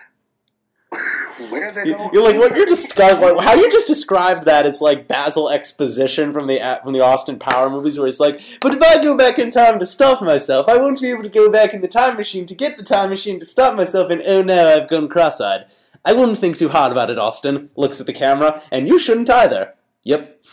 [1.50, 2.10] where they going?
[2.14, 3.22] You're like what you're describing.
[3.22, 4.66] Like, how you just described that?
[4.66, 8.74] It's like Basil exposition from the from the Austin Power movies, where it's like, but
[8.74, 11.50] if I go back in time to stop myself, I won't be able to go
[11.52, 14.10] back in the time machine to get the time machine to stop myself.
[14.12, 15.66] And oh no, I've gone cross-eyed.
[16.06, 17.18] I wouldn't think too hard about it.
[17.18, 19.74] Austin looks at the camera, and you shouldn't either.
[20.04, 20.44] Yep.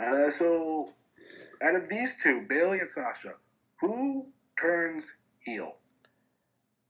[0.00, 0.88] Uh, so,
[1.62, 3.34] out of these two, Bayley and Sasha,
[3.80, 4.26] who
[4.60, 5.78] turns heel?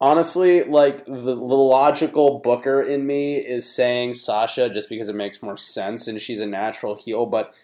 [0.01, 5.43] Honestly, like the, the logical booker in me is saying Sasha just because it makes
[5.43, 7.55] more sense and she's a natural heel, but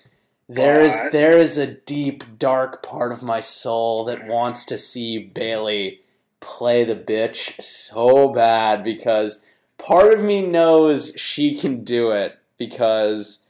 [0.49, 5.19] there is there is a deep dark part of my soul that wants to see
[5.19, 6.01] Bayley
[6.41, 9.45] play the bitch so bad because
[9.79, 13.45] part of me knows she can do it because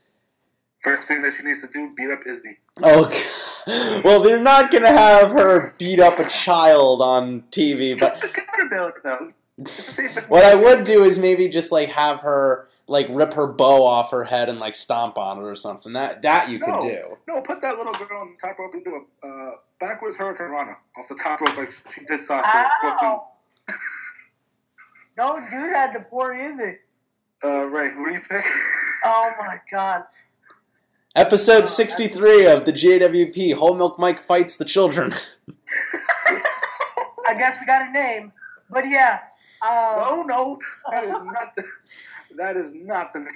[0.83, 2.57] First thing that she needs to do, beat up Izzy.
[2.81, 8.19] Oh, g- well, they're not gonna have her beat up a child on TV, but
[8.19, 9.33] Counterbuild, though.
[9.59, 13.33] It's the safest what I would do is maybe just like have her like rip
[13.33, 15.93] her bow off her head and like stomp on it or something.
[15.93, 17.17] That that you no, could do.
[17.27, 20.75] No, put that little girl on the top rope and do a uh, backwards Hurricanrana
[20.97, 22.69] off the top rope like she did Sasha.
[22.83, 23.27] Ow.
[25.15, 26.77] Don't do that to poor Izzy.
[27.43, 28.43] Uh, Ray, who do you pick?
[29.05, 30.03] Oh my god.
[31.15, 35.13] Episode sixty three of the JWP Whole Milk Mike fights the children.
[37.27, 38.33] I guess we got a name.
[38.71, 39.19] But yeah.
[39.63, 40.59] Um, no, no,
[40.91, 41.63] that is not the.
[42.35, 43.27] That is not the name.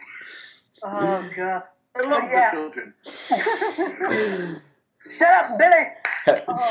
[0.81, 1.63] Oh god.
[1.95, 2.51] I love But yeah.
[2.51, 2.93] the children.
[5.17, 5.85] Shut up, Billy.
[6.49, 6.65] Oh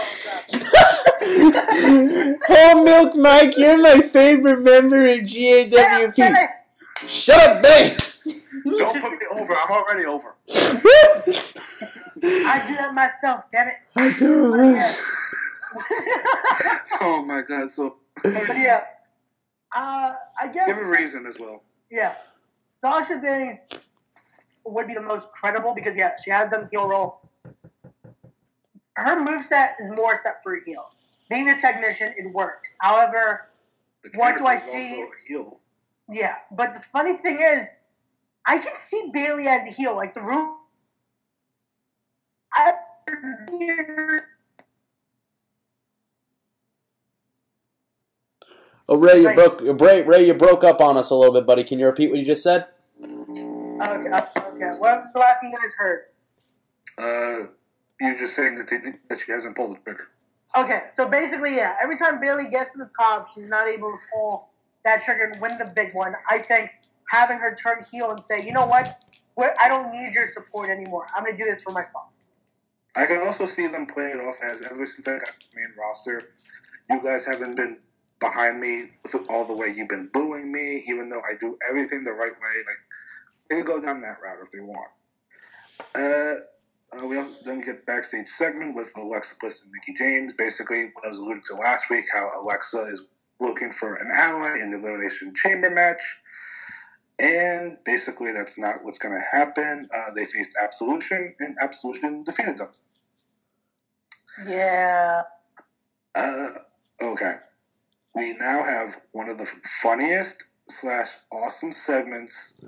[1.23, 2.37] god.
[2.49, 6.49] Whole Milk Mike, you're my favorite member of GAWP.
[7.09, 7.97] Shut up, Billy.
[8.71, 9.55] Don't put me over.
[9.55, 10.35] I'm already over.
[10.49, 11.23] I
[12.67, 13.75] do that myself, damn it.
[13.97, 14.57] I do.
[17.01, 17.71] Oh my god!
[17.71, 18.85] So But yeah.
[19.75, 21.63] Uh, I guess give a reason as well.
[21.91, 22.15] Yeah.
[22.81, 23.81] Sasha Banks
[24.65, 27.21] would be the most credible because, yeah, she has done heel role.
[28.95, 30.85] Her moveset is more set for a heel.
[31.29, 32.71] Being a technician, it works.
[32.79, 33.49] However,
[34.15, 35.05] what do I see?
[35.27, 35.61] heel.
[36.09, 37.67] Yeah, but the funny thing is,
[38.47, 39.97] I can see Bayley as a heel.
[39.97, 40.57] Like the room.
[42.55, 42.75] I
[48.89, 49.35] Oh, Ray, you Right.
[49.35, 49.61] broke.
[49.81, 51.65] Ray, Ray, you broke up on us a little bit, buddy.
[51.65, 52.67] Can you repeat what you just said?
[53.03, 54.71] Okay, okay.
[54.79, 56.05] What's the last thing you guys heard?
[56.99, 57.47] Uh,
[58.01, 58.77] you're just saying that they,
[59.09, 60.05] that she hasn't pulled the trigger.
[60.57, 63.99] Okay, so basically, yeah, every time Bayley gets to the top, she's not able to
[64.13, 64.49] pull
[64.85, 66.15] that trigger and win the big one.
[66.31, 66.71] I think
[67.11, 69.03] having her turn heel and say, you know what,
[69.37, 71.07] We're, I don't need your support anymore.
[71.17, 72.07] I'm going to do this for myself.
[72.97, 75.75] I can also see them playing it off as ever since I got the main
[75.79, 76.33] roster,
[76.89, 77.79] you guys haven't been
[78.21, 78.93] behind me
[79.29, 82.57] all the way you've been booing me, even though I do everything the right way.
[82.67, 84.91] Like they can go down that route if they want.
[85.95, 90.33] Uh, uh, we then get backstage segment with Alexa Bliss and Mickie James.
[90.35, 93.09] Basically, what I was alluding to last week, how Alexa is
[93.41, 96.23] looking for an ally in the Elimination Chamber match.
[97.19, 99.89] And basically, that's not what's going to happen.
[99.95, 102.73] Uh, they faced Absolution, and Absolution defeated them.
[104.47, 105.23] Yeah.
[106.15, 106.47] Uh,
[107.03, 107.35] okay.
[108.15, 112.61] We now have one of the funniest slash awesome segments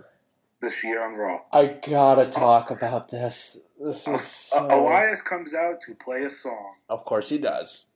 [0.60, 1.40] this year on Raw.
[1.52, 3.62] I gotta talk about this.
[3.78, 4.66] This is Uh, so.
[4.70, 7.86] Elias comes out to play a song, Of course he does.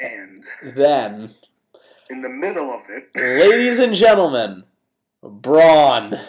[0.00, 1.34] and Then,
[2.10, 4.64] in the middle of it, ladies and gentlemen,
[5.24, 6.20] Braun.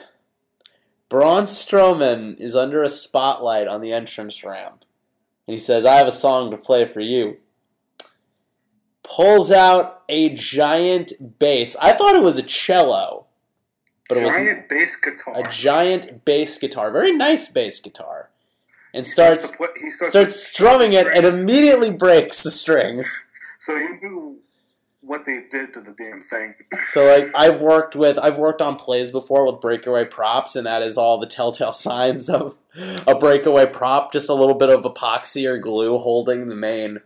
[1.09, 4.85] Braun Strowman is under a spotlight on the entrance ramp.
[5.47, 7.38] And he says, I have a song to play for you.
[9.03, 11.76] Pulls out a giant bass.
[11.80, 13.27] I thought it was a cello.
[14.09, 15.34] But it was giant bass guitar.
[15.38, 18.30] a giant bass guitar, very nice bass guitar,
[18.93, 23.27] and starts to play- he starts starts strumming it and immediately breaks the strings.
[23.59, 24.39] So you knew
[25.06, 26.56] what they did to the damn thing.
[26.91, 30.82] So like I've worked with I've worked on plays before with breakaway props, and that
[30.82, 32.56] is all the telltale signs of
[33.07, 34.11] a breakaway prop.
[34.14, 36.99] Just a little bit of epoxy or glue holding the main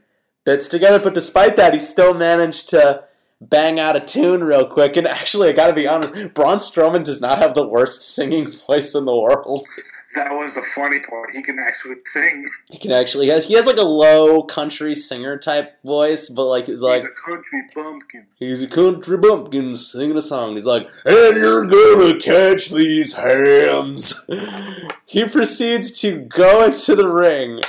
[0.46, 1.00] bits together.
[1.00, 3.04] But despite that, he still managed to
[3.42, 4.98] bang out a tune real quick.
[4.98, 8.52] And actually, I got to be honest, Braun Strowman does not have the worst singing
[8.68, 9.68] voice in the world.
[10.16, 11.32] That was the funny part.
[11.32, 12.50] He can actually sing.
[12.72, 16.46] He can actually he has, he has like a low country singer type voice, but
[16.46, 18.28] like he's like He's a country bumpkin.
[18.36, 20.56] He's a country bumpkin singing a song.
[20.56, 24.20] He's like, and you're gonna catch these hams.
[25.06, 27.60] he proceeds to go into the ring,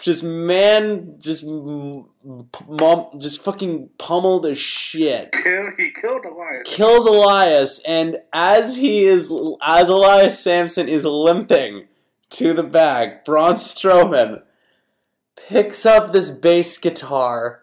[0.00, 1.42] just man, just
[2.68, 5.32] mom, just fucking pummel the shit.
[5.32, 6.68] Kill, he killed Elias.
[6.68, 9.32] Kills Elias, and as he is,
[9.64, 11.86] as Elias Samson is limping
[12.30, 14.42] to the back, Braun Strowman
[15.36, 17.62] picks up this bass guitar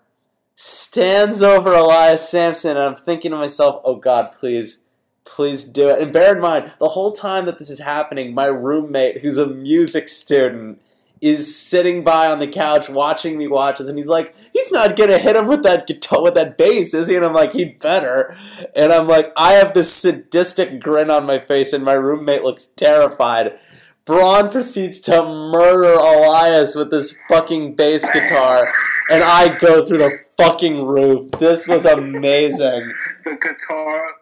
[0.56, 4.84] stands over Elias Samson, and I'm thinking to myself, oh God, please,
[5.26, 6.02] please do it.
[6.02, 9.48] And bear in mind, the whole time that this is happening, my roommate, who's a
[9.48, 10.81] music student,
[11.24, 14.98] is sitting by on the couch watching me watch this, and he's like, he's not
[14.98, 17.16] gonna hit him with that guitar, with that bass, is he?
[17.16, 18.36] And I'm like, he'd better.
[18.76, 22.66] And I'm like, I have this sadistic grin on my face, and my roommate looks
[22.66, 23.58] terrified.
[24.06, 28.68] Braun proceeds to murder Elias with this fucking bass guitar,
[29.10, 31.32] and I go through the fucking roof.
[31.40, 32.91] This was amazing.
[33.24, 34.16] The guitar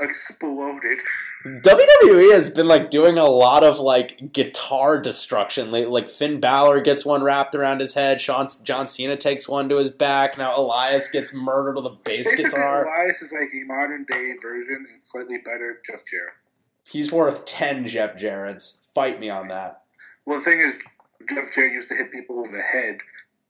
[0.00, 0.98] exploded.
[1.44, 5.92] WWE has been like doing a lot of like guitar destruction lately.
[5.92, 8.20] Like Finn Balor gets one wrapped around his head.
[8.20, 10.38] Sean John Cena takes one to his back.
[10.38, 12.86] Now Elias gets murdered with a bass Basically, guitar.
[12.86, 16.34] Elias is like a modern day version and slightly better Jeff Jarrett.
[16.88, 18.80] He's worth ten Jeff Jarrett's.
[18.94, 19.82] Fight me on that.
[20.26, 20.78] Well, the thing is,
[21.28, 22.98] Jeff Jarrett used to hit people over the head.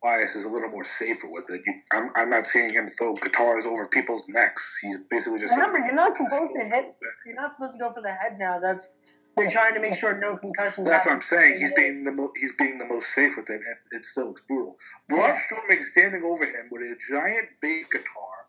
[0.05, 1.63] Elias is a little more safer with it.
[1.67, 4.79] You- I'm, I'm not seeing him throw guitars over people's necks.
[4.83, 5.55] He's basically just.
[5.55, 6.97] Remember, you're not supposed to hit.
[7.27, 8.59] You're not supposed to go for the head now.
[8.59, 8.89] That's
[9.37, 10.87] they're trying to make sure no concussions.
[10.87, 11.59] That's what I'm saying.
[11.59, 14.43] He's being the mo- he's being the most safe with it, and it still looks
[14.43, 14.77] brutal.
[15.09, 18.47] Braun Strowman standing over him with a giant bass guitar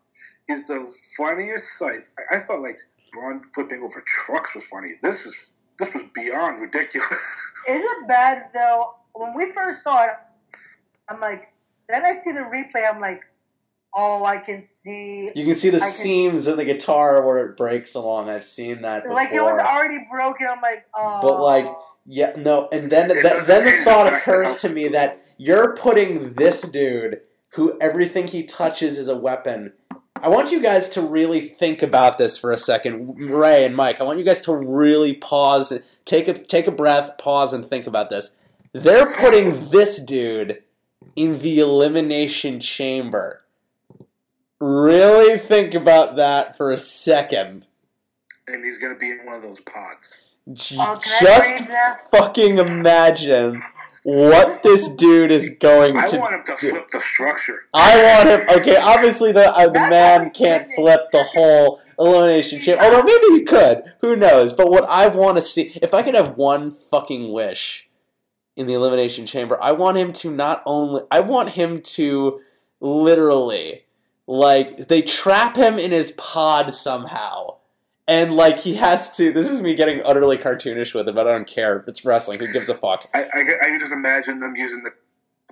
[0.48, 2.00] is the funniest sight.
[2.30, 2.76] I, I thought like
[3.12, 4.90] Braun flipping over trucks was funny.
[5.02, 7.52] This is this was beyond ridiculous.
[7.68, 8.94] Is it bad though?
[9.14, 10.10] When we first saw it,
[11.08, 11.52] I'm like,
[11.88, 12.88] then I see the replay.
[12.90, 13.22] I'm like,
[13.94, 15.30] oh, I can see.
[15.34, 18.28] You can see the I seams in the guitar where it breaks along.
[18.28, 19.16] I've seen that before.
[19.16, 20.46] Like it was already broken.
[20.50, 21.20] I'm like, oh.
[21.22, 21.66] But like,
[22.06, 26.34] yeah, no, and then It th- then the thought occurs to me that you're putting
[26.34, 29.72] this dude, who everything he touches is a weapon.
[30.16, 34.00] I want you guys to really think about this for a second, Ray and Mike.
[34.00, 35.72] I want you guys to really pause,
[36.04, 38.36] take a take a breath, pause, and think about this.
[38.72, 40.63] They're putting this dude
[41.16, 43.42] in the elimination chamber.
[44.60, 47.66] Really think about that for a second.
[48.46, 50.20] and he's gonna be in one of those pods.
[50.52, 51.64] J- Oh, just
[52.10, 53.62] fucking imagine
[54.02, 56.70] what this dude is going I to I want him to do.
[56.70, 57.64] flip the structure.
[57.72, 58.58] I want him.
[58.60, 62.82] Okay, obviously the uh, the man can't flip the whole elimination chamber.
[62.84, 63.82] Although maybe he could.
[64.00, 64.52] Who knows?
[64.52, 67.88] But what I want to see, if I could have one fucking wish
[68.56, 71.02] in the elimination chamber, I want him to not only.
[71.10, 72.40] I want him to
[72.80, 73.84] literally,
[74.26, 77.56] like, they trap him in his pod somehow.
[78.06, 79.32] And like he has to.
[79.32, 81.82] This is me getting utterly cartoonish with it, but I don't care.
[81.88, 82.38] It's wrestling.
[82.38, 83.08] Who gives a fuck?
[83.14, 84.90] I, I, can- I can just imagine them using the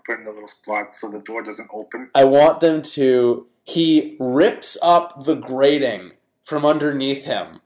[0.05, 2.11] put in the little slot so the door doesn't open.
[2.15, 3.47] I want them to.
[3.65, 6.13] He rips up the grating
[6.45, 7.62] from underneath him.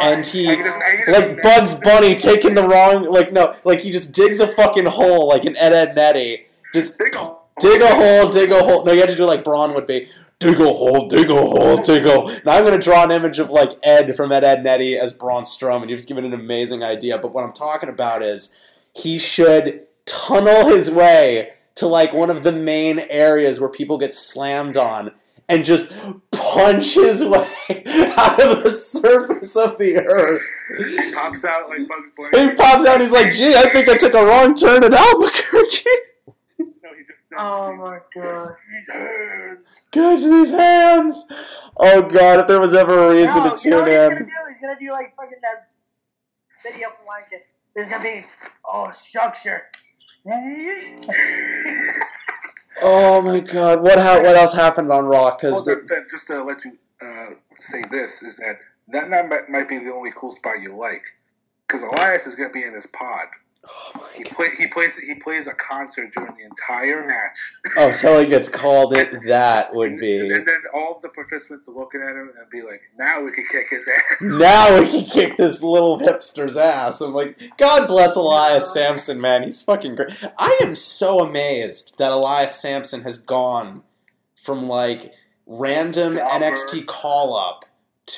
[0.00, 3.80] And he, I can just- I like Bugs Bunny taking the wrong, like no, like
[3.80, 6.46] he just digs a fucking hole, like an Ed Edd n Eddy.
[6.72, 6.98] Just
[7.60, 8.84] dig a hole, dig a hole.
[8.84, 10.08] No, you have to do it like Braun would be.
[10.38, 12.28] Dig a hole, dig a hole, dig a hole.
[12.44, 14.96] Now I'm going to draw an image of like Ed from Ed Edd n Eddy
[14.96, 15.88] as Braun Strowman.
[15.88, 18.54] You've given an amazing idea, but what I'm talking about is
[18.92, 24.14] he should tunnel his way to like one of the main areas where people get
[24.14, 25.12] slammed on
[25.52, 25.92] and just
[26.30, 27.46] punch his way
[28.16, 30.42] out of the surface of the earth.
[30.78, 32.48] He pops out like Bugs Bunny.
[32.50, 34.94] He pops out and he's like, gee, I think I took a wrong turn at
[34.94, 35.84] Albuquerque.
[37.34, 38.52] Oh my god.
[39.90, 41.24] Catch these hands!
[41.78, 43.96] Oh god, if there was ever a reason No, to you know tune what he's
[43.96, 44.18] gonna in.
[44.18, 44.24] do?
[44.52, 45.68] He's gonna do like fucking that
[46.62, 47.24] video from like.
[47.74, 48.22] There's gonna be
[48.70, 49.62] oh structure.
[52.82, 55.22] Oh my god, what ha- what else happened on Raw?
[55.24, 57.30] Well, Because then, then just to let you uh,
[57.60, 58.56] say this is that
[58.88, 61.02] that might, might be the only cool spot you like
[61.66, 63.26] because Elias is going to be in his pod.
[63.64, 67.38] Oh he play, he plays he plays a concert during the entire match.
[67.76, 70.18] Oh, until he gets called it, that would be.
[70.18, 73.46] And then all the participants are looking at him and be like, "Now we can
[73.50, 77.00] kick his ass." Now we can kick this little hipster's ass.
[77.00, 79.44] I'm like, God bless Elias Samson, man.
[79.44, 80.10] He's fucking great.
[80.38, 83.82] I am so amazed that Elias Samson has gone
[84.34, 85.12] from like
[85.46, 87.64] random NXT call up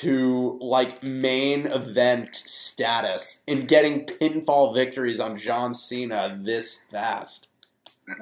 [0.01, 7.47] to like main event status and getting pinfall victories on John Cena this fast.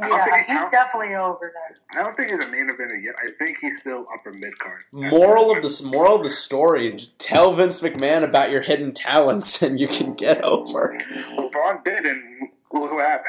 [0.00, 1.76] I don't Yeah, think he's definitely over there.
[2.00, 3.14] I don't think he's a main eventer yet.
[3.18, 4.82] I think he's still upper mid card.
[4.92, 9.80] Moral of the moral of the story: Tell Vince McMahon about your hidden talents, and
[9.80, 10.96] you can get over.
[11.36, 13.26] Well, Braun did, and look what happened.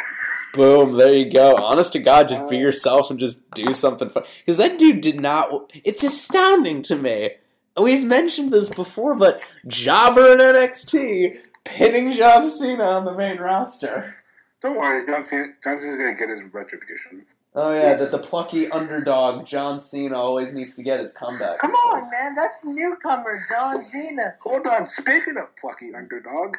[0.54, 0.98] Boom!
[0.98, 1.56] There you go.
[1.56, 2.62] Honest to God, just be uh.
[2.62, 4.24] yourself and just do something fun.
[4.40, 5.72] Because that dude did not.
[5.84, 7.32] It's astounding to me.
[7.80, 14.16] We've mentioned this before, but Jobber in NXT pinning John Cena on the main roster.
[14.62, 15.48] Don't worry, John Cena.
[15.64, 17.26] John Cena's gonna get his retribution.
[17.56, 21.60] Oh yeah, that the plucky underdog John Cena always needs to get his comeback.
[21.60, 22.34] Come on, man.
[22.36, 24.36] That's newcomer John Cena.
[24.42, 24.88] Hold on.
[24.90, 26.58] Speaking of plucky underdog,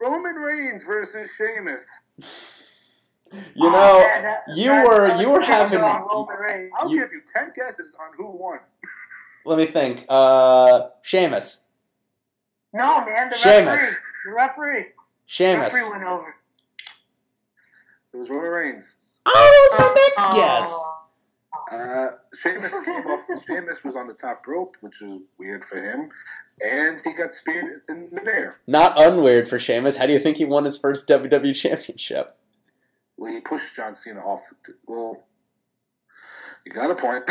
[0.00, 2.04] Roman Reigns versus Sheamus.
[3.54, 5.80] You ah, know, Oh, man, that- you that- were that you were was having.
[5.80, 6.72] on Roman Reigns.
[6.78, 8.58] I'll You- give you ten guesses on who won.
[9.44, 10.04] Let me think.
[10.08, 11.64] Uh, Sheamus.
[12.72, 13.30] No, man.
[13.30, 13.66] The Sheamus.
[13.66, 13.96] referee.
[14.26, 14.86] The referee.
[15.26, 15.74] Sheamus.
[15.74, 16.34] Referee went over.
[18.12, 19.00] It was Roman Reigns.
[19.26, 20.84] Oh, that was my next guess.
[21.72, 22.06] Uh,
[22.36, 23.20] Sheamus came off.
[23.46, 26.10] Sheamus was on the top rope, which was weird for him,
[26.60, 28.58] and he got speared in midair.
[28.66, 29.96] Not unweird for Sheamus.
[29.96, 32.36] How do you think he won his first WWE Championship?
[33.16, 34.40] Well, he pushed John Cena off.
[34.50, 35.24] The t- well,
[36.66, 37.24] you got a point.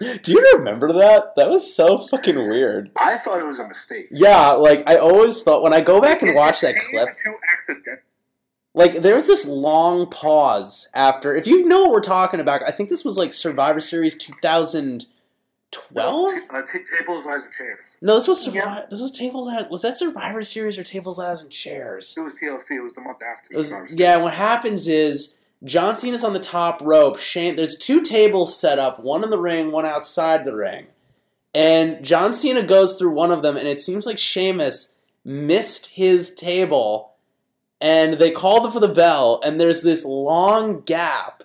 [0.22, 1.34] Do you remember that?
[1.36, 2.90] That was so fucking weird.
[2.96, 4.06] I thought it was a mistake.
[4.10, 7.08] Yeah, like I always thought when I go back and It- watch it that clip,
[7.52, 8.00] accident.
[8.74, 11.34] like there's this long pause after.
[11.36, 16.32] If you know what we're talking about, I think this was like Survivor Series 2012.
[16.50, 17.96] Uh, t- tables, lies, and chairs.
[18.00, 18.86] No, this was Survivor.
[18.90, 19.48] This was Tables.
[19.70, 22.14] Was that Survivor Series or Tables, Ladders, and Chairs?
[22.16, 22.76] It was TLC.
[22.76, 23.56] It was the month after.
[23.56, 24.00] Was- Survivor Series.
[24.00, 25.34] yeah, what happens is
[25.64, 27.18] John Cena's on the top rope.
[27.18, 30.86] Shane, there's two tables set up, one in the ring, one outside the ring.
[31.54, 36.34] And John Cena goes through one of them, and it seems like Sheamus missed his
[36.34, 37.14] table.
[37.80, 41.42] And they call for the bell, and there's this long gap.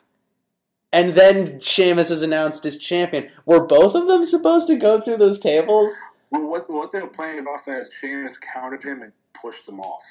[0.94, 3.30] And then Sheamus is announced as champion.
[3.46, 5.90] Were both of them supposed to go through those tables?
[6.30, 10.04] Well, what, what they were playing off as, Sheamus countered him and pushed him off.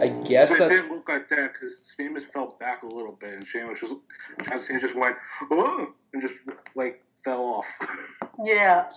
[0.00, 3.46] I guess it didn't look like that because Sheamus fell back a little bit, and
[3.46, 3.96] Sheamus just
[4.44, 5.16] John Cena just went
[5.50, 6.36] oh, and just
[6.74, 7.68] like fell off.
[8.44, 8.88] Yeah.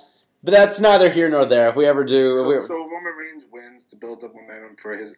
[0.41, 1.67] But that's neither here nor there.
[1.69, 4.95] If we ever do, so, we- so Roman Reigns wins to build up momentum for
[4.95, 5.17] his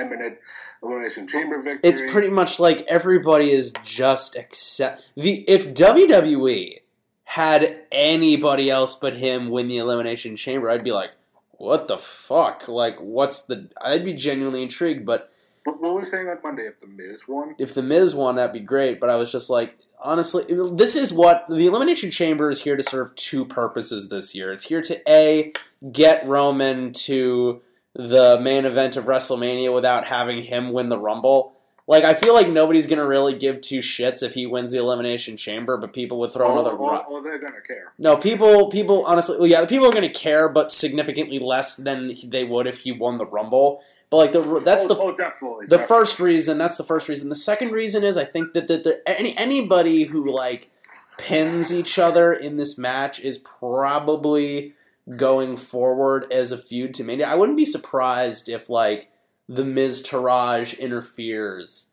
[0.00, 0.38] imminent
[0.82, 1.90] elimination chamber victory.
[1.90, 6.78] it's pretty much like everybody is just accept the if WWE
[7.24, 11.10] had anybody else but him win the elimination chamber, I'd be like,
[11.58, 12.68] what the fuck?
[12.68, 13.68] Like, what's the?
[13.80, 15.06] I'd be genuinely intrigued.
[15.06, 15.30] But
[15.64, 16.62] What, what were we saying on Monday?
[16.62, 19.00] If the Miz won, if the Miz won, that'd be great.
[19.00, 22.82] But I was just like, honestly, this is what the Elimination Chamber is here to
[22.82, 24.52] serve two purposes this year.
[24.52, 25.52] It's here to a
[25.92, 27.62] get Roman to
[27.94, 31.55] the main event of WrestleMania without having him win the Rumble.
[31.88, 35.36] Like I feel like nobody's gonna really give two shits if he wins the Elimination
[35.36, 36.76] Chamber, but people would throw oh, another.
[36.78, 37.92] oh, oh, they're gonna care.
[37.98, 41.76] no, people, people, honestly, well, yeah, the people are going to care, but significantly less
[41.76, 43.82] than they would if he won the Rumble.
[44.10, 45.66] But like the oh, that's oh, the oh, definitely.
[45.66, 45.96] the definitely.
[45.96, 46.58] first reason.
[46.58, 47.28] That's the first reason.
[47.28, 50.70] The second reason is I think that that the, any anybody who like
[51.18, 54.74] pins each other in this match is probably
[55.16, 57.28] going forward as a feud to Mania.
[57.28, 59.10] I wouldn't be surprised if like
[59.48, 61.90] the Miztourage interferes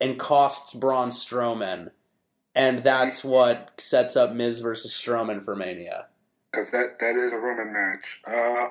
[0.00, 1.90] and costs Braun Strowman,
[2.54, 6.08] and that's what sets up Miz versus Strowman for Mania.
[6.50, 8.20] because that that is a Roman match.
[8.26, 8.68] Uh,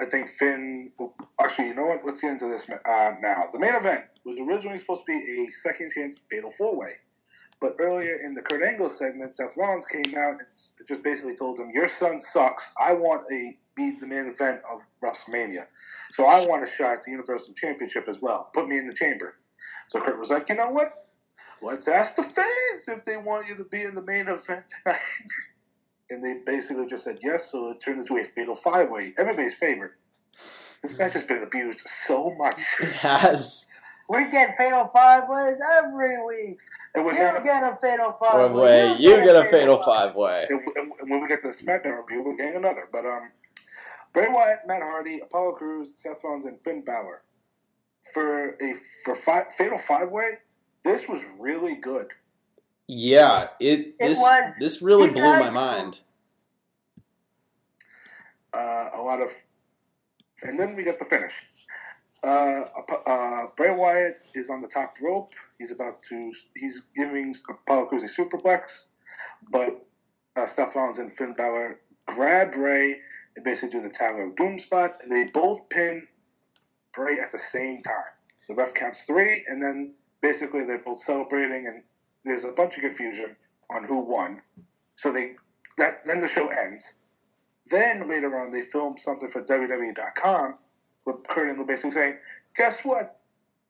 [0.00, 0.92] I think Finn.
[1.40, 2.00] Actually, you know what?
[2.04, 3.44] Let's get into this uh, now.
[3.52, 6.92] The main event was originally supposed to be a second chance fatal four way,
[7.60, 11.58] but earlier in the Kurt Angle segment, Seth Rollins came out and just basically told
[11.58, 12.74] him, "Your son sucks.
[12.82, 15.64] I want a be the main event of WrestleMania,
[16.12, 18.50] so I want a shot at the Universal Championship as well.
[18.54, 19.38] Put me in the chamber."
[19.88, 21.08] So Kurt was like, "You know what?
[21.60, 25.00] Let's ask the fans if they want you to be in the main event tonight."
[26.10, 29.12] and they basically just said yes, so it turned into a fatal five way.
[29.18, 29.92] Everybody's favorite.
[30.82, 32.60] This match has been abused so much.
[32.82, 33.66] It has.
[34.08, 36.58] We get fatal five ways every week.
[36.94, 40.44] And we're You gonna, get a fatal five way, you get a fatal five way.
[40.50, 42.88] and, and- and when we get the SmackDown review, we're getting another.
[42.92, 43.30] But um,
[44.12, 47.22] Bray Wyatt, Matt Hardy, Apollo Crews, Seth Rollins, and Finn Balor.
[48.12, 48.72] for a
[49.04, 50.38] for fi- Fatal Five Way,
[50.84, 52.08] this was really good.
[52.88, 54.54] Yeah, it, this was.
[54.58, 55.98] this really These blew my mind.
[58.52, 59.30] Uh, a lot of,
[60.42, 61.48] and then we get the finish.
[62.24, 62.64] Uh,
[63.06, 65.32] uh, Bray Wyatt is on the top rope.
[65.58, 66.32] He's about to.
[66.56, 68.88] He's giving Apollo Crews a superplex,
[69.50, 69.86] but
[70.36, 72.96] uh, Seth Rollins and Finn Balor grab Bray
[73.36, 76.06] and basically do the Tower of Doom spot, and they both pin
[76.92, 77.94] Bray at the same time.
[78.48, 81.82] The ref counts three, and then basically they're both celebrating, and
[82.24, 83.36] there's a bunch of confusion
[83.70, 84.42] on who won.
[84.96, 85.36] So they
[85.78, 86.98] that then the show ends.
[87.70, 90.58] Then later on, they film something for WWE.com
[91.06, 92.18] with Kurt Angle basically saying,
[92.56, 93.20] "Guess what?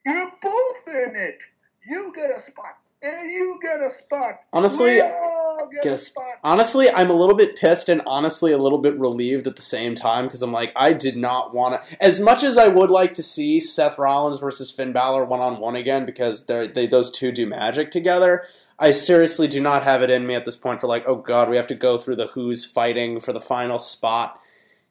[0.04, 1.38] You're both in it.
[1.84, 4.40] You get a spot, and you get a spot.
[4.52, 8.78] Honestly, get, Get a spot." Honestly, I'm a little bit pissed and honestly a little
[8.78, 12.02] bit relieved at the same time because I'm like, I did not want to.
[12.02, 15.60] As much as I would like to see Seth Rollins versus Finn Balor one on
[15.60, 18.44] one again because they're, they those two do magic together,
[18.78, 21.48] I seriously do not have it in me at this point for like, oh god,
[21.48, 24.40] we have to go through the who's fighting for the final spot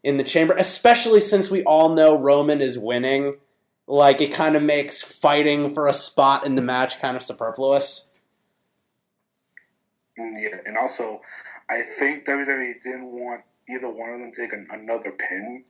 [0.04, 3.38] in the chamber, especially since we all know Roman is winning.
[3.92, 8.10] Like, it kind of makes fighting for a spot in the match kind of superfluous.
[10.18, 11.20] Mm, Yeah, and also,
[11.70, 15.66] I think WWE didn't want either one of them to take an, another pin.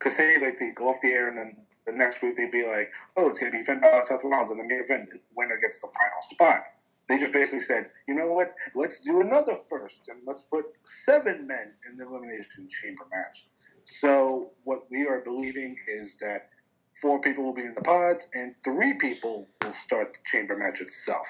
[0.00, 2.66] Cause say like they go off the air and then the next week they'd be
[2.66, 5.80] like, "Oh, it's gonna be Finn Balor, Seth Rollins, and the main event winner gets
[5.80, 6.60] the final spot."
[7.08, 8.54] They just basically said, "You know what?
[8.74, 13.48] Let's do another first, and let's put seven men in the elimination chamber match."
[13.84, 16.50] So what we are believing is that
[17.00, 20.80] four people will be in the pods, and three people will start the chamber match
[20.80, 21.26] itself.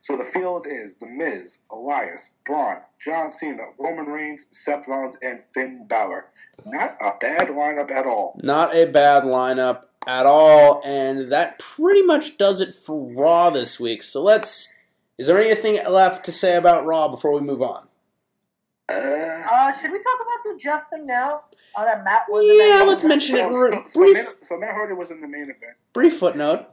[0.00, 5.42] So the field is The Miz, Elias, Braun, John Cena, Roman Reigns, Seth Rollins, and
[5.42, 6.26] Finn Balor.
[6.64, 8.38] Not a bad lineup at all.
[8.42, 13.80] Not a bad lineup at all, and that pretty much does it for Raw this
[13.80, 14.02] week.
[14.02, 14.72] So let's.
[15.18, 17.88] Is there anything left to say about Raw before we move on?
[18.88, 21.42] Uh, should we talk about the Jeff thing now?
[21.78, 23.42] Oh, that Matt was in Yeah, that let's mention it.
[23.42, 25.76] So, Br- so, so, Matt, so Matt Hardy was in the main event.
[25.92, 26.66] brief footnote.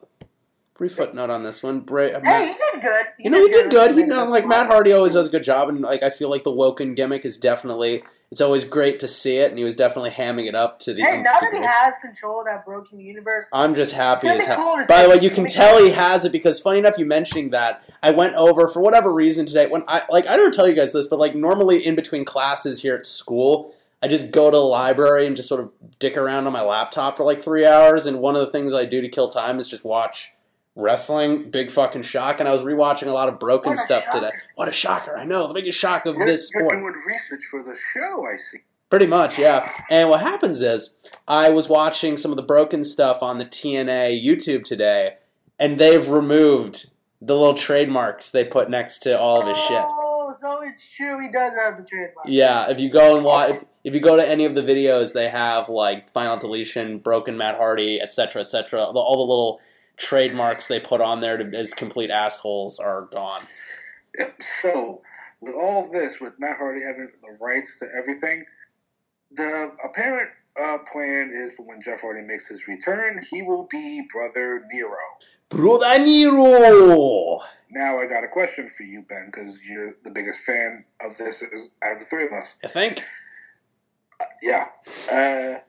[0.76, 1.82] Brief footnote on this one.
[1.82, 3.06] Bra- Hey, Matt- he did good.
[3.20, 3.92] you know, he did good.
[3.92, 6.10] He with the not like Matt Hardy always does a good job, and like I
[6.10, 8.04] feel like the Woken gimmick is definitely.
[8.32, 11.04] It's always great to see it, and he was definitely hamming it up to the.
[11.04, 14.44] Hey, nth now that he has control of that broken universe, I'm just happy as
[14.44, 14.58] hell.
[14.58, 17.52] cool By the way, you can tell he has it because funny enough, you mentioning
[17.52, 19.68] that I went over for whatever reason today.
[19.68, 22.82] When I like, I don't tell you guys this, but like normally in between classes
[22.82, 26.46] here at school, I just go to the library and just sort of dick around
[26.46, 28.06] on my laptop for like three hours.
[28.06, 30.34] And one of the things I do to kill time is just watch
[30.76, 31.50] wrestling.
[31.50, 32.42] Big fucking shock.
[32.42, 34.20] And I was rewatching a lot of broken stuff shocker.
[34.20, 34.32] today.
[34.56, 35.18] What a shocker!
[35.18, 36.82] I know the biggest shock of You're, this you're sport.
[36.82, 38.60] doing research for the show, I see.
[38.90, 39.72] Pretty much, yeah.
[39.90, 40.96] And what happens is,
[41.28, 45.16] I was watching some of the broken stuff on the TNA YouTube today,
[45.58, 49.86] and they've removed the little trademarks they put next to all of his shit.
[50.44, 51.22] So it's true.
[51.26, 52.26] He does have the trademark.
[52.28, 55.14] Yeah, if you go and watch, if, if you go to any of the videos,
[55.14, 58.82] they have like final deletion, broken Matt Hardy, etc., etc.
[58.82, 59.62] All the- all the little
[59.96, 63.44] trademarks they put on there to, as complete assholes are gone.
[64.40, 65.02] So,
[65.40, 68.46] with all of this, with Matt Hardy having the rights to everything,
[69.32, 70.30] the apparent
[70.62, 74.98] uh, plan is for when Jeff Hardy makes his return, he will be Brother Nero.
[75.50, 77.40] Brother Nero.
[77.74, 81.42] Now, I got a question for you, Ben, because you're the biggest fan of this
[81.42, 82.60] is- out of the three of us.
[82.64, 83.02] I think.
[84.42, 84.66] Yeah.
[85.12, 85.60] Uh,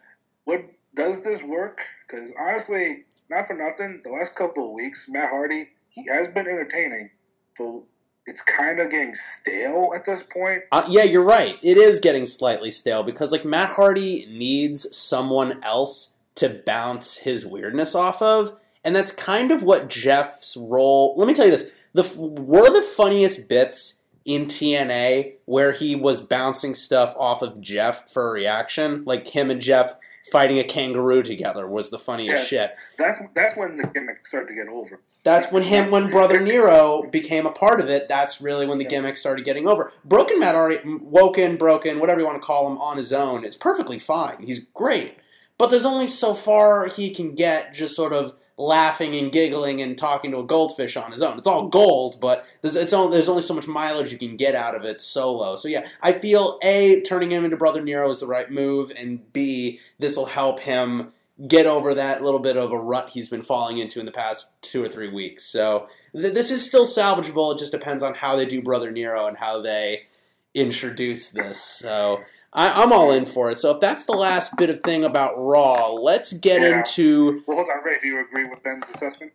[0.44, 0.60] what
[0.94, 1.80] does this work?
[2.06, 6.46] Because honestly, not for nothing, the last couple of weeks, Matt Hardy he has been
[6.46, 7.10] entertaining,
[7.56, 7.82] but
[8.26, 10.60] it's kind of getting stale at this point.
[10.72, 11.56] Uh, yeah, you're right.
[11.62, 17.46] It is getting slightly stale because like Matt Hardy needs someone else to bounce his
[17.46, 21.14] weirdness off of, and that's kind of what Jeff's role.
[21.16, 26.20] Let me tell you this: the were the funniest bits in TNA where he was
[26.20, 29.96] bouncing stuff off of Jeff for a reaction, like him and Jeff
[30.32, 32.68] fighting a kangaroo together was the funniest Yeah.
[32.68, 32.70] shit.
[32.98, 35.00] That's that's when the gimmick started to get over.
[35.22, 38.08] That's when him, when Brother Nero became a part of it.
[38.08, 39.90] That's really when the gimmick started getting over.
[40.04, 43.56] Broken Matt already, woken, broken, whatever you want to call him, on his own is
[43.56, 44.42] perfectly fine.
[44.42, 45.16] He's great,
[45.56, 49.98] but there's only so far he can get, just sort of laughing and giggling and
[49.98, 51.38] talking to a goldfish on his own.
[51.38, 54.54] It's all gold, but there's it's only, there's only so much mileage you can get
[54.54, 55.56] out of it solo.
[55.56, 59.32] So yeah, I feel a turning him into Brother Nero is the right move, and
[59.32, 61.12] b this will help him
[61.48, 64.52] get over that little bit of a rut he's been falling into in the past
[64.62, 65.44] two or three weeks.
[65.44, 67.54] So th- this is still salvageable.
[67.54, 70.06] It just depends on how they do Brother Nero and how they
[70.54, 71.60] introduce this.
[71.60, 72.20] So
[72.54, 73.58] I, I'm all in for it.
[73.58, 76.78] So if that's the last bit of thing about Raw, let's get Yeah.
[76.78, 77.42] into.
[77.46, 77.98] Well, hold on, Ray.
[78.00, 79.32] Do you agree with Ben's assessment?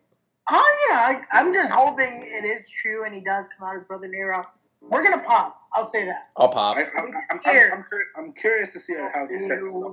[0.50, 0.96] Oh yeah,
[1.32, 4.44] I, I'm just hoping it is true and he does come out as Brother Nero.
[4.80, 5.60] We're gonna pop.
[5.74, 6.30] I'll say that.
[6.36, 6.76] I'll pop.
[6.76, 7.70] I, I'm, I'm, Here.
[7.72, 7.84] I'm,
[8.16, 9.92] I'm, I'm curious to see how they set this up.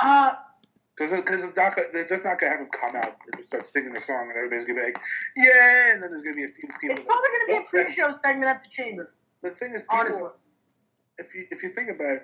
[0.00, 0.34] Uh,
[0.96, 1.54] Because because
[1.92, 4.64] they're just not gonna have him come out and start singing the song, and everybody's
[4.66, 4.98] gonna be like,
[5.36, 6.96] "Yeah!" And then there's gonna be a few people.
[6.96, 9.14] it's probably gonna be a pre-show segment at the chamber.
[9.42, 10.28] The thing is, Honestly.
[11.18, 12.22] People, if you if you think about it,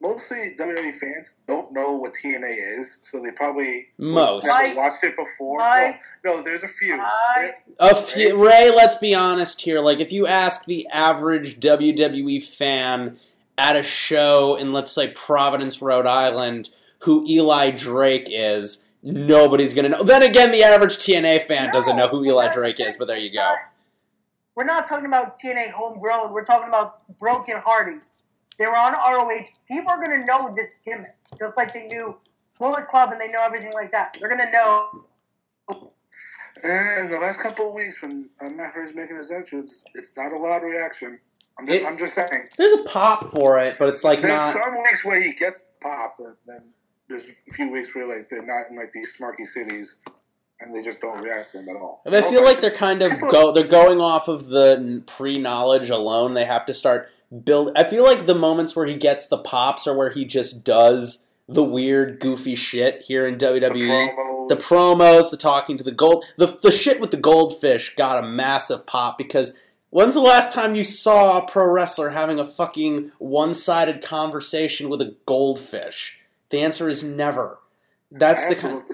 [0.00, 4.46] mostly WWE fans don't know what TNA is, so they probably Most.
[4.46, 4.76] never Mike.
[4.76, 5.58] watched it before.
[5.58, 6.00] Mike.
[6.24, 6.94] No, no, there's a few.
[7.00, 9.80] I, A few, Ray, let's be honest here.
[9.80, 13.18] Like, if you ask the average WWE fan
[13.56, 16.68] at a show in, let's say, Providence, Rhode Island,
[17.00, 20.02] who Eli Drake is, nobody's gonna know.
[20.02, 23.32] Then again, the average TNA fan doesn't know who Eli Drake is, but there you
[23.32, 23.54] go.
[24.56, 26.32] We're not talking about TNA homegrown.
[26.32, 27.98] We're talking about Broken Hardy.
[28.58, 29.46] They were on ROH.
[29.68, 32.16] People are gonna know this gimmick, just like they knew
[32.58, 34.16] Bullet Club and they know everything like that.
[34.20, 35.04] They're gonna know.
[36.62, 40.32] And the last couple of weeks when uh, Matt Hardy's making his entrance, it's not
[40.32, 41.18] a loud reaction.
[41.58, 42.48] I'm just It- I'm just saying.
[42.58, 44.40] There's a pop for it, but it's like There's not.
[44.64, 46.68] some weeks where he gets pop, and then
[47.08, 50.00] there's a few weeks where like they're not in like these smarky cities,
[50.60, 52.02] and they just don't react to him at all.
[52.06, 53.52] I feel like they're kind of go.
[53.52, 56.34] They're going off of the pre-knowledge alone.
[56.34, 57.08] They have to start
[57.44, 57.72] build.
[57.76, 61.26] I feel like the moments where he gets the pops are where he just does
[61.48, 64.48] the weird, goofy shit here in WWE.
[64.48, 68.26] The promos, the talking to the gold, the the shit with the goldfish got a
[68.26, 69.58] massive pop because.
[69.92, 75.00] When's the last time you saw a pro wrestler having a fucking one-sided conversation with
[75.00, 76.20] a goldfish?
[76.50, 77.58] The answer is never.
[78.12, 78.88] That's I the kind.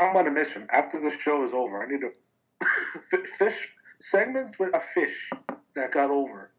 [0.00, 0.66] Look this- now I'm on a mission.
[0.72, 2.12] After the show is over, I need to
[3.38, 5.30] fish segments with a fish
[5.74, 6.50] that got over.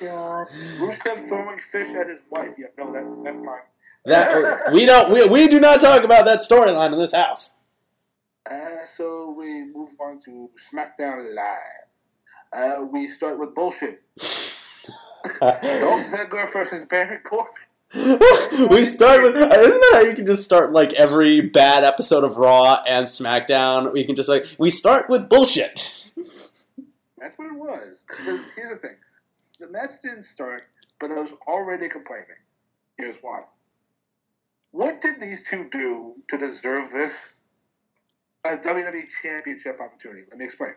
[0.00, 0.46] God.
[0.78, 2.54] Rusev throwing fish at his wife.
[2.58, 3.62] Yeah, no, that never mind.
[4.06, 5.12] That we don't.
[5.12, 7.56] We, we do not talk about that storyline in this house.
[8.50, 11.98] Uh, so we move on to SmackDown Live.
[12.52, 14.02] Uh, we start with bullshit.
[15.40, 17.52] Dolph Ziggler versus Baron Corbin.
[18.70, 22.36] we start with isn't that how you can just start like every bad episode of
[22.36, 23.92] Raw and SmackDown?
[23.92, 26.12] We can just like we start with bullshit.
[27.18, 28.04] That's what it was.
[28.06, 28.96] Because here's the thing:
[29.58, 30.68] the match didn't start,
[31.00, 32.38] but I was already complaining.
[32.96, 33.40] Here's why.
[34.70, 37.38] What did these two do to deserve this?
[38.44, 40.22] A WWE Championship opportunity.
[40.30, 40.74] Let me explain.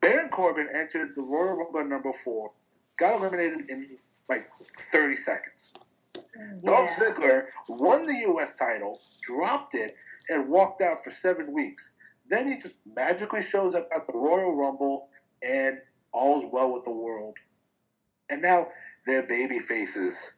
[0.00, 2.52] Baron Corbin entered the Royal Rumble number four,
[2.98, 3.98] got eliminated in
[4.28, 5.74] like 30 seconds.
[6.64, 8.56] Dolph Ziggler won the U.S.
[8.56, 9.94] title, dropped it,
[10.28, 11.94] and walked out for seven weeks.
[12.28, 15.08] Then he just magically shows up at the Royal Rumble,
[15.42, 15.78] and
[16.12, 17.36] all's well with the world.
[18.28, 18.68] And now
[19.06, 20.36] they're baby faces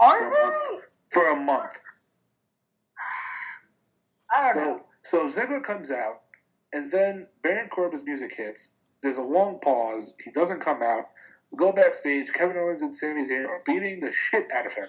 [0.00, 0.82] Are for a month.
[1.10, 1.82] For a month.
[4.34, 4.82] I don't know.
[5.02, 6.22] So, so Ziggler comes out,
[6.72, 8.76] and then Baron Corbin's music hits.
[9.02, 10.16] There's a long pause.
[10.24, 11.08] He doesn't come out.
[11.56, 12.32] Go backstage.
[12.32, 14.88] Kevin Owens and Sami Zayn are beating the shit out of him.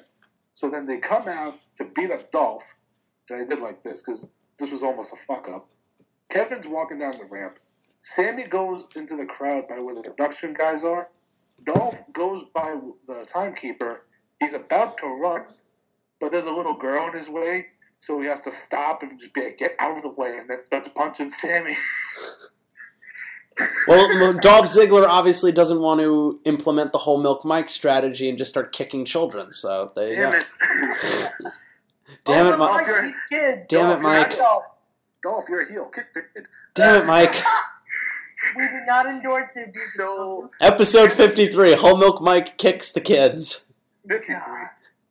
[0.54, 2.78] So then they come out to beat up Dolph.
[3.30, 5.68] And I did like this because this was almost a fuck up.
[6.30, 7.58] Kevin's walking down the ramp.
[8.02, 11.10] Sami goes into the crowd by where the production guys are.
[11.64, 14.04] Dolph goes by the timekeeper.
[14.40, 15.46] He's about to run,
[16.20, 17.68] but there's a little girl in his way,
[18.00, 20.50] so he has to stop and just be like, "Get out of the way!" And
[20.50, 21.76] then starts punching Sami.
[23.88, 28.52] Well, Dolph Ziggler obviously doesn't want to implement the whole Milk Mike strategy and just
[28.52, 29.52] start kicking children.
[29.52, 30.38] So there you Damn go.
[30.38, 31.54] it!
[32.26, 32.88] Damn it, Mike.
[32.88, 33.68] Mike, these kids.
[33.68, 34.38] Damn it, Dolph, you're Mike.
[35.24, 35.86] Dolph, you're a heel.
[35.94, 36.46] Kick the kid.
[36.74, 37.34] Damn it, Mike.
[38.58, 39.94] we do not endorse the abuse.
[39.96, 41.74] So Episode fifty-three.
[41.74, 43.66] Whole Milk Mike kicks the kids.
[44.08, 44.66] fifty-three.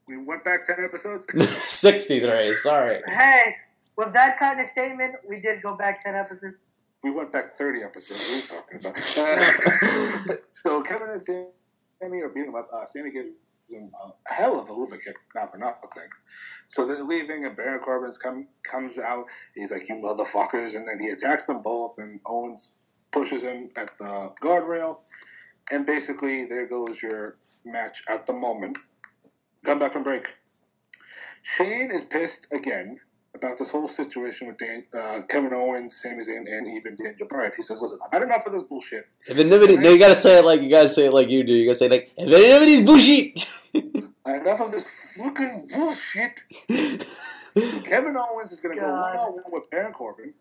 [0.06, 1.26] We went back ten episodes.
[1.68, 2.54] Sixty-three.
[2.54, 3.02] Sorry.
[3.06, 3.56] Hey,
[3.96, 6.56] with that kind of statement, we did go back ten episodes.
[7.02, 8.20] We went back 30 episodes.
[8.20, 10.28] What are you talking about?
[10.28, 12.68] Uh, so Kevin and Sami are beating him up.
[12.72, 13.28] Uh, Sami gives
[13.70, 16.08] him a hell of a hoover kick, not for nothing.
[16.66, 19.26] So they're leaving, and Baron Corbin's come comes out.
[19.54, 22.78] He's like, "You motherfuckers!" And then he attacks them both, and Owens
[23.12, 24.98] pushes him at the guardrail.
[25.70, 28.78] And basically, there goes your match at the moment.
[29.64, 30.26] Come back from break.
[31.42, 32.98] Shane is pissed again
[33.38, 37.52] about this whole situation with Dan, uh, Kevin Owens, Sami Zayn, and even Daniel Bryan.
[37.56, 39.06] He says, "Listen, I've had enough of this bullshit.
[39.26, 41.54] If anybody, no, you gotta say it like you gotta say it like you do.
[41.54, 43.46] You gotta say like if anybody's bullshit.
[44.26, 46.40] I had enough of this fucking bullshit."
[47.84, 50.32] Kevin Owens is going to go one on one with Baron Corbin,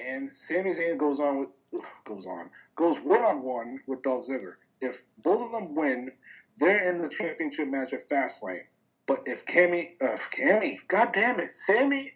[0.00, 1.48] and Sami Zayn goes on with
[2.04, 4.54] goes on goes one on one with Dolph Ziggler.
[4.80, 6.12] If both of them win,
[6.58, 8.66] They're in the championship match at Fastlane.
[9.08, 12.10] But if Cammy, uh, Cammy, god damn it, Sami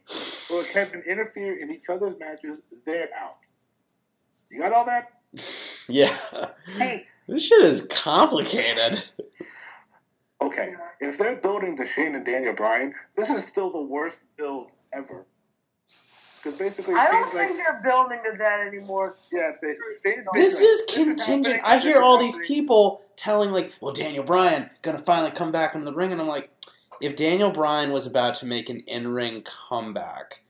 [0.53, 3.39] or Kevin interfere in each other's matches, they're out.
[4.51, 5.05] You got all that?
[5.89, 6.17] Yeah.
[6.77, 9.03] Hey, This shit is complicated.
[10.41, 14.71] Okay, if they're building to Shane and Daniel Bryan, this is still the worst build
[14.93, 15.25] ever.
[16.37, 19.15] Because basically, I don't seems like think they're building to that anymore.
[19.33, 19.69] yeah, they,
[20.05, 21.61] Shane's This basically- is happening, contingent.
[21.65, 25.85] I hear all these people telling like, "Well, Daniel Bryan gonna finally come back into
[25.85, 26.51] the ring," and I'm like,
[27.03, 30.45] if Daniel Bryan was about to make an in-ring comeback,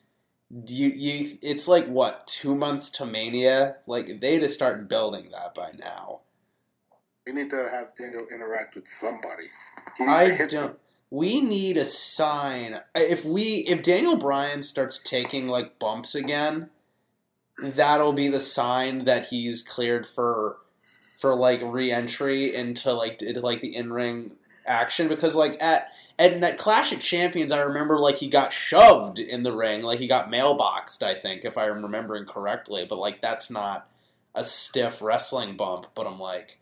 [0.64, 1.38] do you you?
[1.40, 3.76] It's like what two months to Mania?
[3.86, 6.20] Like they to start building that by now.
[7.26, 9.44] We need to have Daniel interact with somebody.
[9.96, 10.78] He needs to I don't.
[11.10, 12.80] We need a sign.
[12.94, 16.68] If we if Daniel Bryan starts taking like bumps again,
[17.62, 20.58] that'll be the sign that he's cleared for
[21.18, 24.32] for like re-entry into like into, like the in-ring
[24.66, 25.88] action because like at
[26.22, 29.98] at that Clash of Champions I remember like he got shoved in the ring like
[29.98, 33.88] he got mailboxed I think if I'm remembering correctly but like that's not
[34.34, 36.58] a stiff wrestling bump but I'm like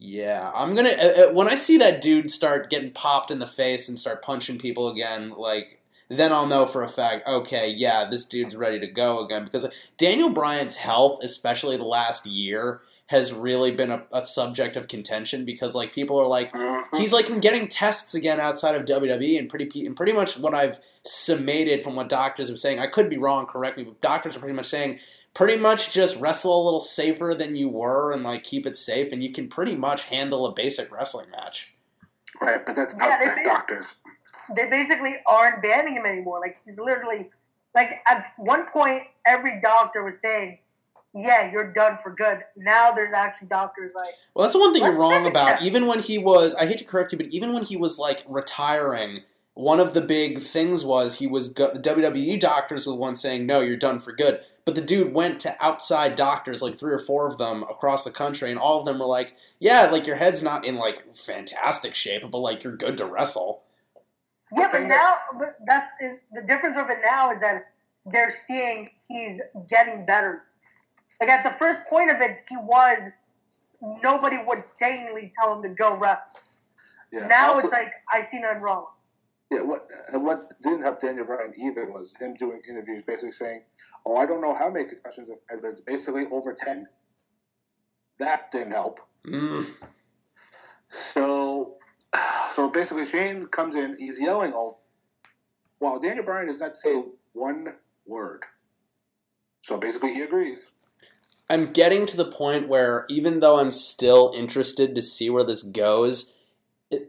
[0.00, 3.48] yeah, I'm gonna uh, uh, when I see that dude start getting popped in the
[3.48, 7.26] face and start punching people again, like then I'll know for a fact.
[7.26, 9.66] Okay, yeah, this dude's ready to go again because
[9.96, 15.44] Daniel Bryan's health, especially the last year, has really been a, a subject of contention
[15.46, 16.84] because like people are like uh-huh.
[16.98, 20.54] he's like been getting tests again outside of WWE and pretty and pretty much what
[20.54, 22.78] I've summated from what doctors are saying.
[22.78, 25.00] I could be wrong, correct me, but doctors are pretty much saying
[25.34, 29.10] pretty much just wrestle a little safer than you were and like keep it safe
[29.10, 31.74] and you can pretty much handle a basic wrestling match.
[32.42, 34.02] Right, but that's Yeah, outside doctors.
[34.54, 36.40] They basically aren't banning him anymore.
[36.40, 37.30] Like he's literally
[37.74, 40.58] like at one point every doctor was saying,
[41.18, 44.84] "Yeah, you're done for good." Now there's actually doctors like, Well, that's the one thing
[44.84, 45.60] you're wrong about.
[45.60, 45.62] that.
[45.62, 48.24] Even when he was, I hate to correct you, but even when he was like
[48.28, 49.22] retiring,
[49.54, 53.20] one of the big things was he was go- the WWE doctors were the ones
[53.20, 56.92] saying, "No, you're done for good." But the dude went to outside doctors, like three
[56.92, 60.06] or four of them across the country, and all of them were like, "Yeah, like
[60.06, 63.62] your head's not in like fantastic shape, but like you're good to wrestle."
[64.56, 65.90] yeah, but now but that's
[66.32, 67.66] the difference of it now is that
[68.06, 70.44] they're seeing he's getting better.
[71.20, 72.98] Like at the first point of it, he was
[74.02, 76.64] nobody would sanely tell him to go rest.
[77.12, 78.86] Yeah, now also- it's like I see nothing wrong.
[79.50, 79.80] Yeah, what
[80.12, 83.64] and what didn't help Daniel Bryan either was him doing interviews basically saying,
[84.04, 86.86] "Oh, I don't know how many concussions have evidence, basically over ten.
[88.18, 89.00] That didn't help.
[89.26, 89.66] Mm.
[90.90, 91.76] So,
[92.50, 94.82] so basically, Shane comes in, he's yelling all,
[95.78, 97.68] while Daniel Bryan does not say one
[98.06, 98.42] word.
[99.62, 100.72] So basically, he agrees.
[101.50, 105.62] I'm getting to the point where even though I'm still interested to see where this
[105.62, 106.32] goes,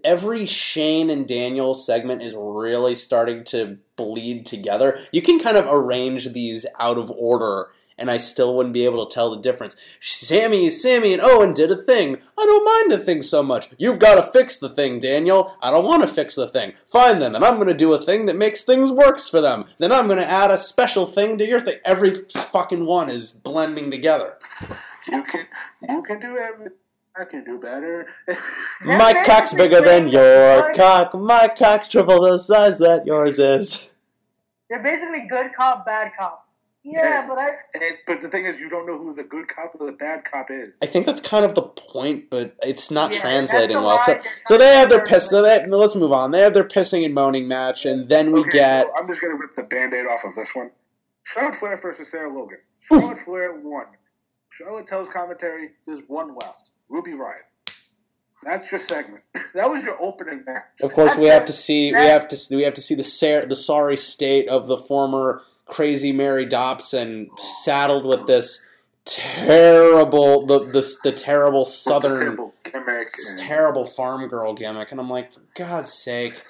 [0.03, 4.99] every Shane and Daniel segment is really starting to bleed together.
[5.11, 7.69] You can kind of arrange these out of order
[7.99, 9.75] and I still wouldn't be able to tell the difference.
[10.01, 12.17] Sami, Sami, and Owen did a thing.
[12.37, 13.69] I don't mind the thing so much.
[13.77, 15.55] You've got to fix the thing, Daniel.
[15.61, 16.73] I don't want to fix the thing.
[16.85, 19.65] Fine then, and I'm going to do a thing that makes things works for them.
[19.77, 21.79] Then I'm going to add a special thing to your thing.
[21.85, 24.37] Every fucking one is blending together.
[25.11, 25.45] You can,
[25.87, 26.73] you can do everything.
[27.19, 28.07] I can do better.
[28.87, 31.13] My cock's bigger than your cock.
[31.13, 33.91] My cock's triple the size that yours is.
[34.69, 36.48] They're basically good cop, bad cop.
[36.83, 37.27] Yeah, Yes.
[37.27, 39.85] but I And, but the thing is, you don't know who the good cop or
[39.91, 40.77] the bad cop is.
[40.81, 43.99] I think that's kind of the point, but it's not Yeah, translating well.
[43.99, 45.29] So, so they have their piss.
[45.29, 46.31] So they, let's move on.
[46.31, 49.21] They have their pissing and moaning match, and then we Okay, get so I'm just
[49.21, 50.71] gonna rip the band-aid off of this one.
[51.23, 52.59] Charlotte Flair versus Sarah Logan.
[52.79, 53.85] Charlotte Flair won.
[54.49, 56.71] Charlotte tells commentary, there's one left.
[56.89, 57.43] Ruby Riott.
[58.43, 59.23] That's your segment.
[59.55, 60.63] That was your opening match.
[60.83, 63.45] Of course, we have to see we have to we have to see the sa-
[63.45, 68.65] the sorry state of the former crazy Mary Dobson saddled with this
[69.05, 73.07] terrible the the, the terrible southern terrible gimmick.
[73.37, 76.43] terrible farm girl gimmick, and I'm like, for God's sake.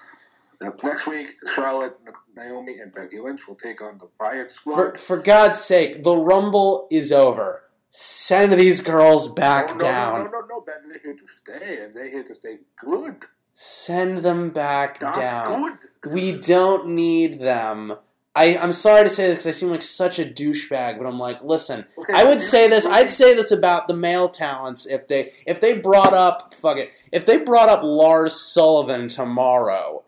[0.83, 1.97] Next week, Charlotte,
[2.35, 4.99] Naomi, and Becky Lynch will take on the Riott Squad.
[4.99, 7.63] for God's sake, the Rumble is over.
[7.91, 10.13] Send these girls back no, no, down.
[10.13, 10.75] No, no, no, no, Ben.
[10.83, 13.23] They're here to stay, and they're here to stay good.
[13.53, 15.79] Send them back That's down.
[16.09, 17.95] We don't need them.
[18.39, 21.19] I, I'm sorry to say this because I seem like such a douchebag, but I'm
[21.19, 22.85] like, listen, I would say this.
[22.85, 26.93] I'd say this about the male talents if they if they brought up fuck it
[27.11, 30.05] if they brought up Lars Sullivan tomorrow,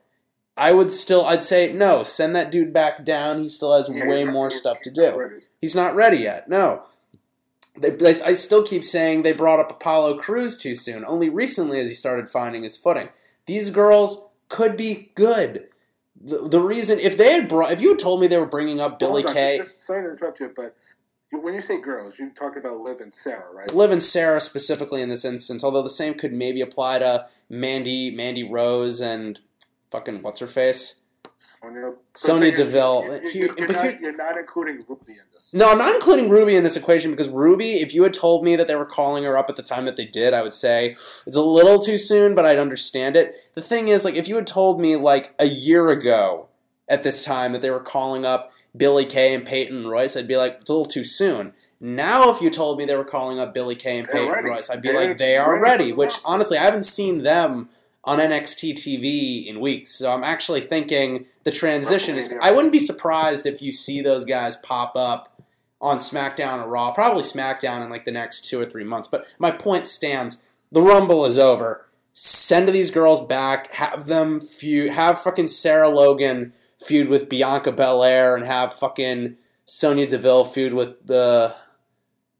[0.56, 2.04] I would still I'd say no.
[2.04, 3.42] Send that dude back down.
[3.42, 5.42] He still has Yeah, way more stuff to not do.
[5.60, 6.48] He's not ready yet.
[6.48, 6.84] No.
[7.78, 11.04] They, they, I still keep saying they brought up Apollo Crews too soon.
[11.04, 13.10] Only recently has he started finding his footing.
[13.46, 15.68] These girls could be good.
[16.24, 18.80] The, the reason, if they had brought, if you had told me they were bringing
[18.80, 20.76] up Billy on, Kay, just- sorry to interrupt you, but
[21.32, 23.74] when you say girls, you talk about Liv and Sarah, right?
[23.74, 28.12] Liv and Sarah specifically in this instance, although the same could maybe apply to Mandy,
[28.12, 29.40] Mandy Rose, and
[29.90, 31.01] fucking what's her face,
[31.62, 33.04] Sonya, Sonya But the Deville.
[33.06, 35.54] you- you- Here- You're, not, you're not including Ruby in this.
[35.54, 38.56] No, I'm not including Ruby in this equation because Ruby, if you had told me
[38.56, 40.92] that they were calling her up at the time that they did, I would say
[41.26, 43.36] it's a little too soon, but I'd understand it.
[43.56, 46.48] The thing is, like, if you had told me like a year ago
[46.88, 50.38] at this time that they were calling up Billie Kay and Peyton Royce, I'd be
[50.38, 51.54] like, it's a little too soon.
[51.80, 54.30] Now, if you told me they were calling up Billie Kay and Peyton.
[54.46, 55.92] Royce, I'd be They're like, they are ready.
[55.92, 57.70] Which honestly, I haven't seen them
[58.04, 62.34] on NXT TV in weeks, so I'm actually thinking the transition is.
[62.42, 65.42] I wouldn't be surprised if you see those guys pop up
[65.80, 69.08] on SmackDown or Raw, probably SmackDown in like the next two or three months.
[69.08, 70.42] But my point stands:
[70.72, 71.86] the Rumble is over.
[72.14, 73.74] Send these girls back.
[73.74, 74.92] Have them feud.
[74.92, 81.06] Have fucking Sarah Logan feud with Bianca Belair, and have fucking Sonya Deville feud with
[81.06, 81.56] the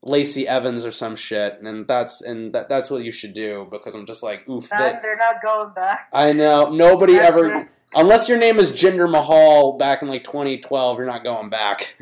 [0.04, 1.60] Lacey Evans or some shit.
[1.62, 4.72] And that's and that, that's what you should do because I'm just like, oof.
[4.72, 6.10] And That, they're not going back.
[6.14, 7.54] I know nobody That's ever.
[7.62, 7.68] it.
[7.94, 11.98] Unless your name is Jinder Mahal back in like 2012, you're not going back.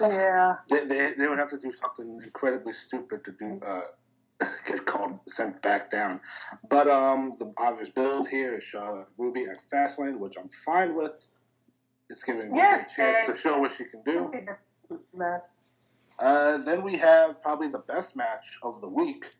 [0.00, 0.56] Yeah.
[0.70, 3.80] They, they, they would have to do something incredibly stupid to do uh,
[4.66, 6.20] get called sent back down.
[6.68, 11.28] But um, the obvious build here is Charlotte Ruby at Fastlane, which I'm fine with.
[12.08, 14.32] It's giving Ruby Yes, a chance to show what she can do.
[15.14, 15.40] Man.
[16.18, 19.34] Uh, then we have probably the best match of the week: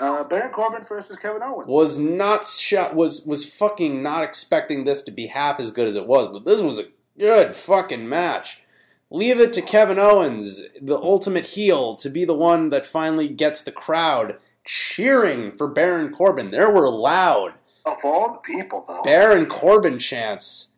[0.00, 1.68] uh, Baron Corbin versus Kevin Owens.
[1.68, 2.94] Was not shot.
[2.94, 6.44] Was was fucking not expecting this to be half as good as it was, but
[6.44, 6.88] this was a
[7.18, 8.62] good fucking match.
[9.08, 13.62] Leave it to Kevin Owens, the ultimate heel, to be the one that finally gets
[13.62, 16.50] the crowd cheering for Baron Corbin.
[16.50, 17.54] There were loud
[17.84, 20.72] Of all the people, though, Baron Corbin chants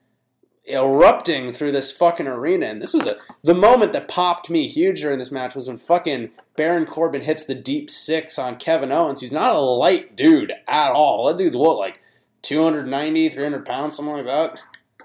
[0.68, 2.66] erupting through this fucking arena.
[2.66, 5.76] And this was a the moment that popped me huge during this match was when
[5.76, 10.52] fucking Baron Corbin hits the deep six on Kevin Owens, who's not a light dude
[10.66, 11.26] at all.
[11.26, 12.00] That dude's what, like
[12.42, 14.58] 290, 300 pounds, something like that?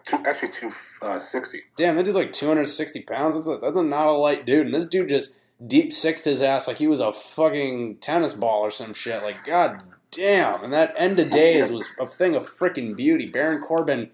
[0.06, 0.72] two, actually two
[1.02, 1.61] uh, sixty.
[1.76, 3.35] Damn, that dude's like 260 pounds.
[3.35, 4.65] That's, a, that's a not a light dude.
[4.65, 5.35] And this dude just
[5.65, 9.23] deep sixed his ass like he was a fucking tennis ball or some shit.
[9.23, 9.77] Like, god
[10.11, 10.64] damn.
[10.64, 13.27] And that end of days was a thing of freaking beauty.
[13.27, 14.11] Baron Corbin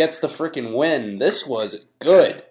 [0.00, 1.18] gets the freaking win.
[1.18, 2.42] This was good.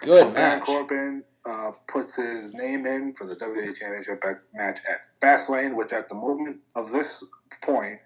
[0.00, 0.62] Good so match.
[0.62, 4.24] Corbin uh, puts his name in for the WWE Championship
[4.54, 7.22] match at Fastlane, which at the moment of this
[7.62, 7.98] point,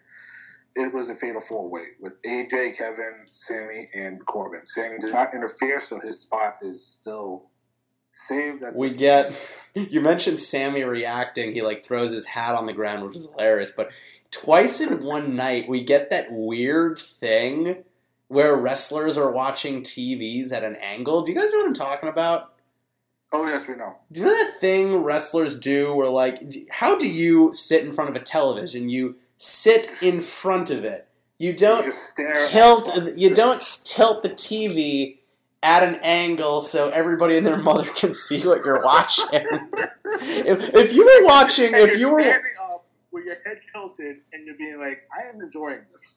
[0.75, 4.63] it was a fatal four way with AJ, Kevin, Sami, and Corbin.
[4.67, 7.51] Sami did not interfere, so his spot is still
[8.11, 8.65] saved.
[8.65, 9.33] At We get
[9.75, 11.53] you mentioned Sami reacting.
[11.53, 13.71] He like throws his hat on the ground, which is hilarious.
[13.71, 13.93] But
[14.33, 17.85] twice in one night, we get that weird thing
[18.29, 21.23] where wrestlers are watching TVs at an angle.
[21.23, 22.55] Do you guys know what I'm talking about?
[23.33, 23.97] Oh yes, we know.
[24.11, 28.11] Do you know that thing wrestlers do where like how do you sit in front
[28.11, 28.89] of a television?
[28.89, 31.07] You sit in front of it.
[31.39, 35.19] You don't stare tilt the- you don't tilt the TV
[35.63, 39.29] at an angle so everybody and their mother can see what you're watching.
[39.33, 44.19] if, if you were watching if you're you were standing up with your head tilted
[44.33, 46.17] and you're being like, I am enjoying this.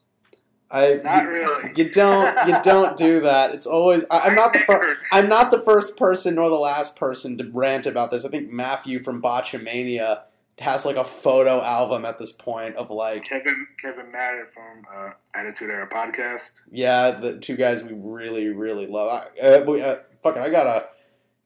[0.72, 1.70] I, Not you, really.
[1.76, 2.48] You don't.
[2.48, 3.54] You don't do that.
[3.54, 4.04] It's always.
[4.10, 4.60] I, I'm not the.
[4.60, 8.24] Fir- I'm not the first person nor the last person to rant about this.
[8.24, 10.22] I think Matthew from Botchamania
[10.58, 15.10] has like a photo album at this point of like, Kevin Kevin Madden from uh,
[15.34, 16.62] Attitude Era podcast.
[16.70, 19.28] yeah, the two guys we really, really love.
[19.36, 20.88] I, uh, we, uh, fucking, I gotta.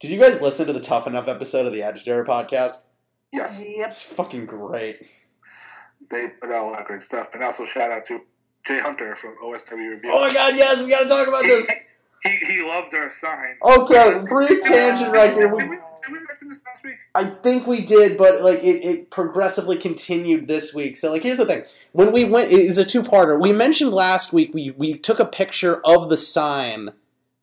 [0.01, 2.75] Did you guys listen to the Tough Enough episode of the Attitude Era podcast?
[3.33, 3.87] Yes, Yep.
[3.89, 4.99] It's fucking great.
[6.11, 8.21] they put out a lot of great stuff, and also shout out to
[8.67, 10.11] Jay Hunter from OSW Review.
[10.13, 11.71] Oh my god, yes, we gotta talk about this.
[12.25, 13.57] He, he loved our sign.
[13.63, 15.49] Okay, brief tangent right here.
[15.49, 16.95] Did We, did we mention this last week?
[17.15, 20.97] I think we did, but like it, it progressively continued this week.
[20.97, 21.65] So like here's the thing.
[21.93, 23.41] When we went it's a two parter.
[23.41, 26.91] We mentioned last week we, we took a picture of the sign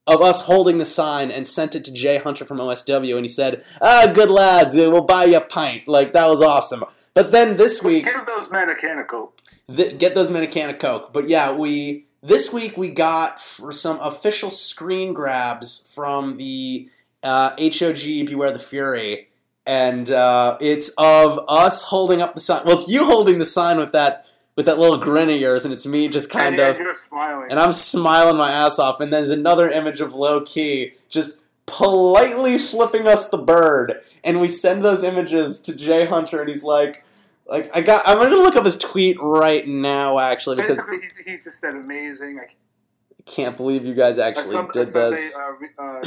[0.06, 3.30] of us holding the sign and sent it to Jay Hunter from OSW and he
[3.30, 5.88] said, Ah, good lads, we'll buy you a pint.
[5.88, 6.84] Like that was awesome.
[7.14, 9.40] But then this week Give those men a can of Coke.
[9.74, 11.14] Th- get those men a can of Coke.
[11.14, 16.90] But yeah, we this week we got for some official screen grabs from the
[17.22, 19.30] uh, HOG Beware the Fury,
[19.66, 22.64] and uh, it's of us holding up the sign.
[22.66, 24.26] Well, it's you holding the sign with that
[24.56, 26.78] with that little grin of yours, and it's me just kind and of.
[26.80, 27.50] you're smiling.
[27.50, 32.58] And I'm smiling my ass off, and there's another image of low key just politely
[32.58, 34.02] flipping us the bird.
[34.24, 37.04] and we send those images to Jay Hunter, and he's like,
[37.48, 38.08] like I got.
[38.08, 41.74] I'm gonna look up his tweet right now, actually, because Basically, he, he just said
[41.74, 42.40] amazing.
[42.40, 42.48] I
[43.24, 45.36] I can't believe you guys actually some, did somebody, this.
[45.36, 46.02] Uh, uh,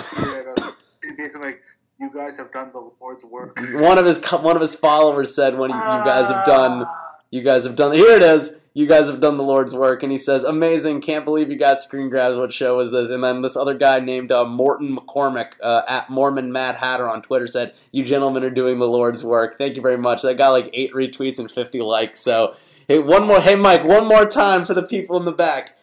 [0.56, 0.70] uh,
[1.16, 1.62] basically, like,
[1.98, 3.58] you guys have done the Lord's work.
[3.74, 6.86] One of his one of his followers said, "When you, you guys have done,
[7.30, 7.92] you guys have done.
[7.92, 8.60] Here it is.
[8.76, 11.00] You guys have done the Lord's work." And he says, "Amazing!
[11.00, 12.36] Can't believe you got screen grabs.
[12.36, 16.10] What show is this?" And then this other guy named uh, Morton McCormick uh, at
[16.10, 19.56] Mormon Mad Hatter on Twitter said, "You gentlemen are doing the Lord's work.
[19.56, 22.20] Thank you very much." That got like eight retweets and fifty likes.
[22.20, 22.54] So
[22.86, 23.40] hey, one more.
[23.40, 25.78] Hey, Mike, one more time for the people in the back.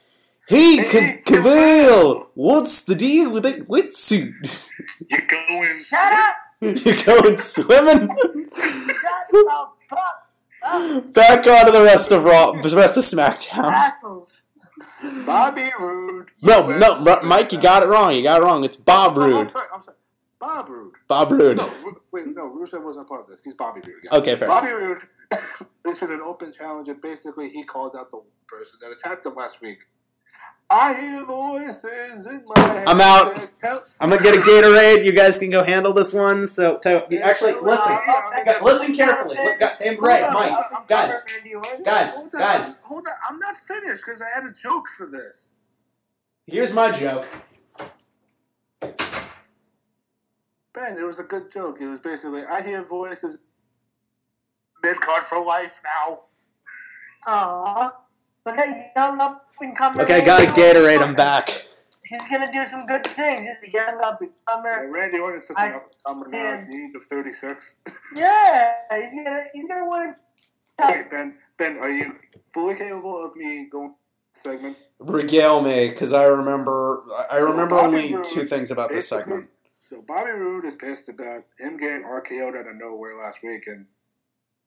[0.48, 4.70] Hey, K- Cavill, what's the deal with that wetsuit?
[5.10, 5.84] You're going.
[5.84, 6.36] Shut up!
[6.62, 8.08] You're going swimming?
[8.08, 10.23] Shut the fuck up!
[10.64, 13.92] Back on to the rest of Raw, the rest of SmackDown.
[15.26, 16.30] Bobby Roode.
[16.42, 18.16] No, no, Ru- Mike, you got it wrong.
[18.16, 18.64] You got it wrong.
[18.64, 19.98] It's Bob Oh, I'm sorry, I'm sorry.
[20.40, 20.94] Bob Roode.
[21.08, 21.58] Bob Roode.
[21.58, 23.42] No, Ru- wait, no, Rusev wasn't part of this.
[23.44, 24.02] He's Bobby Roode.
[24.04, 24.16] yeah.
[24.18, 25.00] Okay, fair Bobby Roode
[25.90, 29.62] issued an open challenge, and basically he called out the person that attacked him last
[29.62, 29.80] week.
[30.70, 32.88] I hear voices in my head.
[32.88, 33.36] I'm out.
[34.00, 35.04] I'm gonna get a Gatorade.
[35.06, 36.48] You guys can go handle this one.
[36.48, 37.98] So, tell, actually, listen,
[38.62, 39.38] listen carefully.
[39.44, 41.14] Look, guys, hey, Ray, Mike, guys,
[41.84, 42.82] guys, Hold on, guys.
[42.86, 45.58] Hold on, I'm not finished because I had a joke for this.
[46.48, 47.28] Here's my joke.
[50.74, 51.80] Ben, it was a good joke.
[51.80, 53.44] It was basically, I hear voices.
[54.82, 56.22] Mid card for life now.
[57.28, 57.92] Aww.
[58.46, 60.02] Look at young up and coming.
[60.02, 61.02] Okay, I got a Gatorade.
[61.02, 61.68] I'm back.
[62.06, 63.46] He's gonna do some good things.
[63.46, 64.90] He's a young up and comer.
[64.92, 67.78] Randy Orton's such I- an up and comer now at the age of 36.
[68.16, 70.16] Yeah, he's gonna he's gonna win.
[70.80, 72.16] Hey, Ben, Ben, are you
[72.54, 73.96] fully capable of me going
[74.34, 74.78] segment?
[75.00, 77.04] Regale me, because I remember.
[77.32, 79.50] I So remember Bobby only Roode two things about this segment.
[79.80, 83.86] So Bobby Roode is pissed about him getting RKO'd out of nowhere last week, and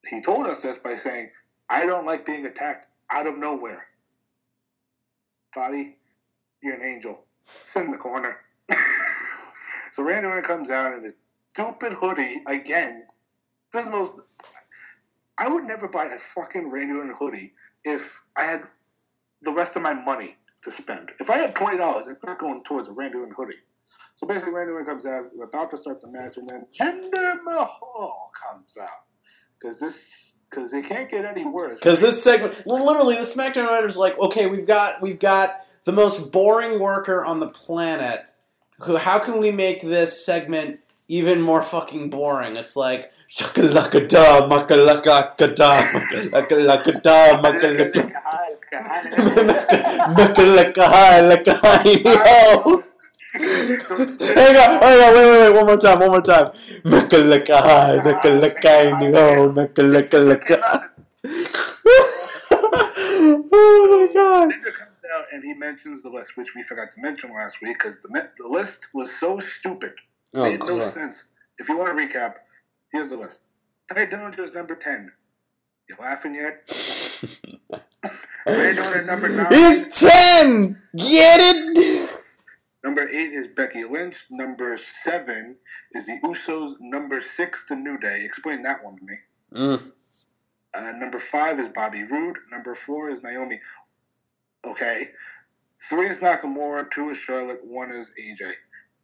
[0.09, 1.29] he told us this by saying,
[1.69, 3.86] "I don't like being attacked out of nowhere."
[5.53, 5.97] Bobby,
[6.61, 7.25] you're an angel.
[7.63, 8.37] Sit in the corner.
[9.91, 11.11] so Randy Orton comes out in a
[11.51, 13.07] stupid hoodie again.
[13.73, 14.19] This is most.
[15.37, 17.53] I would never buy a fucking Randy Orton hoodie
[17.83, 18.61] if I had
[19.41, 21.11] the rest of my money to spend.
[21.19, 23.59] If I had twenty dollars, it's not going towards a Randy Orton hoodie.
[24.15, 25.25] So basically, Randy Orton comes out.
[25.35, 29.05] We're about to start the match, and then Jinder Mahal comes out
[29.59, 31.79] because this because they can't get any worse.
[31.79, 35.91] Because this segment, literally, the SmackDown writers are like, okay, we've got we've got the
[35.91, 38.27] most boring worker on the planet.
[38.81, 38.97] Who?
[38.97, 42.55] How can we make this segment even more fucking boring?
[42.55, 45.81] It's like shakalaka da, makalaka da,
[46.31, 48.11] makalaka da, makalaka,
[50.17, 52.83] makalaka hi, laka hi, yo.
[53.39, 56.51] Hang on, hang on, wait, wait, wait, one more time, one more time.
[56.83, 60.89] Makalaka hi, makalaka yo, makalaka
[63.19, 64.49] Oh my god.
[64.49, 67.77] Jinder comes out and he mentions the list, which we forgot to mention last week
[67.77, 69.93] because the the list was so stupid,
[70.33, 70.91] Oh, made no crap.
[70.91, 71.25] sense.
[71.59, 72.35] If you want to recap,
[72.91, 73.43] here's the list.
[73.93, 75.11] Tye Dillinger is number ten.
[75.89, 76.63] You laughing yet?
[78.45, 79.51] Randy Orton number nine.
[79.53, 80.81] He's 10!
[80.95, 82.16] Get it?
[82.87, 84.27] Number eight is Becky Lynch.
[84.31, 85.57] Number seven
[85.91, 86.77] is the Usos.
[86.79, 88.21] Number six, the New Day.
[88.23, 89.15] Explain that one to me.
[89.53, 89.91] Mm.
[90.73, 92.37] Uh, number five is Bobby Roode.
[92.49, 93.59] Number four is Naomi.
[94.65, 95.09] Okay.
[95.89, 96.89] Three is Nakamura.
[96.89, 97.59] Two is Charlotte.
[97.65, 98.53] One is AJ.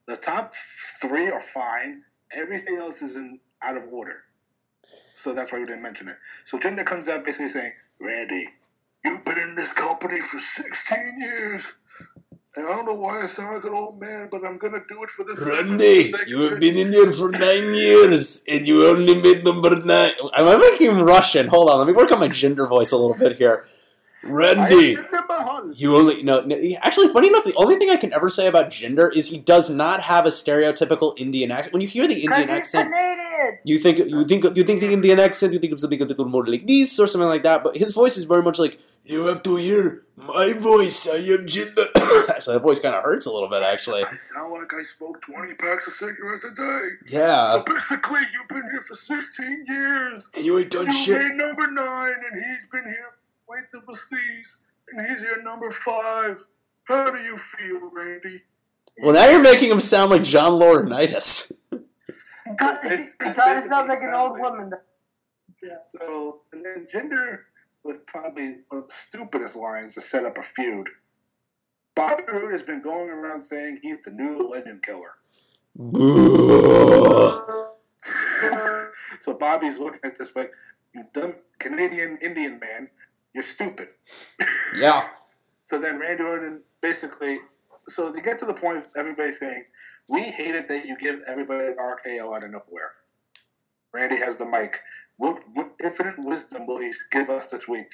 [0.07, 0.53] The top
[1.01, 2.03] three are fine.
[2.31, 4.23] Everything else is in out of order.
[5.13, 6.15] So that's why we didn't mention it.
[6.45, 8.47] So Jinder comes out basically saying, Randy,
[9.03, 11.79] you've been in this company for 16 years.
[12.55, 14.83] And I don't know why I sound like an old man, but I'm going to
[14.87, 15.81] do it for this segment.
[15.81, 20.11] Randy, you have been in here for nine years, and you only made number nine.
[20.33, 21.47] I'm making Russian?
[21.47, 23.67] Hold on, let me work on my Jinder voice a little bit here.
[24.25, 24.95] Randy,
[25.73, 26.55] you only no, no.
[26.81, 29.69] Actually, funny enough, the only thing I can ever say about Jinder is he does
[29.69, 31.73] not have a stereotypical Indian accent.
[31.73, 33.57] When you hear the Indian accent, Canadian.
[33.65, 36.25] you think you think you think the Indian accent, you think of something a little
[36.25, 37.63] more like this or something like that.
[37.63, 41.07] But his voice is very much like you have to hear my voice.
[41.07, 41.87] I am Jinder.
[42.29, 43.61] actually, that voice kind of hurts a little bit.
[43.63, 46.87] Actually, I sound like I smoke 20 packs of cigarettes a day.
[47.07, 47.47] Yeah.
[47.47, 50.29] So basically, you've been here for 16 years.
[50.35, 51.17] And you ain't done you shit.
[51.17, 53.09] made number nine, and he's been here
[53.47, 56.39] way to Belize, and he's here number five.
[56.85, 58.41] How do you feel, Randy?
[59.01, 61.51] well, now you're making him sound like John Laurinaitis.
[61.71, 64.71] He kind of sounds like an old woman.
[65.63, 65.77] Yeah.
[65.89, 67.39] So, and then Jinder
[67.83, 70.87] with probably one of the stupidest lines to set up a feud.
[71.95, 75.15] Bobby Roode has been going around saying he's the new legend killer.
[79.23, 80.51] So Bobby's looking at this like,
[80.93, 82.89] you dumb Canadian Indian man,
[83.33, 83.87] you're stupid.
[84.75, 85.07] Yeah.
[85.65, 87.37] So then Randy Orton basically,
[87.87, 89.65] so they get to the point of everybody saying,
[90.09, 92.93] we hate it that you give everybody an RKO out of nowhere.
[93.93, 94.79] Randy has the mic.
[95.23, 97.93] What, what infinite wisdom will he give us this week?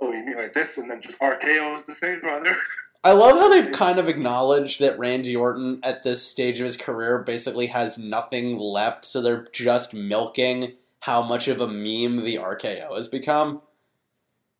[0.00, 2.56] Oh, you mean like this, and then just RKO is the same, brother?
[3.04, 6.78] I love how they've kind of acknowledged that Randy Orton at this stage of his
[6.78, 12.36] career basically has nothing left, so they're just milking how much of a meme the
[12.36, 13.60] RKO has become.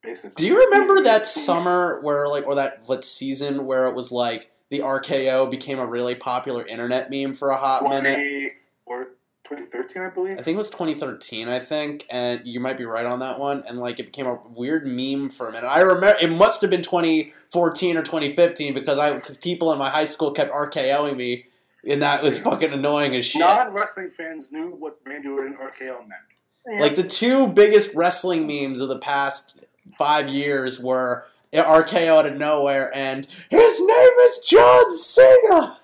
[0.03, 0.35] Basically.
[0.37, 4.51] Do you remember that summer where like or that that season where it was like
[4.69, 8.53] the RKO became a really popular internet meme for a hot minute?
[8.87, 9.14] or
[9.45, 10.39] 2013, I believe.
[10.39, 13.63] I think it was 2013, I think, and you might be right on that one.
[13.69, 15.67] And like, it became a weird meme for a minute.
[15.67, 19.91] I remember it must have been 2014 or 2015 because I because people in my
[19.91, 21.47] high school kept RKOing me,
[21.89, 23.41] and that was fucking annoying as shit.
[23.41, 26.81] Non wrestling fans knew what Randy Orton RKO meant.
[26.81, 29.61] Like the two biggest wrestling memes of the past
[29.93, 35.79] five years were RKO out of nowhere and his name is John Cena.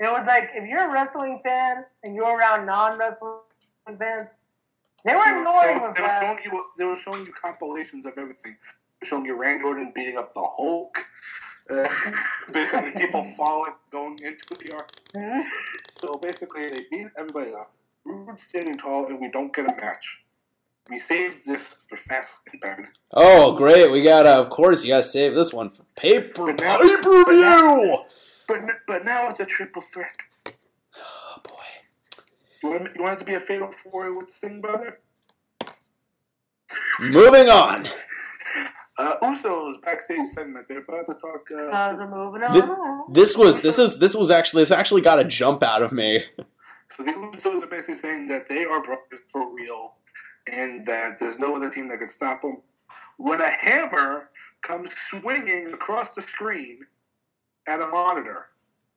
[0.00, 3.40] It was like if you're a wrestling fan and you're around non-wrestling
[3.98, 4.28] fans,
[5.04, 6.64] they were They were, annoying show- they were showing you.
[6.78, 8.52] They were showing you compilations of everything.
[8.62, 10.96] They were showing you Randy Orton beating up the Hulk.
[11.70, 11.74] Uh,
[12.52, 14.90] basically, people falling going into the arc.
[15.14, 15.42] Mhm.
[15.90, 17.72] So basically, they beat everybody up.
[18.04, 20.24] Roode standing tall, and we don't get a match.
[20.88, 22.88] We saved this for fast and Ben.
[23.12, 23.90] Oh, great!
[23.92, 27.98] We gotta, of course, you gotta save this one for paper pay per view.
[28.50, 30.16] But but now it's a triple threat.
[30.96, 32.22] Oh boy!
[32.62, 34.98] You want, you want it to be a fatal four with the Singh brother?
[37.00, 37.88] Moving on.
[38.98, 40.66] Uh, Usos backstage segment.
[40.68, 41.50] They're about to talk.
[41.50, 43.10] Uh, Guys are moving Thi- on.
[43.10, 46.24] This was this is this was actually this actually got a jump out of me.
[46.90, 49.94] So the Usos are basically saying that they are brothers for real,
[50.52, 52.58] and that there's no other team that could stop them.
[53.16, 54.28] When a hammer
[54.60, 56.80] comes swinging across the screen
[57.70, 58.48] at a monitor,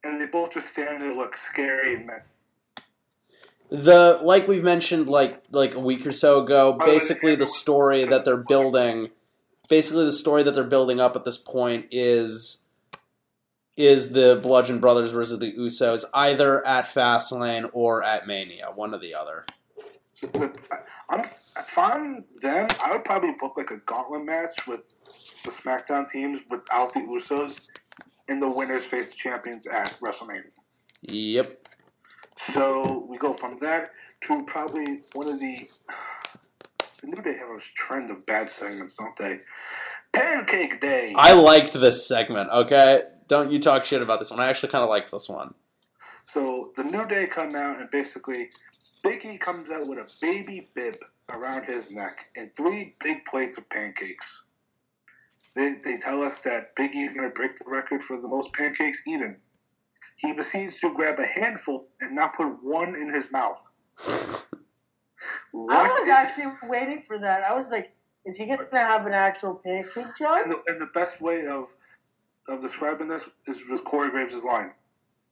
[0.03, 2.09] and they both just stand there, look scary, and
[3.69, 8.25] The like we've mentioned like like a week or so ago, basically the story that
[8.25, 9.09] they're building,
[9.69, 12.65] basically the story that they're building up at this point is
[13.75, 18.99] is the Bludgeon Brothers versus the Usos either at Fastlane or at Mania, one or
[18.99, 19.45] the other.
[20.33, 20.47] I- uh,
[21.09, 24.85] I'm if I'm them, I would probably book like a gauntlet match with
[25.43, 27.67] the SmackDown teams without the Usos,
[28.27, 30.51] and the winners face the champions at WrestleMania.
[31.01, 31.67] Yep.
[32.35, 33.91] So we go from that
[34.21, 35.67] to probably one of the
[37.01, 39.39] the New Day have a trend of bad segments, don't they?
[40.13, 41.13] Pancake Day.
[41.17, 43.01] I liked this segment, okay?
[43.27, 44.39] Don't you talk shit about this one.
[44.39, 45.53] I actually kind of liked this one.
[46.25, 48.49] So the New Day come out and basically
[49.03, 50.95] Biggie comes out with a baby bib
[51.29, 54.45] around his neck and three big plates of pancakes.
[55.55, 58.53] They, they tell us that Biggie is going to break the record for the most
[58.53, 59.37] pancakes eaten.
[60.17, 63.73] He proceeds to grab a handful and not put one in his mouth.
[65.55, 67.43] I was in- actually waiting for that.
[67.43, 67.93] I was like,
[68.25, 70.37] is he just gonna have an actual pancake joke?
[70.43, 71.73] And the, and the best way of
[72.47, 74.73] of describing this is with Corey Graves' line.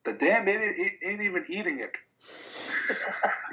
[0.06, 1.98] The damn idiot ain't even eating it.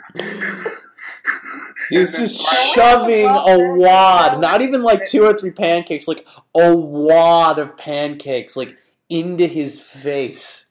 [1.91, 6.77] He's And just shoving a wad, not even like two or three pancakes, like a
[6.77, 8.77] wad of pancakes, like
[9.09, 10.67] into his face.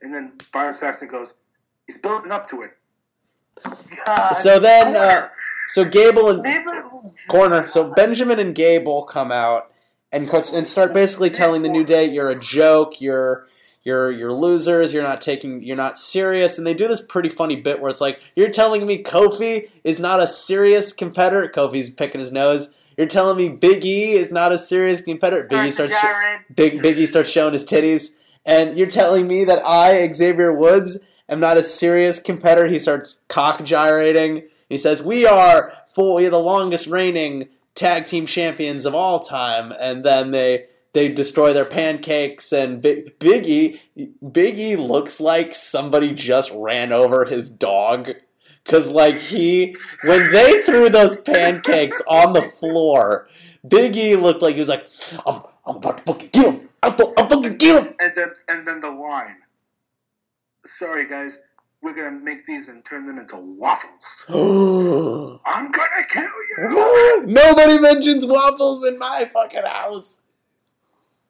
[0.00, 1.38] And then Byron Saxton goes,
[1.86, 2.76] he's building up to it.
[4.06, 4.32] God.
[4.32, 5.28] So then, uh,
[5.68, 7.68] so Gable and People- corner.
[7.68, 9.72] So Benjamin and Gable come out
[10.10, 13.00] and and start basically telling the New Day, "You're a joke.
[13.00, 13.46] You're
[13.82, 14.92] you're you're losers.
[14.92, 15.62] You're not taking.
[15.62, 18.86] You're not serious." And they do this pretty funny bit where it's like, "You're telling
[18.86, 22.74] me Kofi is not a serious competitor." Kofi's picking his nose.
[22.96, 25.46] You're telling me Big E is not a serious competitor.
[25.48, 25.94] Big E Starts starts.
[25.94, 26.56] to Sh- gyrate.
[26.56, 28.14] Big Big E starts showing his titties.
[28.44, 30.98] And you're telling me that I, Xavier Woods,
[31.28, 32.68] am not a serious competitor.
[32.68, 34.42] He starts cock gyrating.
[34.68, 39.20] He says, "We are full, we are the longest reigning tag team champions of all
[39.20, 42.52] time." And then they they destroy their pancakes.
[42.52, 48.10] And Big Biggie Biggie looks like somebody just ran over his dog.
[48.64, 49.74] Cause like he,
[50.04, 53.28] when they threw those pancakes on the floor,
[53.66, 54.88] Biggie looked like he was like,
[55.26, 56.68] "I'm, I'm about to fucking kill him.
[56.80, 59.38] I'm, I'm fucking kill him." And then and then the line.
[60.64, 61.42] Sorry guys,
[61.82, 64.26] we're gonna make these and turn them into waffles.
[64.28, 67.22] I'm gonna kill you.
[67.26, 70.21] Nobody mentions waffles in my fucking house.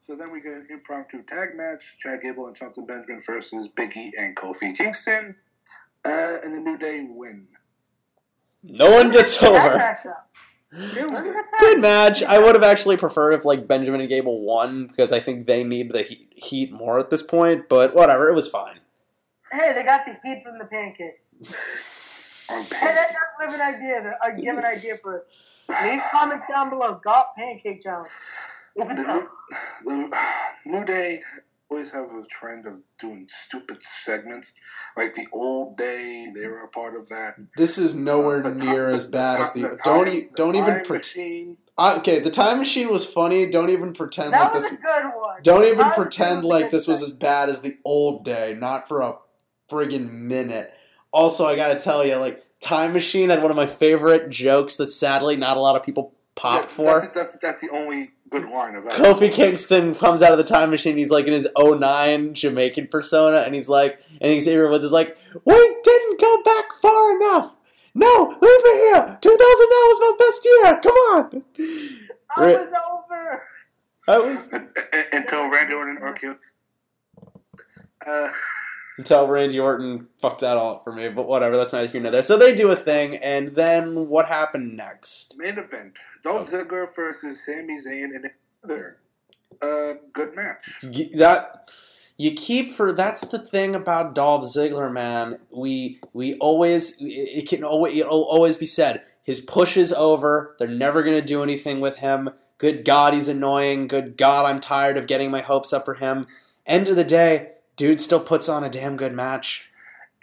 [0.03, 4.11] So then we get an impromptu tag match: Chad Gable and Shelton Benjamin versus Biggie
[4.19, 5.37] and Kofi Kingston,
[6.05, 7.47] uh, and the New Day win.
[8.65, 9.79] No one gets That over.
[9.79, 11.51] matchup.
[11.61, 12.25] Good match.
[12.25, 15.63] I would have actually preferred if like Benjamin and Gable won because I think they
[15.63, 17.69] need the heat, heat more at this point.
[17.69, 18.81] But whatever, it was fine.
[19.53, 21.21] Hey, they got the heat from the pancake.
[22.51, 24.19] On Hey, that does give an idea.
[24.21, 25.27] I give an idea for it.
[25.85, 27.01] Leave comments down below.
[27.05, 28.11] Got pancake challenge.
[28.77, 29.29] If it's The.
[29.85, 30.17] New, the
[30.67, 31.19] New Day
[31.71, 34.59] always have a trend of doing stupid segments.
[34.97, 37.35] Like the old day, they were a part of that.
[37.57, 39.69] This is nowhere The ti- near the- as bad the as ti- the.
[39.69, 40.99] the don't e- don't even time pretend.
[41.01, 41.57] machine.
[41.79, 43.47] Uh, okay, the time machine was funny.
[43.49, 44.73] Don't even pretend That like was this.
[44.73, 45.41] a good one.
[45.43, 48.55] Don't even That was pretend like good this was as bad as the old day.
[48.59, 49.15] Not for a
[49.71, 50.73] friggin' minute.
[51.11, 54.93] Also, I gotta tell you, like Time Machine had one of my favorite jokes that
[54.93, 56.85] sadly not a lot of people popped for.
[56.85, 58.95] That's, that's that's the only good line of that.
[58.95, 60.97] Kofi Kingston comes out of the time machine.
[60.97, 65.17] He's like in his 09 Jamaican persona, and he's like, and Xavier Woods is like,
[65.45, 67.57] "We didn't go back far enough.
[67.95, 69.19] No, leave me here.
[69.21, 70.81] 2009 was my best year.
[70.83, 71.43] Come on."
[72.37, 73.43] I Ri- was over.
[74.09, 74.49] I was
[75.13, 76.39] Until Randy Orton or Q.
[78.07, 78.29] Uh,
[78.99, 81.57] until Randy Orton fucked that all up for me, but whatever.
[81.57, 82.23] That's neither here nor there.
[82.23, 85.35] So they do a thing, and then what happened next?
[85.39, 88.31] main event: Dolph Ziggler versus Sami Zayn in
[88.63, 88.99] another
[89.61, 90.81] uh, good match.
[91.15, 91.71] That
[92.17, 95.39] you keep for that's the thing about Dolph Ziggler, man.
[95.51, 100.55] We we always it can always it'll always be said his push is over.
[100.59, 102.31] They're never gonna do anything with him.
[102.59, 103.89] Good God, he's annoying.
[103.89, 106.27] Good God, I'm tired of getting my hopes up for him.
[106.67, 109.69] End of the day, dude still puts on a damn good match.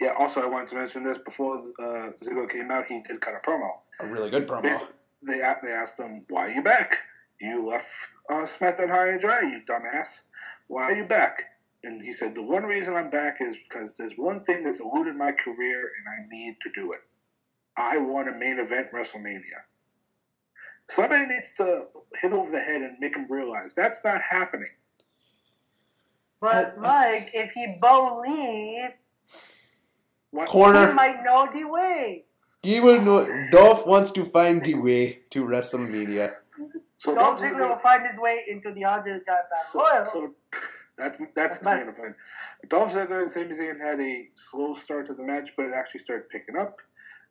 [0.00, 0.14] Yeah.
[0.18, 2.86] Also, I wanted to mention this before uh, Ziggler came out.
[2.86, 3.70] He did cut a promo.
[4.00, 4.62] A really good promo.
[4.62, 4.76] They
[5.26, 6.96] they, they asked him, "Why are you back?
[7.40, 7.86] You left
[8.30, 10.28] uh, SmackDown high and dry, you dumbass.
[10.68, 11.44] Why are you back?"
[11.84, 15.16] And he said, "The one reason I'm back is because there's one thing that's eluded
[15.16, 17.00] my career, and I need to do it.
[17.76, 19.64] I want a main event WrestleMania.
[20.88, 21.86] Somebody needs to
[22.20, 24.68] hit him over the head and make him realize that's not happening."
[26.40, 28.94] But Mike, if he believes,
[30.30, 30.46] What?
[30.46, 30.92] he Corner.
[30.94, 32.24] might know the way.
[32.62, 33.48] He will know.
[33.50, 36.34] Dolph wants to find the way to WrestleMania.
[36.98, 39.80] So Dolph Dolph Ziggler Ziggler- will find his way into the Andre the Giant Battle
[39.80, 40.06] Royal.
[40.06, 40.34] So
[40.98, 42.16] that's that's the main event.
[42.68, 46.00] Dolph Ziggler and Sami Zayn had a slow start to the match, but it actually
[46.00, 46.80] started picking up.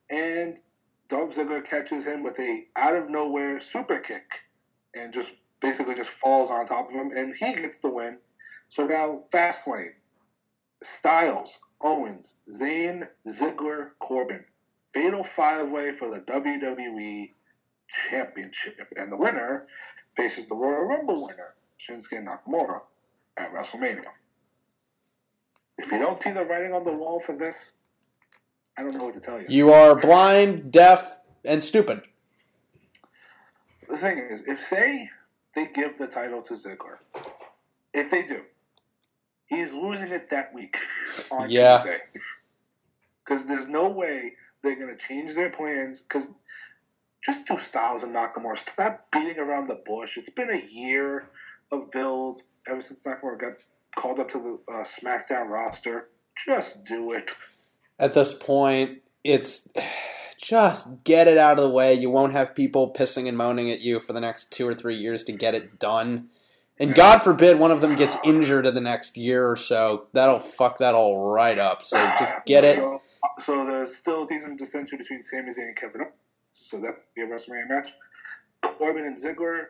[0.10, 0.60] And
[1.07, 4.47] Dolph Ziggler catches him with a out of nowhere super kick,
[4.95, 8.19] and just basically just falls on top of him, and he gets the win.
[8.68, 9.93] So now Fastlane,
[10.81, 14.45] Styles, Owens, Zayn, Ziggler, Corbin,
[14.94, 17.32] fatal five way for the WWE
[18.10, 19.68] Championship, and the winner
[20.11, 22.82] faces the Royal Rumble winner, Shinsuke Nakamura,
[23.38, 24.06] at WrestleMania.
[25.78, 27.78] If you don't see the writing on the wall for this,
[28.78, 29.45] I don't know what to tell you.
[29.49, 32.02] You are blind, deaf, and stupid.
[33.88, 35.10] The thing is, if say
[35.56, 36.98] they give the title to Ziggler,
[37.94, 38.41] if they do,
[39.48, 40.78] he's losing it that week
[41.32, 41.78] on Yeah.
[41.78, 41.98] Tuesday.
[43.24, 44.34] Because there's no way
[44.64, 46.02] they're going to change their plans.
[46.02, 46.34] Because
[47.23, 48.57] just do Styles and Nakamura.
[48.57, 50.18] Stop beating around the bush.
[50.18, 51.30] It's been a year
[51.72, 53.53] of build ever since Nakamura got
[53.95, 56.10] called up to the uh, SmackDown roster.
[56.45, 57.31] Just do it.
[57.98, 59.68] At this point, it's
[60.41, 61.94] just get it out of the way.
[61.94, 64.95] You won't have people pissing and moaning at you for the next two or three
[64.95, 66.30] years to get it done.
[66.80, 70.07] And God forbid one of them gets injured in the next year or so.
[70.14, 71.84] That'll fuck that all right up.
[71.84, 72.80] So just get it.
[73.38, 76.14] So, there's still decent dissension between Sami Zayn and Kevin Owens.
[76.52, 77.91] So that be a WrestleMania match.
[78.62, 79.66] Corbin and Ziggler,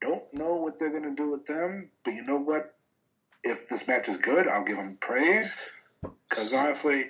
[0.00, 2.74] don't know what they're going to do with them, but you know what?
[3.44, 5.74] If this match is good, I'll give them praise.
[6.28, 7.04] Because honestly,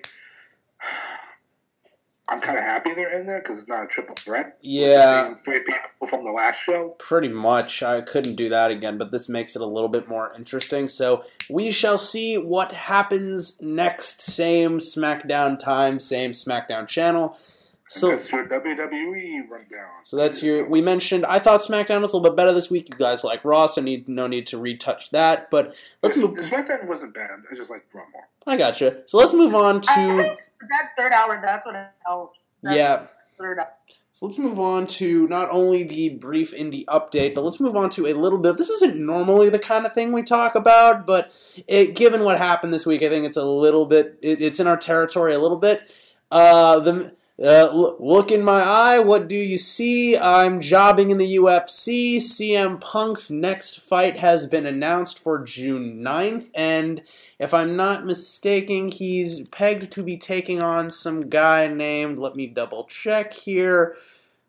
[2.32, 4.46] I'm kind of happy they're in there because it's not a triple threat.
[4.46, 5.24] with the Yeah.
[5.26, 6.90] same three people from the last show.
[6.98, 7.82] Pretty much.
[7.82, 10.88] I couldn't do that again, but this makes it a little bit more interesting.
[10.88, 14.22] So we shall see what happens next.
[14.22, 17.36] Same SmackDown time, same SmackDown channel.
[17.84, 19.90] So and that's your WWE rundown.
[20.04, 20.66] So that's your.
[20.66, 21.26] We mentioned.
[21.26, 22.88] I thought SmackDown was a little bit better this week.
[22.88, 25.50] You guys like Raw, so need no need to retouch that.
[25.50, 26.38] But let's This, move.
[26.38, 27.28] SmackDown wasn't bad.
[27.50, 28.28] I just like Raw more.
[28.46, 29.02] I gotcha.
[29.04, 30.36] So let's move on to.
[30.68, 32.39] That third hour, that's what helped.
[32.62, 33.02] That Yeah.
[33.39, 33.68] Third hour.
[34.14, 37.89] So let's move on to not only the brief indie update, but let's move on
[37.90, 38.59] to a little bit.
[38.59, 41.32] This isn't normally the kind of thing we talk about, but
[41.66, 44.18] it, given what happened this week, I think it's a little bit.
[44.20, 45.90] It, it's in our territory a little bit.
[46.30, 49.01] Uh, the Uh, look in my eye.
[49.01, 50.16] What do you see?
[50.16, 52.16] I'm jobbing in the UFC.
[52.16, 57.02] CM Punk's next fight has been announced for June 9th, and
[57.40, 62.20] if I'm not mistaken, he's pegged to be taking on some guy named.
[62.20, 63.97] Let me double check here.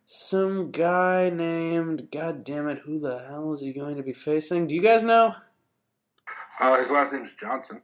[0.06, 2.10] Some guy named.
[2.12, 4.68] God damn it, who the hell is he going to be facing?
[4.68, 5.34] Do you guys know?
[6.62, 7.82] Uh, his last name's Johnson.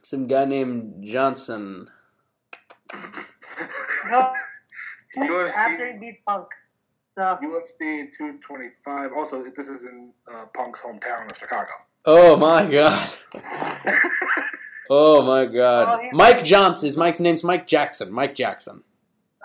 [0.00, 1.90] Some guy named Johnson.
[4.10, 4.32] No,
[5.18, 6.46] UFC, after he beat Punk.
[7.14, 9.10] So UFC 225.
[9.14, 11.70] Also, this is in uh, Punk's hometown of Chicago.
[12.04, 13.10] Oh my god.
[14.90, 15.88] oh my god.
[15.88, 16.86] Oh, he's- Mike Johnson.
[16.86, 18.12] His Mike's name's Mike Jackson.
[18.12, 18.82] Mike Jackson.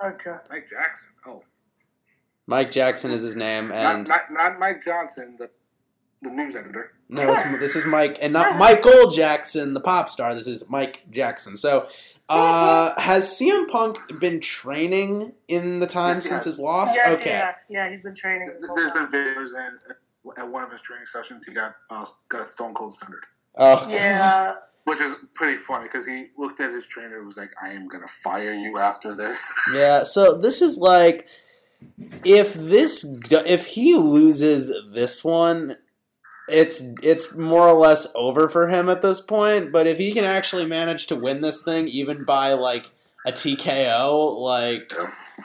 [0.04, 0.36] okay.
[0.50, 1.10] Mike Jackson.
[1.26, 1.44] Oh,
[2.48, 5.50] Mike Jackson is his name, and not, not not Mike Johnson, the
[6.22, 6.92] the news editor.
[7.10, 10.34] no, it's, this is Mike, and not Michael Jackson, the pop star.
[10.34, 11.56] This is Mike Jackson.
[11.56, 11.88] So,
[12.30, 16.46] uh, has CM Punk been training in the time Yes, since has.
[16.46, 16.96] his loss?
[16.96, 17.30] Yes, okay.
[17.30, 18.48] yes, yeah, he's been training.
[18.76, 19.98] There's been videos, and at-
[20.38, 23.24] at one of his training sessions, he got uh, got Stone Cold Standard,
[23.56, 27.52] Oh, Yeah, which is pretty funny because he looked at his trainer and was like,
[27.64, 31.28] "I am gonna fire you after this." Yeah, so this is like
[32.26, 33.06] if this
[33.46, 35.78] if he loses this one,
[36.48, 40.24] it's it's more or less over for him at this point, but if he can
[40.24, 42.92] actually manage to win this thing even by like
[43.26, 44.92] a TKO, like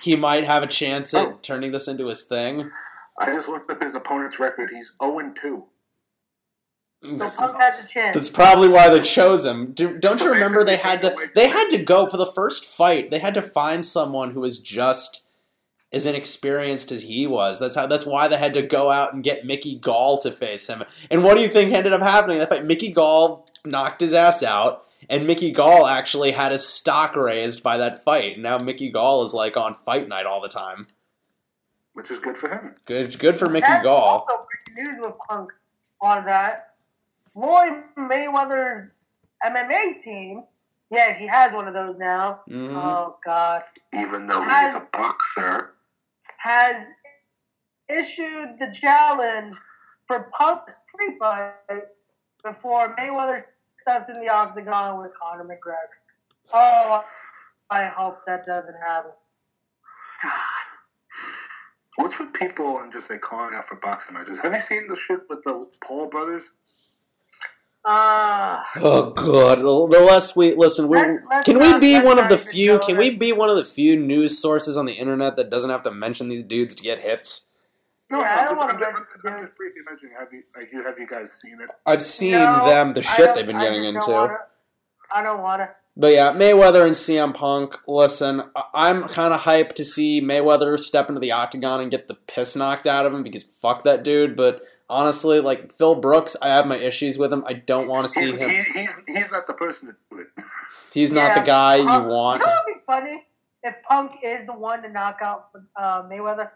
[0.02, 1.38] he might have a chance at oh.
[1.42, 2.70] turning this into his thing.
[3.18, 4.70] I just looked up his opponent's record.
[4.70, 5.66] He's 0 2.
[7.02, 8.14] so Punk has a chance.
[8.14, 9.72] That's probably why they chose him.
[9.72, 12.64] Do, don't So you remember they had to they had to go for the first
[12.64, 13.10] fight.
[13.10, 15.24] They had to find someone who was just
[15.92, 17.58] as inexperienced as he was.
[17.58, 17.86] That's how.
[17.86, 20.84] That's why they had to go out and get Mickey Gall to face him.
[21.10, 22.38] And what do you think ended up happening?
[22.38, 27.14] That fight, Mickey Gall knocked his ass out, and Mickey Gall actually had his stock
[27.16, 28.38] raised by that fight.
[28.38, 30.86] Now Mickey Gall is like on fight night all the time.
[31.94, 32.74] which is good for him.
[32.86, 33.96] Good, good for Mickey That's Gall.
[34.26, 35.50] also breaking news with Punk
[36.00, 36.70] on that.
[37.34, 38.88] Floyd Mayweather's
[39.44, 40.44] MMA team.
[40.90, 42.40] Yeah, he has one of those now.
[42.48, 42.74] Mhm.
[42.74, 43.60] Oh God.
[43.94, 45.74] Even though he's a boxer.
[46.38, 46.76] Has
[47.88, 49.54] issued the challenge
[50.06, 51.54] for Punk's pre-fight
[52.42, 53.44] before Mayweather
[53.80, 55.98] steps in the octagon with Conor McGregor.
[56.52, 57.02] Oh,
[57.70, 59.12] I hope that doesn't happen.
[61.96, 64.40] What's with people and just like calling out for boxing matches?
[64.42, 66.56] Have you seen the shit with the Paul brothers?
[67.84, 69.64] Ah, Oh god, the
[69.98, 72.78] the less we listen, we, Let's- let's can we be one of the few?
[72.78, 75.82] Can we be one of the few news sources on the internet that doesn't have
[75.82, 77.48] to mention these dudes to get hits?
[78.10, 79.56] No, Yeah, I no, don't I'm, just, wanna I'm, just, mention I'm, just, I'm just
[79.56, 80.14] briefly mentioning.
[80.18, 81.70] Have you like you have you guys seen it?
[81.84, 84.10] I've seen no, them, the shit they've been getting just into.
[84.12, 84.36] Wanna,
[85.14, 85.68] I don't want to.
[85.94, 87.76] But yeah, Mayweather and CM Punk.
[87.86, 92.08] Listen, I- I'm kind of hyped to see Mayweather step into the octagon and get
[92.08, 94.34] the piss knocked out of him because fuck that dude.
[94.34, 97.44] But honestly, like Phil Brooks, I have my issues with him.
[97.46, 98.48] I don't want to see He's, him.
[98.48, 100.28] he, he's he's not the person to do it.
[100.94, 102.40] He's not the guy you want.
[102.42, 103.24] You know would be funny
[103.62, 106.50] if Punk is the one to knock out uh, Mayweather?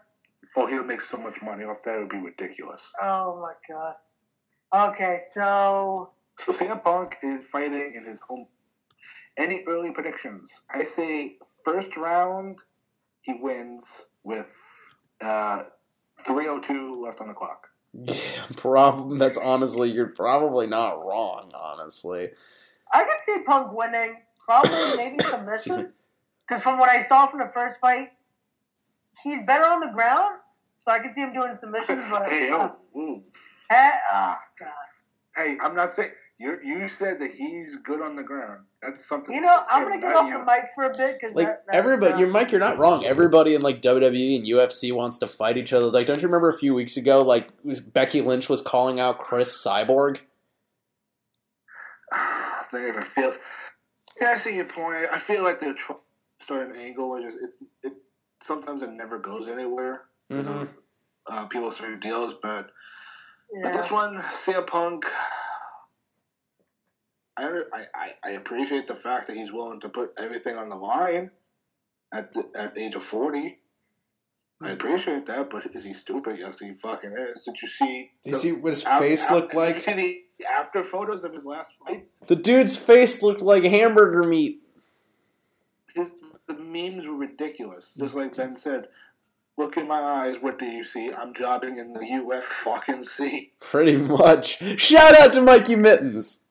[0.55, 1.95] Oh, he'll make so much money off that.
[1.95, 2.93] It would be ridiculous.
[3.01, 3.95] Oh my god.
[4.91, 8.45] Okay, so So CM Punk is fighting in his home.
[9.37, 10.63] Any early predictions?
[10.73, 12.59] I say first round,
[13.21, 14.51] he wins with
[15.23, 15.59] uh,
[16.25, 17.67] 302 left on the clock.
[17.93, 22.29] Yeah, prob- that's honestly, you're probably not wrong, honestly.
[22.93, 25.93] I could see Punk winning, probably maybe submission.
[26.47, 28.09] Because from what I saw from the first fight,
[29.23, 30.39] he's better on the ground,
[30.85, 32.09] so I could see him doing submissions.
[32.09, 33.23] But Hey, yo, ooh.
[33.69, 34.73] Eh, oh, God.
[35.35, 36.57] hey, I'm not saying you.
[36.63, 38.66] You said that he's good on the ground.
[38.87, 39.35] That's something.
[39.35, 40.39] You know, that's I'm gonna get off you.
[40.39, 42.51] the mic for a bit because Like everybody, you're Mike.
[42.51, 43.03] You're not wrong.
[43.05, 45.87] Everybody in like WWE and UFC wants to fight each other.
[45.87, 47.19] Like, don't you remember a few weeks ago?
[47.21, 50.19] Like, was Becky Lynch was calling out Cris Cyborg.
[52.71, 53.33] thing is, I feel.
[54.21, 55.05] Yeah, I see your point.
[55.11, 55.99] I feel like they're trying
[56.39, 57.93] to start an angle where just it's it.
[58.41, 60.03] Sometimes it never goes anywhere.
[60.31, 60.63] Mm-hmm.
[61.29, 62.69] Uh, people certain deals, but
[63.53, 63.61] Yeah.
[63.63, 65.03] but this one, CM Punk.
[67.37, 70.75] I, I, I, I appreciate the fact that he's willing to put everything on the
[70.75, 71.31] line
[72.13, 73.59] at the, at the age of forty.
[74.59, 76.37] I appreciate that, but is he stupid?
[76.39, 77.43] Yes, he fucking is.
[77.43, 78.11] Did you see?
[78.23, 79.75] Do you see what his face looked Did like?
[79.75, 82.07] you see the after photos of his last fight?
[82.25, 84.61] The dude's face looked like hamburger meat.
[85.93, 86.11] his
[86.47, 87.93] the memes were ridiculous.
[87.99, 88.87] Just like Ben said,
[89.57, 90.37] look in my eyes.
[90.41, 91.11] What do you see?
[91.13, 93.51] I'm jobbing in the UF fucking C.
[93.59, 94.57] Pretty much.
[94.79, 96.41] Shout out to Mikey Mittens.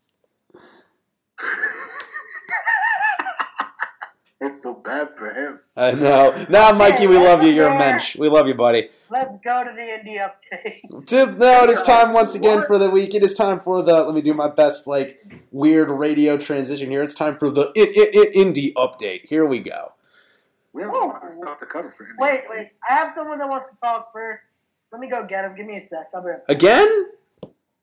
[4.39, 5.61] Hey, I feel bad for him.
[5.77, 6.47] I know.
[6.51, 7.51] Nah, Mikey, we love you.
[7.53, 8.17] You're a mensch.
[8.17, 8.91] We love you, buddy.
[9.09, 11.07] Let's go to the indie update.
[11.07, 13.15] Dude, no, it is time once again for the week.
[13.15, 14.05] It is time for the.
[14.05, 17.03] Let me do my best, like weird radio transition here.
[17.03, 19.27] It's time for the it it it indie update.
[19.27, 19.93] Here we go.
[20.73, 22.19] We have a lot of stuff to cover for indie.
[22.19, 22.71] Wait, wait.
[22.89, 24.43] I have someone that wants to talk first.
[24.93, 25.57] Let me go get him.
[25.57, 26.09] Give me a sec.
[26.15, 26.57] I'll be right back.
[26.57, 27.07] Again?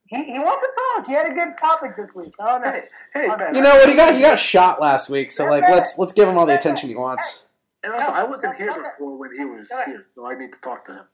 [0.07, 1.07] He, he wants to talk.
[1.07, 2.33] He had a good topic this week.
[2.39, 2.71] Oh no.
[3.13, 3.89] Hey, You know what?
[3.89, 6.55] He got he got shot last week, so like let's let's give him all the
[6.55, 7.45] attention he wants.
[7.83, 10.85] And also, I wasn't here before when he was here, so I need to talk
[10.85, 11.05] to him.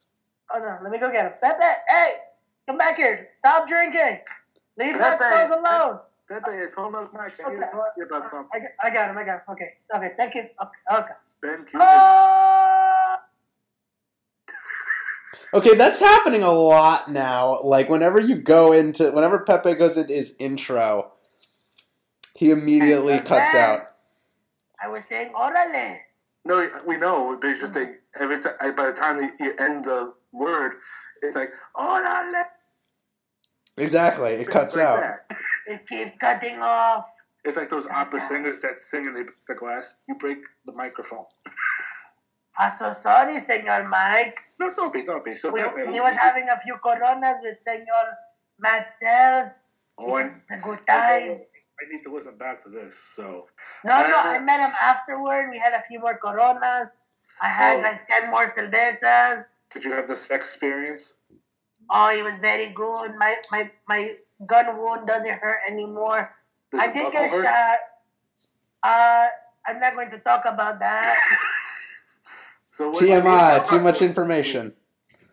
[0.53, 0.77] Oh no.
[0.83, 1.33] Let me go get him.
[1.41, 2.13] Pepe, hey,
[2.67, 3.29] come back here.
[3.33, 4.19] Stop drinking.
[4.77, 5.17] Leave my Pepe.
[5.17, 5.99] clothes alone.
[6.29, 7.33] Pepe, it's home Mike.
[7.43, 8.49] I need to talk to you about something.
[8.53, 9.17] I, got- I got him.
[9.17, 9.41] I got him.
[9.49, 9.73] Okay.
[9.95, 10.11] Okay.
[10.15, 10.41] Thank you.
[10.41, 11.01] Okay.
[11.01, 11.13] okay.
[11.41, 11.87] Ben Cuban.
[11.89, 12.78] Oh!
[15.53, 17.61] Okay, that's happening a lot now.
[17.63, 21.11] Like whenever you go into whenever Pepe goes into his intro,
[22.35, 23.87] he immediately cuts out.
[24.81, 25.97] I was saying, orale.
[26.45, 27.89] No, we know, but it's just like
[28.19, 30.77] every time, by the time you end the word,
[31.21, 32.43] it's like, no,
[33.77, 34.99] Exactly, it cuts like out.
[34.99, 35.37] that.
[35.67, 37.05] It keeps cutting off.
[37.45, 40.01] It's like those opera singers that sing in the, the glass.
[40.07, 41.25] You break the microphone.
[42.57, 44.37] I'm so sorry, Senor Mike.
[44.59, 45.35] No, don't be, don't be.
[45.35, 48.17] So We, he was having a few coronas with Senor
[48.59, 49.51] Marcel.
[49.97, 51.41] oh, and A good time.
[51.81, 52.97] I need to listen back to this.
[52.99, 53.47] So
[53.85, 55.49] No, no, I met him afterward.
[55.49, 56.89] We had a few more coronas.
[57.41, 57.81] I had Oh.
[57.83, 59.45] like 10 more cervezas.
[59.71, 61.13] did you have the sex experience?
[61.89, 63.15] Oh, it was very good.
[63.17, 64.15] My my my
[64.45, 66.35] gun wound doesn't hurt anymore.
[66.71, 67.43] Does I did get hurt?
[67.45, 67.79] shot.
[68.83, 69.27] Uh,
[69.65, 71.15] I'm not going to talk about that.
[72.79, 74.71] So what, TMI, too much information.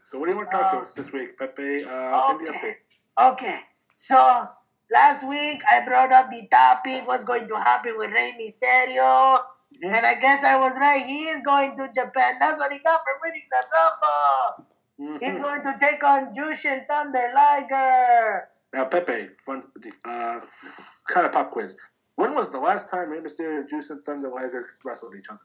[0.02, 1.84] So what do you want to talk to us this week, Pepe?
[1.84, 2.74] Uh, in the update.
[3.22, 3.60] Okay,
[3.94, 4.48] so
[4.92, 9.38] last week I brought up the topic what's going to happen with Rey Mysterio.
[9.80, 11.06] And I guess I was right.
[11.06, 12.34] He is going to Japan.
[12.40, 13.62] That's what he got for winning the
[14.98, 15.20] Rumble.
[15.20, 18.48] He's going to take on Jushin Thunder Liger.
[18.74, 19.62] Now, Pepe, fun,
[20.04, 20.40] uh,
[21.06, 21.78] kind of pop quiz.
[22.16, 25.38] When was the last time Rey Mysterio and Jushin Thunder Liger wrestled each other?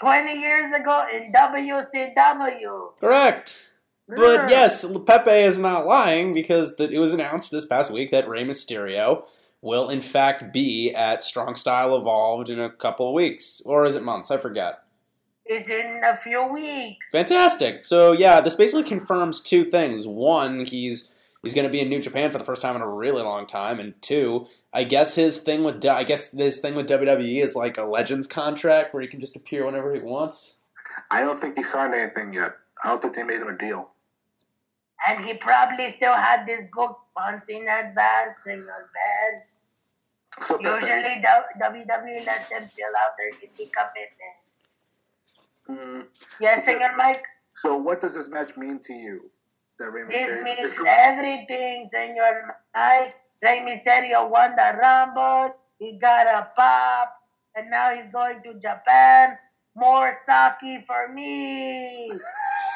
[0.00, 2.98] 20 years ago in WCW.
[2.98, 3.62] Correct.
[4.10, 4.16] Mm.
[4.16, 8.44] But yes, Pepe is not lying because it was announced this past week that Rey
[8.44, 9.26] Mysterio
[9.62, 13.94] will in fact be at Strong Style Evolved in a couple of weeks, or is
[13.94, 14.30] it months?
[14.30, 14.82] I forget.
[15.44, 17.06] It's in a few weeks.
[17.12, 17.84] Fantastic.
[17.84, 20.06] So yeah, this basically confirms two things.
[20.06, 21.09] One, he's
[21.42, 23.46] he's going to be in New Japan for the first time in a really long
[23.46, 27.54] time, and two, I guess his thing with I guess his thing with WWE is
[27.56, 30.58] like a Legends contract where he can just appear whenever he wants.
[31.10, 32.52] I don't think he signed anything yet.
[32.84, 33.88] I don't think they made him a deal.
[35.06, 39.42] And he probably still had this book months in advance, Senor Ben.
[40.26, 44.36] So, Usually, W- WWE lets them fill out their indie commitment.
[45.68, 46.06] mm,
[46.40, 47.22] Yes, Senor Mike?
[47.54, 49.30] so what does this match mean to you?
[49.80, 53.14] That Rey This Mysterio means everything, Senor Mike.
[53.42, 55.56] Rey Mysterio won the Rumble.
[55.78, 57.16] He got a pop.
[57.56, 59.38] And now he's going to Japan.
[59.74, 62.12] More sake for me.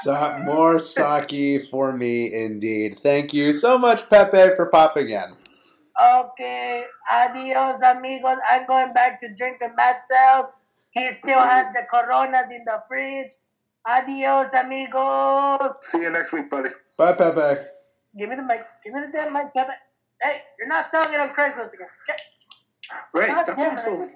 [0.01, 2.99] Sa- more sake for me, indeed.
[2.99, 5.29] Thank you so much, Pepe, for popping in.
[6.01, 8.39] Okay, adios, amigos.
[8.51, 10.51] I'm going back to drinking myself.
[10.93, 13.31] He still has the coronas in the fridge.
[13.87, 15.77] Adios, amigos.
[15.81, 16.71] See you next week, buddy.
[16.97, 17.63] Bye, Pepe.
[18.19, 18.59] Give me the mic.
[18.83, 19.75] Give me the damn mic, Kevin.
[20.23, 21.89] Hey, you're not selling it on Craigslist again.
[22.07, 22.21] Get-
[23.13, 23.79] Ray, God stop being it.
[23.81, 24.09] so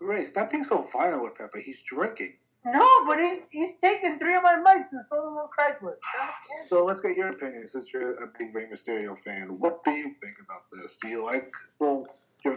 [0.00, 1.62] Ray, stop being so violent with Pepe.
[1.62, 2.34] He's drinking.
[2.66, 5.96] No, but he, he's taking three of my mics and sold them on Craigslist.
[6.66, 9.58] So let's get your opinion since you're a big Rey Mysterio fan.
[9.58, 10.96] What do you think about this?
[10.96, 12.06] Do you like well
[12.44, 12.56] your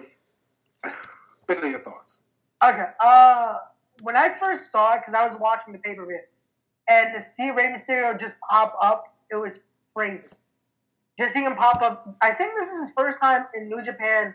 [1.48, 2.22] basically your thoughts?
[2.64, 2.88] Okay.
[3.00, 3.58] Uh,
[4.02, 6.20] when I first saw it, because I was watching the pay per view,
[6.90, 9.53] and to see Rey Mysterio just pop up, it was
[9.95, 10.24] crazy.
[11.19, 12.16] Just seeing him pop up.
[12.22, 14.33] I think this is his first time in New Japan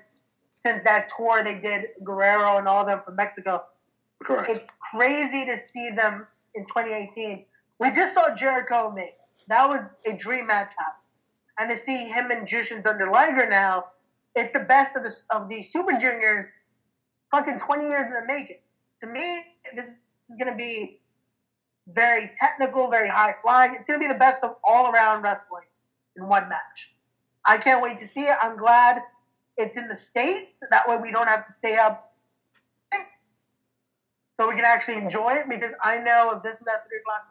[0.67, 3.65] since that tour they did Guerrero and all them from Mexico.
[4.23, 4.51] Correct.
[4.51, 7.45] It's crazy to see them in 2018.
[7.79, 9.15] We just saw Jericho make.
[9.49, 10.95] That was a dream match happen.
[11.59, 13.87] And to see him and Jushin Thunder Liger now,
[14.35, 16.47] it's the best of the of the Super Juniors.
[17.31, 18.59] Fucking 20 years in the making.
[19.03, 19.43] To me,
[19.75, 21.01] this is gonna be
[21.89, 23.75] very technical, very high flying.
[23.75, 25.65] It's gonna be the best of all around wrestling
[26.17, 26.91] in one match.
[27.45, 28.37] I can't wait to see it.
[28.41, 29.03] I'm glad
[29.57, 30.59] it's in the states.
[30.71, 32.13] That way we don't have to stay up
[34.37, 37.27] so we can actually enjoy it because I know if this was at three o'clock,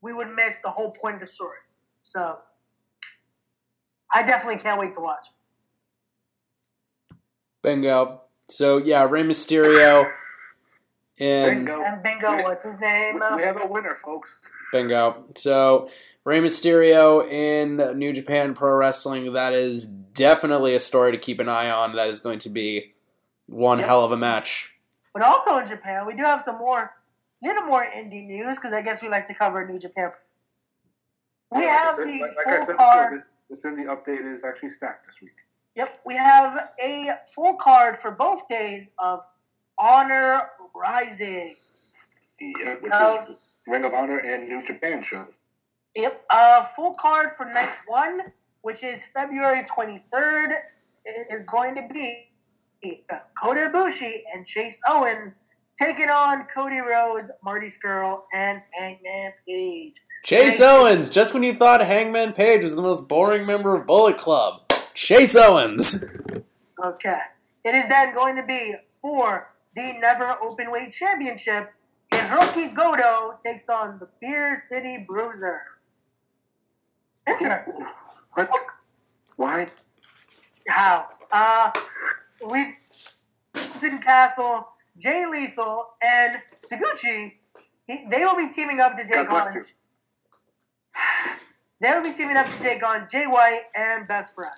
[0.00, 1.58] we would miss the whole point of the story.
[2.02, 2.38] So
[4.12, 5.26] I definitely can't wait to watch.
[7.62, 8.22] Bingo.
[8.48, 10.10] So yeah, Rey Mysterio
[11.20, 11.82] in Bingo.
[11.82, 13.20] And bingo, what's his name?
[13.36, 14.40] We have a winner, folks.
[14.72, 15.24] Bingo.
[15.36, 15.90] So
[16.24, 19.32] Rey Mysterio in New Japan Pro Wrestling.
[19.34, 21.94] That is definitely a story to keep an eye on.
[21.96, 22.94] That is going to be
[23.46, 24.72] one hell of a match.
[25.12, 26.92] But also in Japan, we do have some more,
[27.42, 30.12] little more indie news because I guess we like to cover New Japan.
[31.52, 33.10] We Yeah, have like I the said, like, like I full said card.
[33.10, 35.32] before, the, the Cindy update is actually stacked this week.
[35.74, 39.20] Yep, we have a full card for both days of
[39.78, 40.42] Honor
[40.74, 41.56] Rising.
[42.40, 43.22] Yeah, which No.
[43.30, 45.26] is Ring of Honor and New Japan show.
[45.94, 48.32] Yep, uh, full card for night one,
[48.62, 50.52] which is February 23rd,
[51.04, 52.28] it is going to be
[53.42, 55.34] Kota Ibushi and Chase Owens
[55.78, 59.94] taking on Cody Rhodes, Marty Scurll, and Hangman Page.
[60.24, 64.18] Chase Owens, just when you thought Hangman Page was the most boring member of Bullet
[64.18, 64.62] Club.
[64.94, 66.04] Chase Owens.
[66.82, 67.18] Okay.
[67.64, 71.72] It is then going to be for the Never Openweight Championship.
[72.10, 75.62] Hiroki Goto takes on the Beer City Bruiser.
[77.28, 77.86] Interesting.
[78.34, 78.50] What?
[79.36, 79.68] Why?
[80.68, 81.06] How?
[81.32, 81.70] Uh,
[82.50, 82.76] we
[83.54, 84.68] Sin Castle,
[84.98, 86.40] Jay Lethal, and
[86.70, 87.32] Taguchi,
[87.86, 89.64] he, they will be teaming up to take God on.
[91.80, 94.52] They will be teaming up to take on Jay White and Best Friend.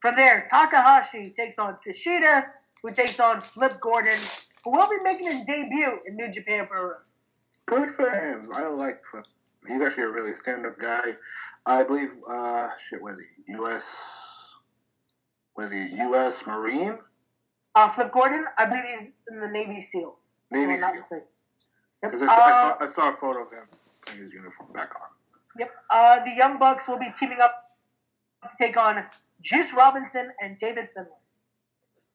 [0.00, 2.46] From there, Takahashi takes on Kushida,
[2.84, 4.18] who takes on Flip Gordon,
[4.62, 6.92] who will be making his debut in New Japan Pro.
[7.66, 8.50] Good for him.
[8.54, 9.24] I like Flip.
[9.66, 11.16] He's actually a really stand-up guy.
[11.64, 12.10] I believe.
[12.28, 13.00] Uh, shit.
[13.02, 13.52] What is he?
[13.54, 14.54] U.S.
[15.56, 16.46] Was he U.S.
[16.46, 16.98] Marine?
[17.74, 20.16] Uh, Flip Gordon, I believe he's in the Navy SEAL.
[20.50, 21.20] Navy If I'm not SEAL.
[22.02, 22.30] Because Yep.
[22.30, 23.64] I, saw- I, Uh, saw, I saw a photo of him
[24.04, 25.08] putting his uniform back on.
[25.58, 25.70] Yep.
[25.88, 27.70] Uh, the Young Bucks will be teaming up
[28.42, 29.04] to take on
[29.40, 31.10] Juice Robinson and David Finlay.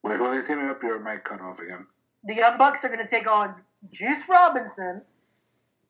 [0.03, 0.81] Wait, who are they teaming up?
[0.81, 1.87] Your mic cut off again.
[2.23, 3.55] The Young Bucks are going to take on
[3.91, 5.01] Juice Robinson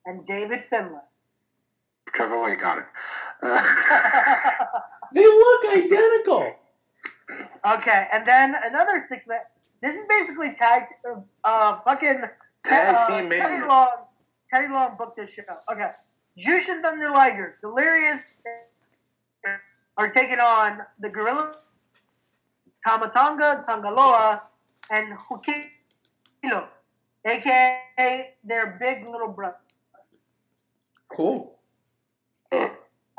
[0.05, 0.99] and David Finlay.
[2.13, 2.85] Trevor White got it.
[3.43, 3.61] Uh,
[5.13, 6.43] They look identical.
[7.65, 9.39] Okay, and then another six man.
[9.81, 10.83] This is basically tag,
[11.43, 12.21] uh, fucking
[12.63, 13.67] Tag uh, team Teddy mania.
[13.67, 13.89] Long.
[14.53, 15.57] Teddy Long booked this shit out.
[15.71, 15.89] Okay,
[16.37, 18.21] Jushin Thunder Liger, Delirious,
[19.97, 21.55] are taking on the Gorilla,
[22.85, 24.41] Tama Tonga, Tangaloa,
[24.91, 26.67] and Hikuleo,
[27.25, 29.57] aka their big little brother.
[31.09, 31.55] Cool.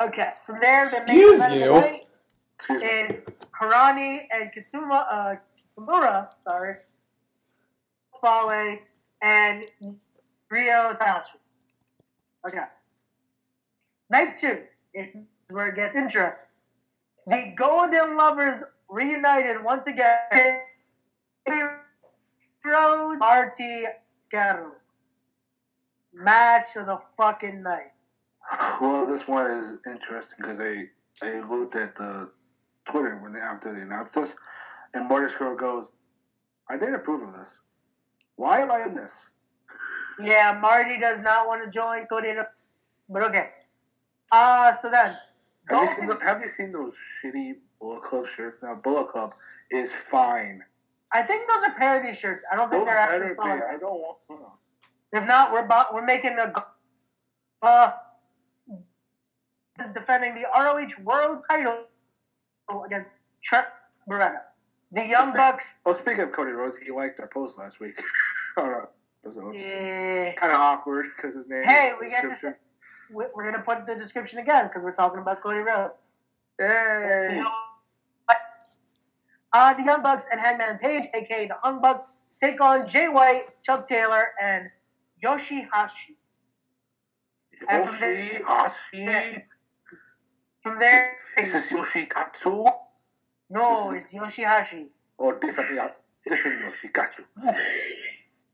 [0.02, 1.74] Okay, from there, the Excuse main event of you.
[1.74, 2.06] the night
[2.54, 2.88] Excuse me.
[2.88, 3.12] is
[3.52, 5.36] Karani and Katsuma, uh,
[5.78, 6.76] Kimura, sorry,
[8.22, 8.78] Fale,
[9.20, 9.64] and
[10.50, 11.36] Rio Tanahashi.
[12.48, 12.64] Okay.
[14.08, 14.60] Night two
[14.94, 15.14] is
[15.50, 16.32] where it gets interesting.
[17.26, 20.60] The Golden Lovers reunited once again.
[22.64, 23.84] Rose Marty
[24.30, 24.72] Caro.
[26.12, 27.92] Match of the fucking night.
[28.80, 30.88] Well, this one is interesting because they
[31.22, 32.32] they looked at the
[32.84, 34.36] Twitter when they after they announced this,
[34.92, 35.92] and Marty Scurll goes,
[36.68, 37.62] "I didn't approve of this.
[38.36, 39.30] Why am I in this?"
[40.20, 42.32] Yeah, Marty does not want to join Cody,
[43.08, 43.50] but okay.
[44.32, 45.16] Uh, so then,
[45.68, 48.62] Have you seen the, Have you seen those shitty Bullet Club shirts?
[48.62, 49.34] Now Bullet Club
[49.70, 50.62] is fine.
[51.12, 52.44] I think those are parody shirts.
[52.52, 54.18] I don't think Those they're actually better, I don't want.
[55.12, 56.52] If not, we're bo- we're making a
[57.62, 57.92] uh
[59.94, 61.84] defending the ROH World Title
[62.84, 63.10] against
[63.42, 63.66] Trent
[64.08, 64.40] Baretta.
[64.92, 65.64] The Young Bucks.
[65.86, 67.94] Oh, speaking of Cody Rhodes, he liked our post last week.
[68.56, 69.52] oh, no.
[69.52, 70.32] Yeah.
[70.34, 71.64] Kind of awkward because his name.
[71.64, 72.24] Hey, we got
[73.12, 75.94] we- We're gonna put the description again because we're talking about Cody Rhodes.
[76.58, 77.42] Hey.
[79.52, 82.04] Uh, the Young Bucks and Hangman Page, aka the Young Bucks,
[82.42, 84.70] take on Jay White, Chuck Taylor, and
[85.24, 86.14] Yoshihashi.
[87.68, 89.44] And from there- Yoshi-Hashi.
[90.62, 92.72] From there, Is this Yoshikatsu?
[93.50, 94.86] no, it's Yoshihashi.
[95.18, 95.90] Or different, yeah,
[96.26, 97.24] different Yoshikatsu.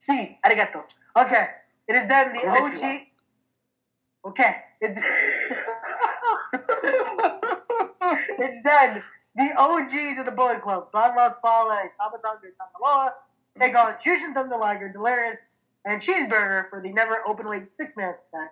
[0.00, 0.82] See, arigato.
[1.16, 1.48] Okay,
[1.88, 3.00] it is then the Konnichiwa.
[3.00, 3.06] OG.
[4.30, 4.96] Okay, it,
[8.38, 9.02] it's then
[9.36, 13.10] the OGs of the Bullet Club, Don Los Fale, Tama Tonga, Tamaloa,
[13.60, 15.38] take on Jushin Thunder Liger, Delirious,
[15.84, 18.48] and Cheeseburger for the never openweight six man tag.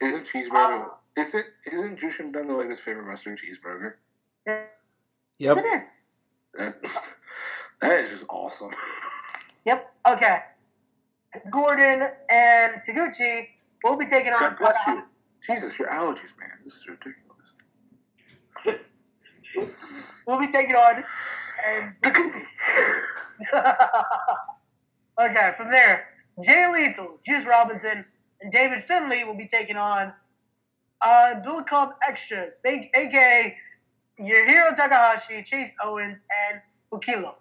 [0.00, 0.84] Isn't cheeseburger?
[0.84, 1.44] Um, is it?
[1.72, 3.94] Isn't Jushin Thunder like his favorite wrestling cheeseburger?
[4.46, 5.58] Yep.
[5.58, 5.82] It is.
[6.54, 6.74] That,
[7.80, 8.72] that is just awesome.
[9.64, 9.92] Yep.
[10.08, 10.38] Okay.
[11.50, 13.46] Gordon and Taguchi
[13.84, 14.40] will be taking on.
[14.40, 15.02] God bless you.
[15.42, 16.50] Jesus, your allergies, man.
[16.64, 17.31] This is ridiculous.
[20.26, 21.04] We'll be taking on.
[21.66, 21.94] And
[25.20, 26.06] Okay, from there,
[26.42, 28.04] Jay Lethal, Juice Robinson,
[28.40, 30.12] and David Finlay will be taking on
[31.02, 33.56] uh, Bullet Club Extras, aka
[34.20, 36.18] Yujiro Takahashi, Chase Owens,
[36.50, 36.60] and
[36.92, 37.34] Hikuleo.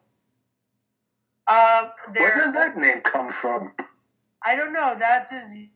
[1.48, 3.74] Uh, Where does that name come from?
[4.46, 4.96] I don't know.
[5.00, 5.68] That is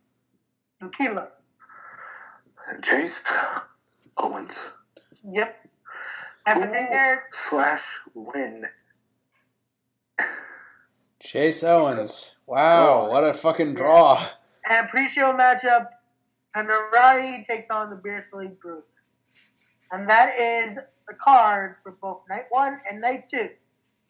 [0.81, 1.27] Hikuleo.
[2.81, 3.38] Chase
[4.17, 4.73] Owens
[5.31, 5.65] Yep.
[6.45, 8.65] And from there, slash Win.
[11.22, 12.35] Chase Owens.
[12.45, 14.24] Wow, oh, what a fucking draw.
[14.69, 15.88] and pre-show matchup,
[16.56, 18.85] Hanarari takes on the Beer League group.
[19.91, 23.49] And that is the card for both night one and night two.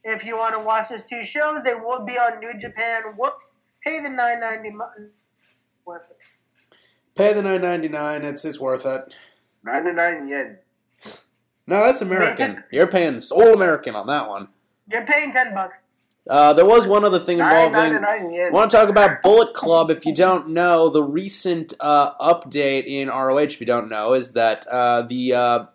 [0.04, 3.04] If you want to watch those two shows, they will be on New Japan.
[3.18, 3.32] Wo-
[3.84, 4.72] Pay the nine ninety
[5.86, 6.18] worth it.
[7.16, 8.24] Pay the nine ninety nine.
[8.26, 9.16] It's it's worth it.
[9.64, 10.58] Ninety nine yen.
[11.68, 12.64] No, that's American.
[12.72, 14.50] You're paying all American on that one.
[14.92, 15.78] You're paying ten bucks.
[16.30, 17.74] Uh, there was one other thing involving.
[17.74, 18.52] $9.99 yen.
[18.52, 19.92] want to talk about Bullet Club?
[19.92, 24.32] If you don't know, the recent uh, update in ROH, if you don't know, is
[24.32, 25.66] that uh, the uh,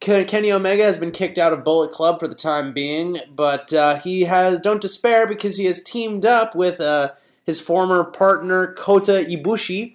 [0.00, 3.96] Kenny Omega has been kicked out of Bullet Club for the time being, but uh,
[3.98, 7.12] he has don't despair because he has teamed up with uh,
[7.44, 9.94] his former partner Kota Ibushi,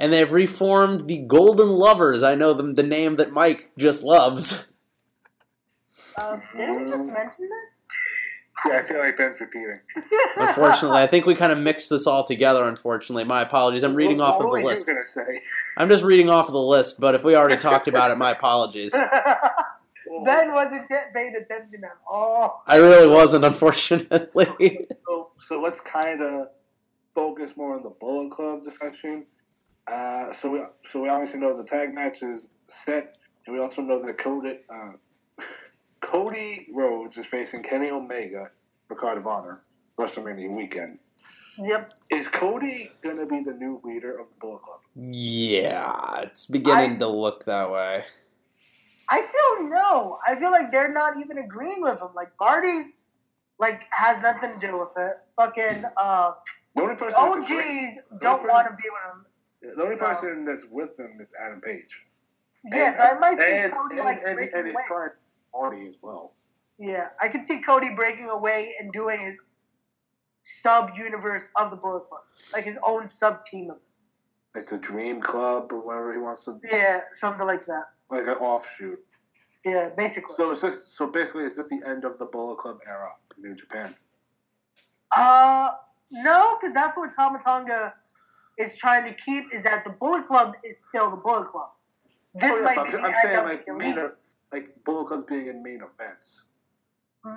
[0.00, 2.24] and they've reformed the Golden Lovers.
[2.24, 4.66] I know them, the name that Mike just loves.
[6.16, 7.66] Uh, did we just mention that?
[8.66, 9.80] Yeah, I feel like Ben's repeating.
[10.36, 12.66] Unfortunately, I think we kind of mixed this all together.
[12.66, 13.82] Unfortunately, my apologies.
[13.82, 14.86] I'm reading what, off what of were the you list.
[14.86, 15.42] gonna say?
[15.76, 18.30] I'm just reading off of the list, but if we already talked about it, my
[18.38, 18.92] apologies.
[20.24, 22.62] ben wasn't t- paying attention at all.
[22.66, 24.86] I really wasn't, unfortunately.
[25.06, 26.48] So, so let's kind of
[27.14, 29.26] focus more on the Bullet Club discussion.
[29.86, 33.82] Uh, so we so we obviously know the tag match is set, and we also
[33.82, 34.92] know that Cody uh,
[36.04, 38.46] Cody Rhodes is facing Kenny Omega
[38.88, 39.62] for Card of Honor
[39.98, 40.98] WrestleMania weekend.
[41.58, 41.92] Yep.
[42.10, 44.80] Is Cody gonna be the new leader of the Bullet Club?
[44.96, 48.04] yeah, it's beginning to look that way.
[49.08, 50.18] I feel no.
[50.26, 52.08] I feel like they're not even agreeing with him.
[52.14, 52.86] Like Barty's,
[53.58, 55.12] like has nothing to do with it.
[55.36, 56.32] Fucking uh,
[56.74, 59.76] The only person OGs that's agree- don't person- want to be with him.
[59.76, 62.04] The only person that's with them is Adam Page.
[62.72, 64.82] Yeah, so I might see and, Cody and, like and, breaking and he's away.
[64.88, 65.10] trying
[65.54, 66.32] Marty as well.
[66.78, 69.36] Yeah, I could see Cody breaking away and doing his
[70.42, 73.76] sub universe of the Bullet Club, like his own sub team of.
[74.54, 77.84] Like the Dream Club or whatever he wants to, Yeah, something like that.
[78.10, 78.98] like an offshoot.
[79.64, 80.34] Yeah, basically.
[80.36, 80.88] So is this?
[80.96, 83.94] So basically, is this the end of the Bullet Club era in New Japan?
[85.16, 85.70] Uh,
[86.10, 87.94] no, because that's what Tama Tonga
[88.58, 89.44] is trying to keep.
[89.52, 91.70] Is that the Bullet Club is still the Bullet Club.
[92.34, 94.04] This Oh, yeah, might be I'm, I'm saying like the main, elite.
[94.04, 94.16] ev-
[94.54, 96.50] like Bullet Clubs being in main events.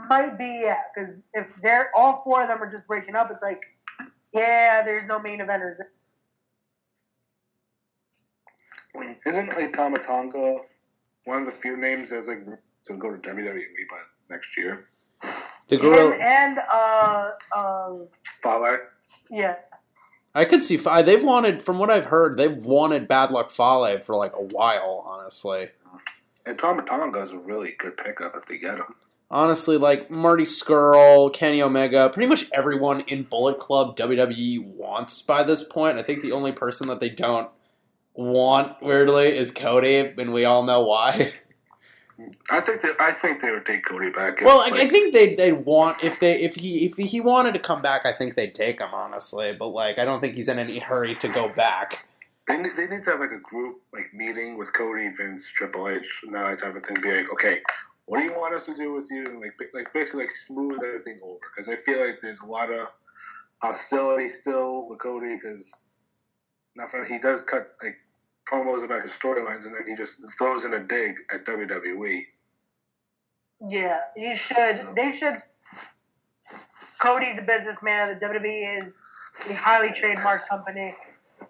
[0.08, 3.42] Might be yeah, because if they're all four of them are just breaking up, it's
[3.42, 3.62] like,
[4.34, 5.78] yeah, there's no main eventers.
[9.26, 10.58] Isn't like Tama Tonga
[11.26, 12.46] one of the few names that's like
[12.86, 13.98] to go to WWE by
[14.30, 14.88] next year?
[15.70, 18.08] The Him girl, and uh, um,
[18.42, 18.78] Fale.
[19.32, 19.56] yeah,
[20.34, 20.78] I could see.
[20.78, 24.48] Fi- They've wanted, from what I've heard, they've wanted Bad Luck Fale for like a
[24.52, 25.04] while.
[25.08, 25.70] Honestly,
[26.48, 28.96] And Tama Tonga is a really good pickup if they get him.
[29.30, 35.44] honestly, like Marty Scurll, Kenny Omega, pretty much everyone in Bullet Club WWE wants by
[35.44, 35.98] this point.
[35.98, 37.50] I think the only person that they don't
[38.14, 41.34] want, weirdly, is Cody, and we all know why.
[42.52, 44.40] I think that I think they would take Cody back.
[44.40, 47.54] if, Well, I, I think they they want if they if he if he wanted
[47.54, 49.54] to come back, I think they'd take him honestly.
[49.54, 52.08] But like, I don't think he's in any hurry to go back.
[52.48, 55.90] They need, they need to have like a group like meeting with Cody, Vince, Triple
[55.90, 56.98] H, and that type of thing.
[57.02, 57.58] Be like, okay,
[58.06, 59.24] what do you want us to do with you?
[59.28, 62.72] And like, like basically like smooth everything over because I feel like there's a lot
[62.72, 62.88] of
[63.62, 65.84] hostility still with Cody because
[66.76, 67.06] nothing.
[67.10, 67.98] He does cut like
[68.50, 71.46] promos about his storylines and then he just throws in a dig at.
[71.46, 72.22] WWE.
[73.68, 74.96] yeah, you should.
[74.96, 75.36] They should.
[77.02, 78.18] Cody's the businessman.
[78.20, 80.92] The WWE is a highly trademarked company.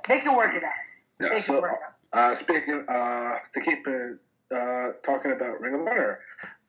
[0.08, 0.72] They can work it out.
[1.20, 1.36] Yeah.
[1.36, 2.32] So work it out.
[2.32, 4.18] uh, speaking uh, to keep it
[4.52, 6.20] uh, talking about Ring of Honor,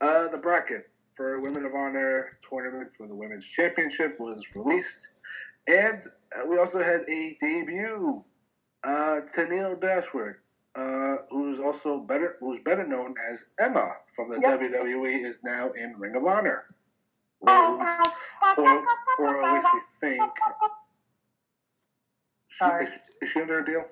[0.01, 5.19] uh, the bracket for Women of Honor tournament for the Women's Championship was released,
[5.67, 6.03] and
[6.37, 8.25] uh, we also had a debut.
[8.85, 10.37] Uh, Tennille Dashwood,
[10.77, 14.61] uh, who's also better, who's better known as Emma from the Yep.
[14.61, 16.65] WWE, is now in Ring of Honor.
[17.41, 17.51] Or,
[18.57, 18.85] or,
[19.19, 20.23] or at least we think.
[22.49, 22.85] Sorry.
[22.85, 22.91] is,
[23.23, 23.85] is she under a deal?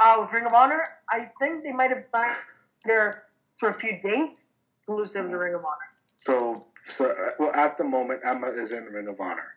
[0.00, 2.36] Uh, with Ring of Honor, I think they might have signed
[2.84, 3.24] there
[3.58, 4.40] for a few dates
[4.78, 5.88] exclusive to Ring of Honor.
[6.18, 9.54] So, so uh, well, at the moment, Emma is in Ring of Honor.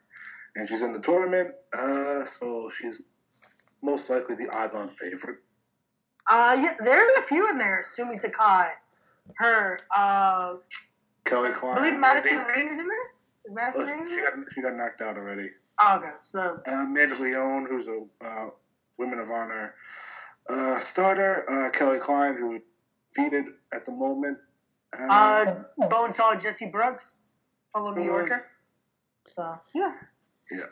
[0.55, 3.03] and she's in the tournament, uh, so she's
[3.83, 5.39] most likely the odds-on favorite.
[6.29, 7.85] Uh, yeah, there's a few in there.
[7.93, 8.69] Sumi Sakai,
[9.35, 10.55] her, uh,
[11.25, 13.07] Kelly I Klein, believe Madison Rayne is in there.
[13.45, 15.47] Is Madison oh, she got she got knocked out already.
[15.79, 18.49] Oh, okay, so Uh, Amanda Leone, who's a uh,
[18.97, 19.73] Women of Honor
[20.49, 21.45] uh, starter.
[21.49, 22.59] Uh, Kelly Klein, who
[23.07, 24.37] defeated at the moment.
[25.09, 27.19] uh, Bonesaw Jesse Brooks,
[27.73, 28.45] fellow New Yorker.
[29.35, 29.95] So yeah,
[30.51, 30.65] Yeah.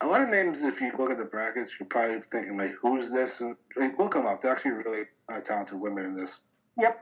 [0.00, 3.12] A lot of names, if you look at the brackets, you're probably thinking, like, who's
[3.12, 3.40] this?
[3.40, 4.40] And, like, look them up.
[4.40, 6.44] They're actually really uh, talented women in this.
[6.76, 6.98] Yep.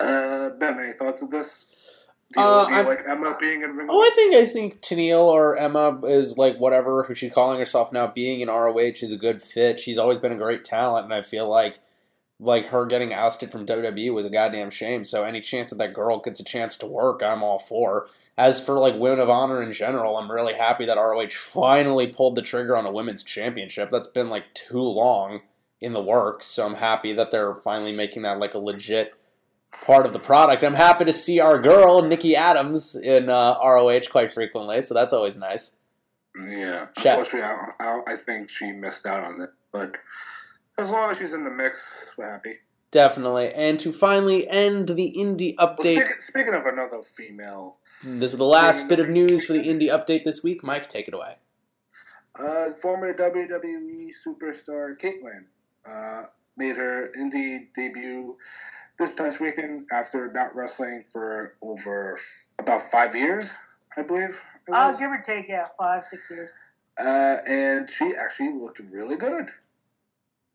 [0.00, 1.66] Uh, ben, any thoughts of this?
[2.36, 6.38] Uh, like Emma being in Ring Oh, I think I think Tennille or Emma is
[6.38, 8.06] like whatever who she's calling herself now.
[8.06, 9.80] Being in ROH is a good fit.
[9.80, 11.78] She's always been a great talent, and I feel like
[12.38, 15.04] like her getting ousted from WWE was a goddamn shame.
[15.04, 18.08] So any chance that that girl gets a chance to work, I'm all for.
[18.38, 22.36] As for like women of honor in general, I'm really happy that ROH finally pulled
[22.36, 23.90] the trigger on a women's championship.
[23.90, 25.42] That's been like too long
[25.80, 26.46] in the works.
[26.46, 29.14] So I'm happy that they're finally making that like a legit
[29.86, 30.62] part of the product.
[30.64, 35.12] I'm happy to see our girl Nikki Adams in uh, ROH quite frequently, so that's
[35.12, 35.76] always nice.
[36.36, 36.86] Yeah.
[36.96, 39.50] Unfortunately, I, I, I think she missed out on it.
[39.72, 39.96] But
[40.78, 42.58] as long as she's in the mix, we're happy.
[42.90, 43.52] Definitely.
[43.52, 48.38] And to finally end the indie Well, update, speaking, speaking of another female, this is
[48.38, 50.64] the last bit of news for the indie update this week.
[50.64, 51.36] Mike, take it away.
[52.38, 55.46] uh, former WWE superstar Kaitlyn
[55.86, 56.24] uh,
[56.56, 58.36] made her indie debut
[59.00, 63.56] this past weekend after not wrestling for over f- about five years,
[63.96, 64.44] I believe.
[64.68, 66.50] it uh, give or take, yeah, five, six years.
[67.02, 69.46] Uh, and she actually looked really good.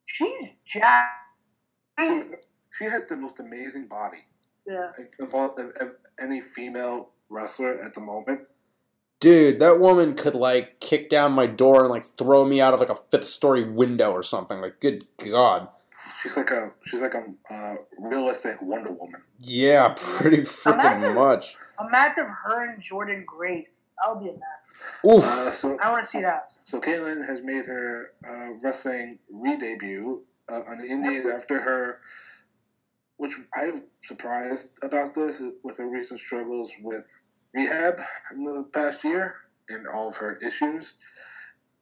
[0.06, 1.10] She's jacked.
[2.72, 4.26] She has the most amazing body
[4.68, 4.92] Yeah.
[4.98, 8.42] like, of, all, of, of any female wrestler at the moment.
[9.20, 12.80] Dude, that woman could like kick down my door and like throw me out of
[12.80, 14.62] like a fifth story window or something.
[14.62, 15.70] Like, good god.
[16.22, 19.22] She's like a she's like a uh, realistic Wonder Woman.
[19.40, 21.56] Yeah, pretty freaking much.
[21.80, 23.68] A match her and Jordynne Grace.
[24.04, 24.42] I'll be a match.
[25.06, 25.24] Oof.
[25.24, 26.52] Uh, so I want to see that.
[26.64, 32.00] So Kaitlyn has made her uh, wrestling re-debut uh, on the Indies after her,
[33.18, 38.00] which I'm surprised about this with her recent struggles with rehab
[38.32, 39.36] in the past year
[39.70, 40.98] and all of her issues.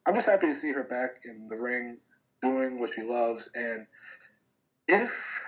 [0.06, 1.98] I'm just happy to see her back in the ring,
[2.42, 3.86] doing what she loves, and
[4.88, 5.44] if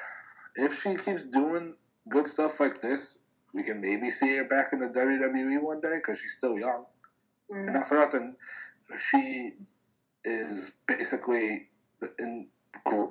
[0.57, 1.75] if she keeps doing
[2.09, 3.23] good stuff like this,
[3.55, 6.87] we can maybe see her back in the WWE one day because she's still young.
[7.51, 8.35] And not for nothing,
[8.99, 9.51] she
[10.25, 11.69] is basically
[12.19, 12.49] in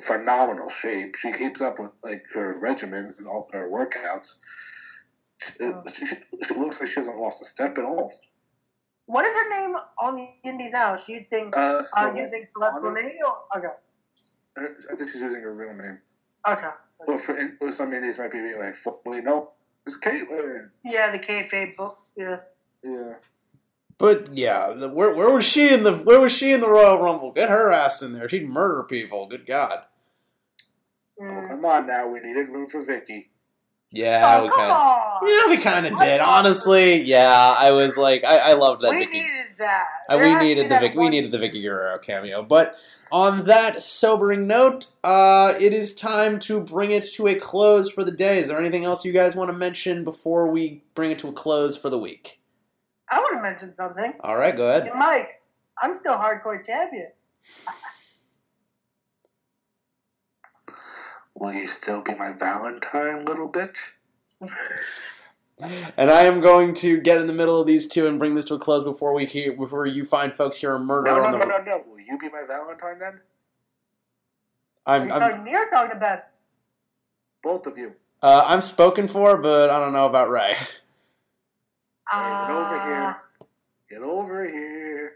[0.01, 1.15] phenomenal shape.
[1.15, 4.39] She keeps up with like her regimen and all her workouts.
[5.59, 8.11] It- she, she looks like she hasn't lost a step at all.
[9.05, 10.97] What is her name on the Indies now?
[10.97, 12.81] She using Uh, uh, Celeste using Celeste?
[12.81, 13.67] Bonin or okay,
[14.55, 15.99] Her- I think she's using her real name.
[16.47, 16.69] Okay.
[17.07, 19.51] Well, for, for some Indies might be like, well, no,
[19.85, 20.69] it's Kaitlyn.
[20.83, 21.99] Yeah, the kayfabe book.
[22.15, 22.37] Yeah.
[22.83, 23.13] Yeah.
[23.97, 27.01] But yeah, the, where where was she in the where was she in the Royal
[27.01, 27.31] Rumble?
[27.31, 28.27] Get her ass in there.
[28.27, 29.25] She'd murder people.
[29.27, 29.83] Good God.
[31.21, 33.27] Oh, come on now, we needed room for Vickie.
[33.91, 34.71] Yeah, Oh, we kind.
[34.71, 35.19] on.
[35.29, 36.19] Yeah, we kind of did.
[36.19, 39.11] Honestly, yeah, I was like, I, I loved that we Vickie.
[39.13, 39.85] needed that.
[40.09, 40.95] Uh, we has to be needed the Vickie.
[40.97, 42.43] We needed the Vickie Guerrero cameo.
[42.43, 42.75] But
[43.15, 48.03] on that sobering note, uh, it is time to bring it to a close for
[48.03, 48.39] the day.
[48.39, 51.31] Is there anything else you guys want to mention before we bring it to a
[51.31, 52.41] close for the week?
[53.09, 54.15] I want to mention something.
[54.19, 54.83] All right, go ahead.
[54.83, 55.41] Hey, Mike,
[55.81, 57.07] I'm still hardcore champion.
[61.35, 63.93] Will you still be my Valentine, little bitch?
[65.97, 68.45] And I am going to get in the middle of these two and bring this
[68.45, 71.23] to a close before we hear before you find folks here a murder No, no,
[71.25, 71.45] on no, the.
[71.45, 71.83] no, no.
[71.87, 73.21] Will you be my Valentine then?
[74.85, 76.19] I'm you I'm, talking to me or talking about?
[77.41, 77.95] Both of you.
[78.21, 80.55] uh, I'm spoken for, but I don't know about Ray.
[82.13, 83.17] Uh, Get over here.
[83.89, 85.13] Get over here.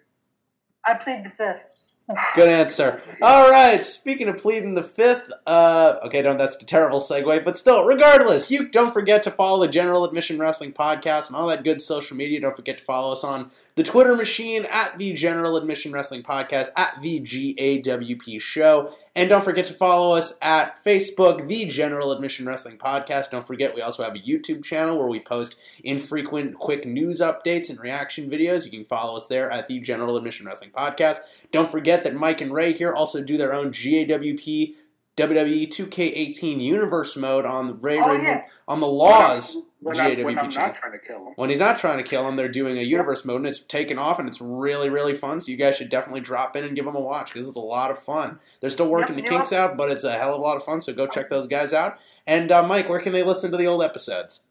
[0.85, 1.93] I plead the fifth.
[2.33, 3.01] Good answer.
[3.21, 3.79] All right.
[3.79, 6.37] Speaking of pleading the fifth, uh, okay, don't.
[6.37, 10.39] That's a terrible segue, but still, regardless, you don't forget to follow the General Admission
[10.39, 12.41] Wrestling Podcast and all that good social media.
[12.41, 16.67] Don't forget to follow us on the Twitter machine at the General Admission Wrestling Podcast
[16.75, 22.45] at the GAWP Show, and don't forget to follow us at Facebook, the General Admission
[22.45, 23.31] Wrestling Podcast.
[23.31, 27.69] Don't forget, we also have a YouTube channel where we post infrequent, quick news updates
[27.69, 28.65] and reaction videos.
[28.65, 31.19] You can follow us there at the General Admission Wrestling Podcast.
[31.53, 34.75] Don't forget that Mike and Ray here also do their own GAWP
[35.19, 38.41] WWE 2K18 Universe mode on the Ray Oh, Ray yeah.
[38.67, 41.33] on the Laws When, I, when I'm not trying to kill him.
[41.35, 43.97] When he's not trying to kill him, they're doing a universe mode and it's taken
[43.99, 45.39] off and it's really, really fun.
[45.39, 47.61] So you guys should definitely drop in and give them a watch because it's a
[47.61, 48.39] lot of fun.
[48.61, 50.63] They're still working Yep, the kinks out, but it's a hell of a lot of
[50.63, 50.81] fun.
[50.81, 51.97] So go check those guys out.
[52.27, 54.45] And uh, Mike, where can they listen to the old episodes?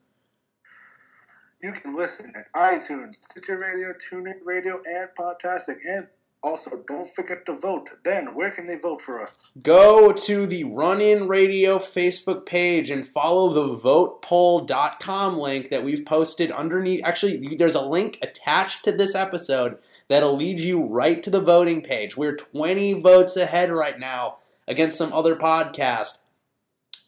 [1.63, 5.79] You can listen at iTunes, Stitcher Radio, TuneIn Radio, and Podcasting.
[5.89, 6.07] And
[6.43, 7.89] also, don't forget to vote.
[8.05, 9.51] Ben, where can they vote for us?
[9.61, 16.07] Go to the Run In Radio Facebook page and follow the votepoll.com link that we've
[16.07, 17.05] posted underneath.
[17.05, 21.83] Actually, there's a link attached to this episode that'll lead you right to the voting
[21.83, 22.17] page.
[22.17, 24.37] We're 20 votes ahead right now
[24.69, 26.19] against some other podcast.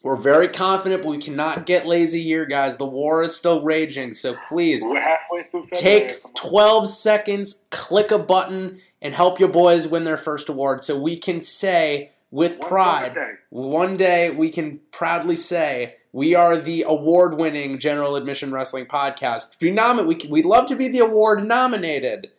[0.03, 2.77] We're very confident, but we cannot get lazy here, guys.
[2.77, 8.17] The war is still raging, so please We're halfway through take 12 seconds, click a
[8.17, 12.67] button, and help your boys win their first award so we can say with One
[12.69, 13.31] pride, day.
[13.49, 19.57] one day we can proudly say we are the award winning General Admission Wrestling Podcast.
[19.59, 22.31] Be nomin- we, we'd love to be the award nominated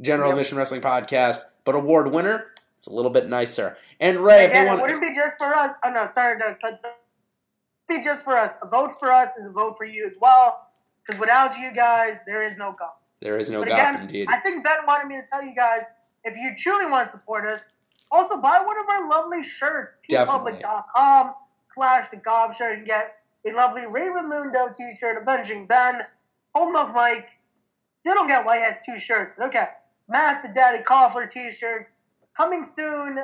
[0.00, 0.36] General Yep.
[0.36, 2.46] Admission Wrestling Podcast, but award winner,
[2.78, 3.76] it's a little bit nicer.
[4.00, 5.74] And Ray, if they Again, it wouldn't be just for us.
[5.84, 6.80] Oh no, sorry to cut.
[7.88, 8.58] Be just for us.
[8.62, 10.68] A vote for us is a vote for you as well.
[11.06, 12.90] Because without you guys, there is no GAWP.
[13.20, 14.28] there is no again, indeed.
[14.28, 15.82] I think Ben wanted me to tell you guys
[16.26, 17.62] if you truly want to support us,
[18.10, 19.94] also buy one of our lovely shirts.
[20.10, 21.34] TeePublic.com
[21.74, 26.00] slash the GAWP shirt and get a lovely Ray Ramundo t-shirt, Avenging Ben,
[26.54, 27.28] Whole Milk Mike.
[28.00, 29.38] Still don't get why he has two shirts.
[29.40, 29.68] Okay.
[30.08, 31.88] Matt the Daddy Coffler t-shirt.
[32.36, 33.18] Coming soon.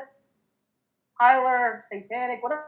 [1.21, 2.65] Tyler, Satanic, whatever.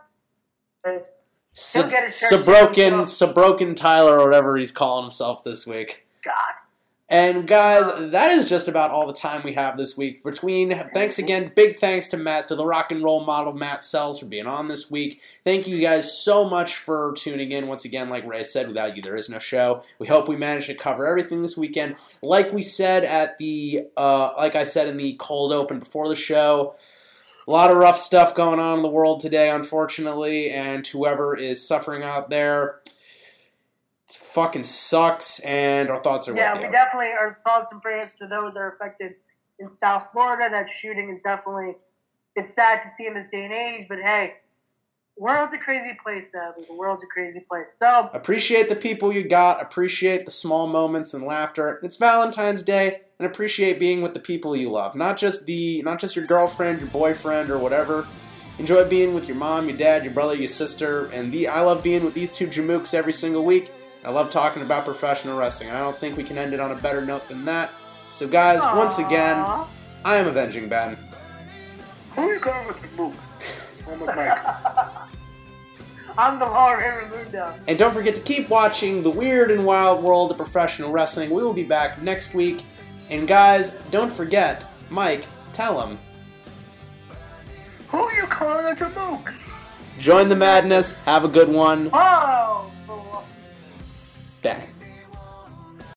[0.84, 6.06] He'll get his shirt Sabroken, Sabroken Tyler, or whatever he's calling himself this week.
[6.24, 6.34] God.
[7.14, 10.24] And guys, that is just about all the time we have this week.
[10.24, 14.18] Between thanks again, big thanks to Matt, to the rock and roll model Matt Sells
[14.18, 15.20] for being on this week.
[15.44, 17.68] Thank you guys so much for tuning in.
[17.68, 19.84] Once again, like Ray said, without you there is no show.
[20.00, 21.94] We hope we managed to cover everything this weekend.
[22.20, 26.16] Like we said at the, uh, like I said in the cold open before the
[26.16, 26.74] show,
[27.46, 31.64] a lot of rough stuff going on in the world today, unfortunately, and whoever is
[31.64, 32.80] suffering out there,
[34.08, 35.40] fucking sucks.
[35.40, 38.60] And our thoughts are Yeah, with we definitely are thoughts and prayers to those that
[38.60, 39.14] are affected
[39.58, 40.48] in South Florida.
[40.50, 41.76] That shooting is definitely
[42.36, 44.34] it's sad to see in this day and age, but hey,
[45.16, 46.64] world's a crazy place, sadly.
[46.68, 47.68] The world's a crazy place.
[47.80, 49.62] So Appreciate the people you got.
[49.62, 51.80] Appreciate the small moments and laughter.
[51.82, 54.94] It's Valentine's Day, and appreciate being with the people you love.
[54.94, 58.06] Not just the, not just your girlfriend, your boyfriend, or whatever.
[58.58, 61.48] Enjoy being with your mom, your dad, your brother, your sister, and the.
[61.48, 63.70] I love being with these two jamooks every single week.
[64.04, 65.70] I love talking about professional wrestling.
[65.70, 67.70] I don't think we can end it on a better note than that.
[68.12, 69.38] So, guys, once again,
[70.04, 70.96] I am avenging Ben.
[72.12, 73.14] Who are you calling with the book?
[73.90, 74.38] I'm a Mike.
[76.18, 77.58] I'm the Law Ramundo.
[77.66, 81.30] And don't forget to keep watching the weird and wild world of professional wrestling.
[81.30, 82.62] We will be back next week.
[83.10, 85.98] And guys, don't forget, Mike, tell him.
[87.88, 89.34] Who are you calling a jamook?
[89.98, 91.02] Join the madness.
[91.04, 91.90] Have a good one.
[91.92, 92.70] Oh,
[94.44, 94.73] Bang.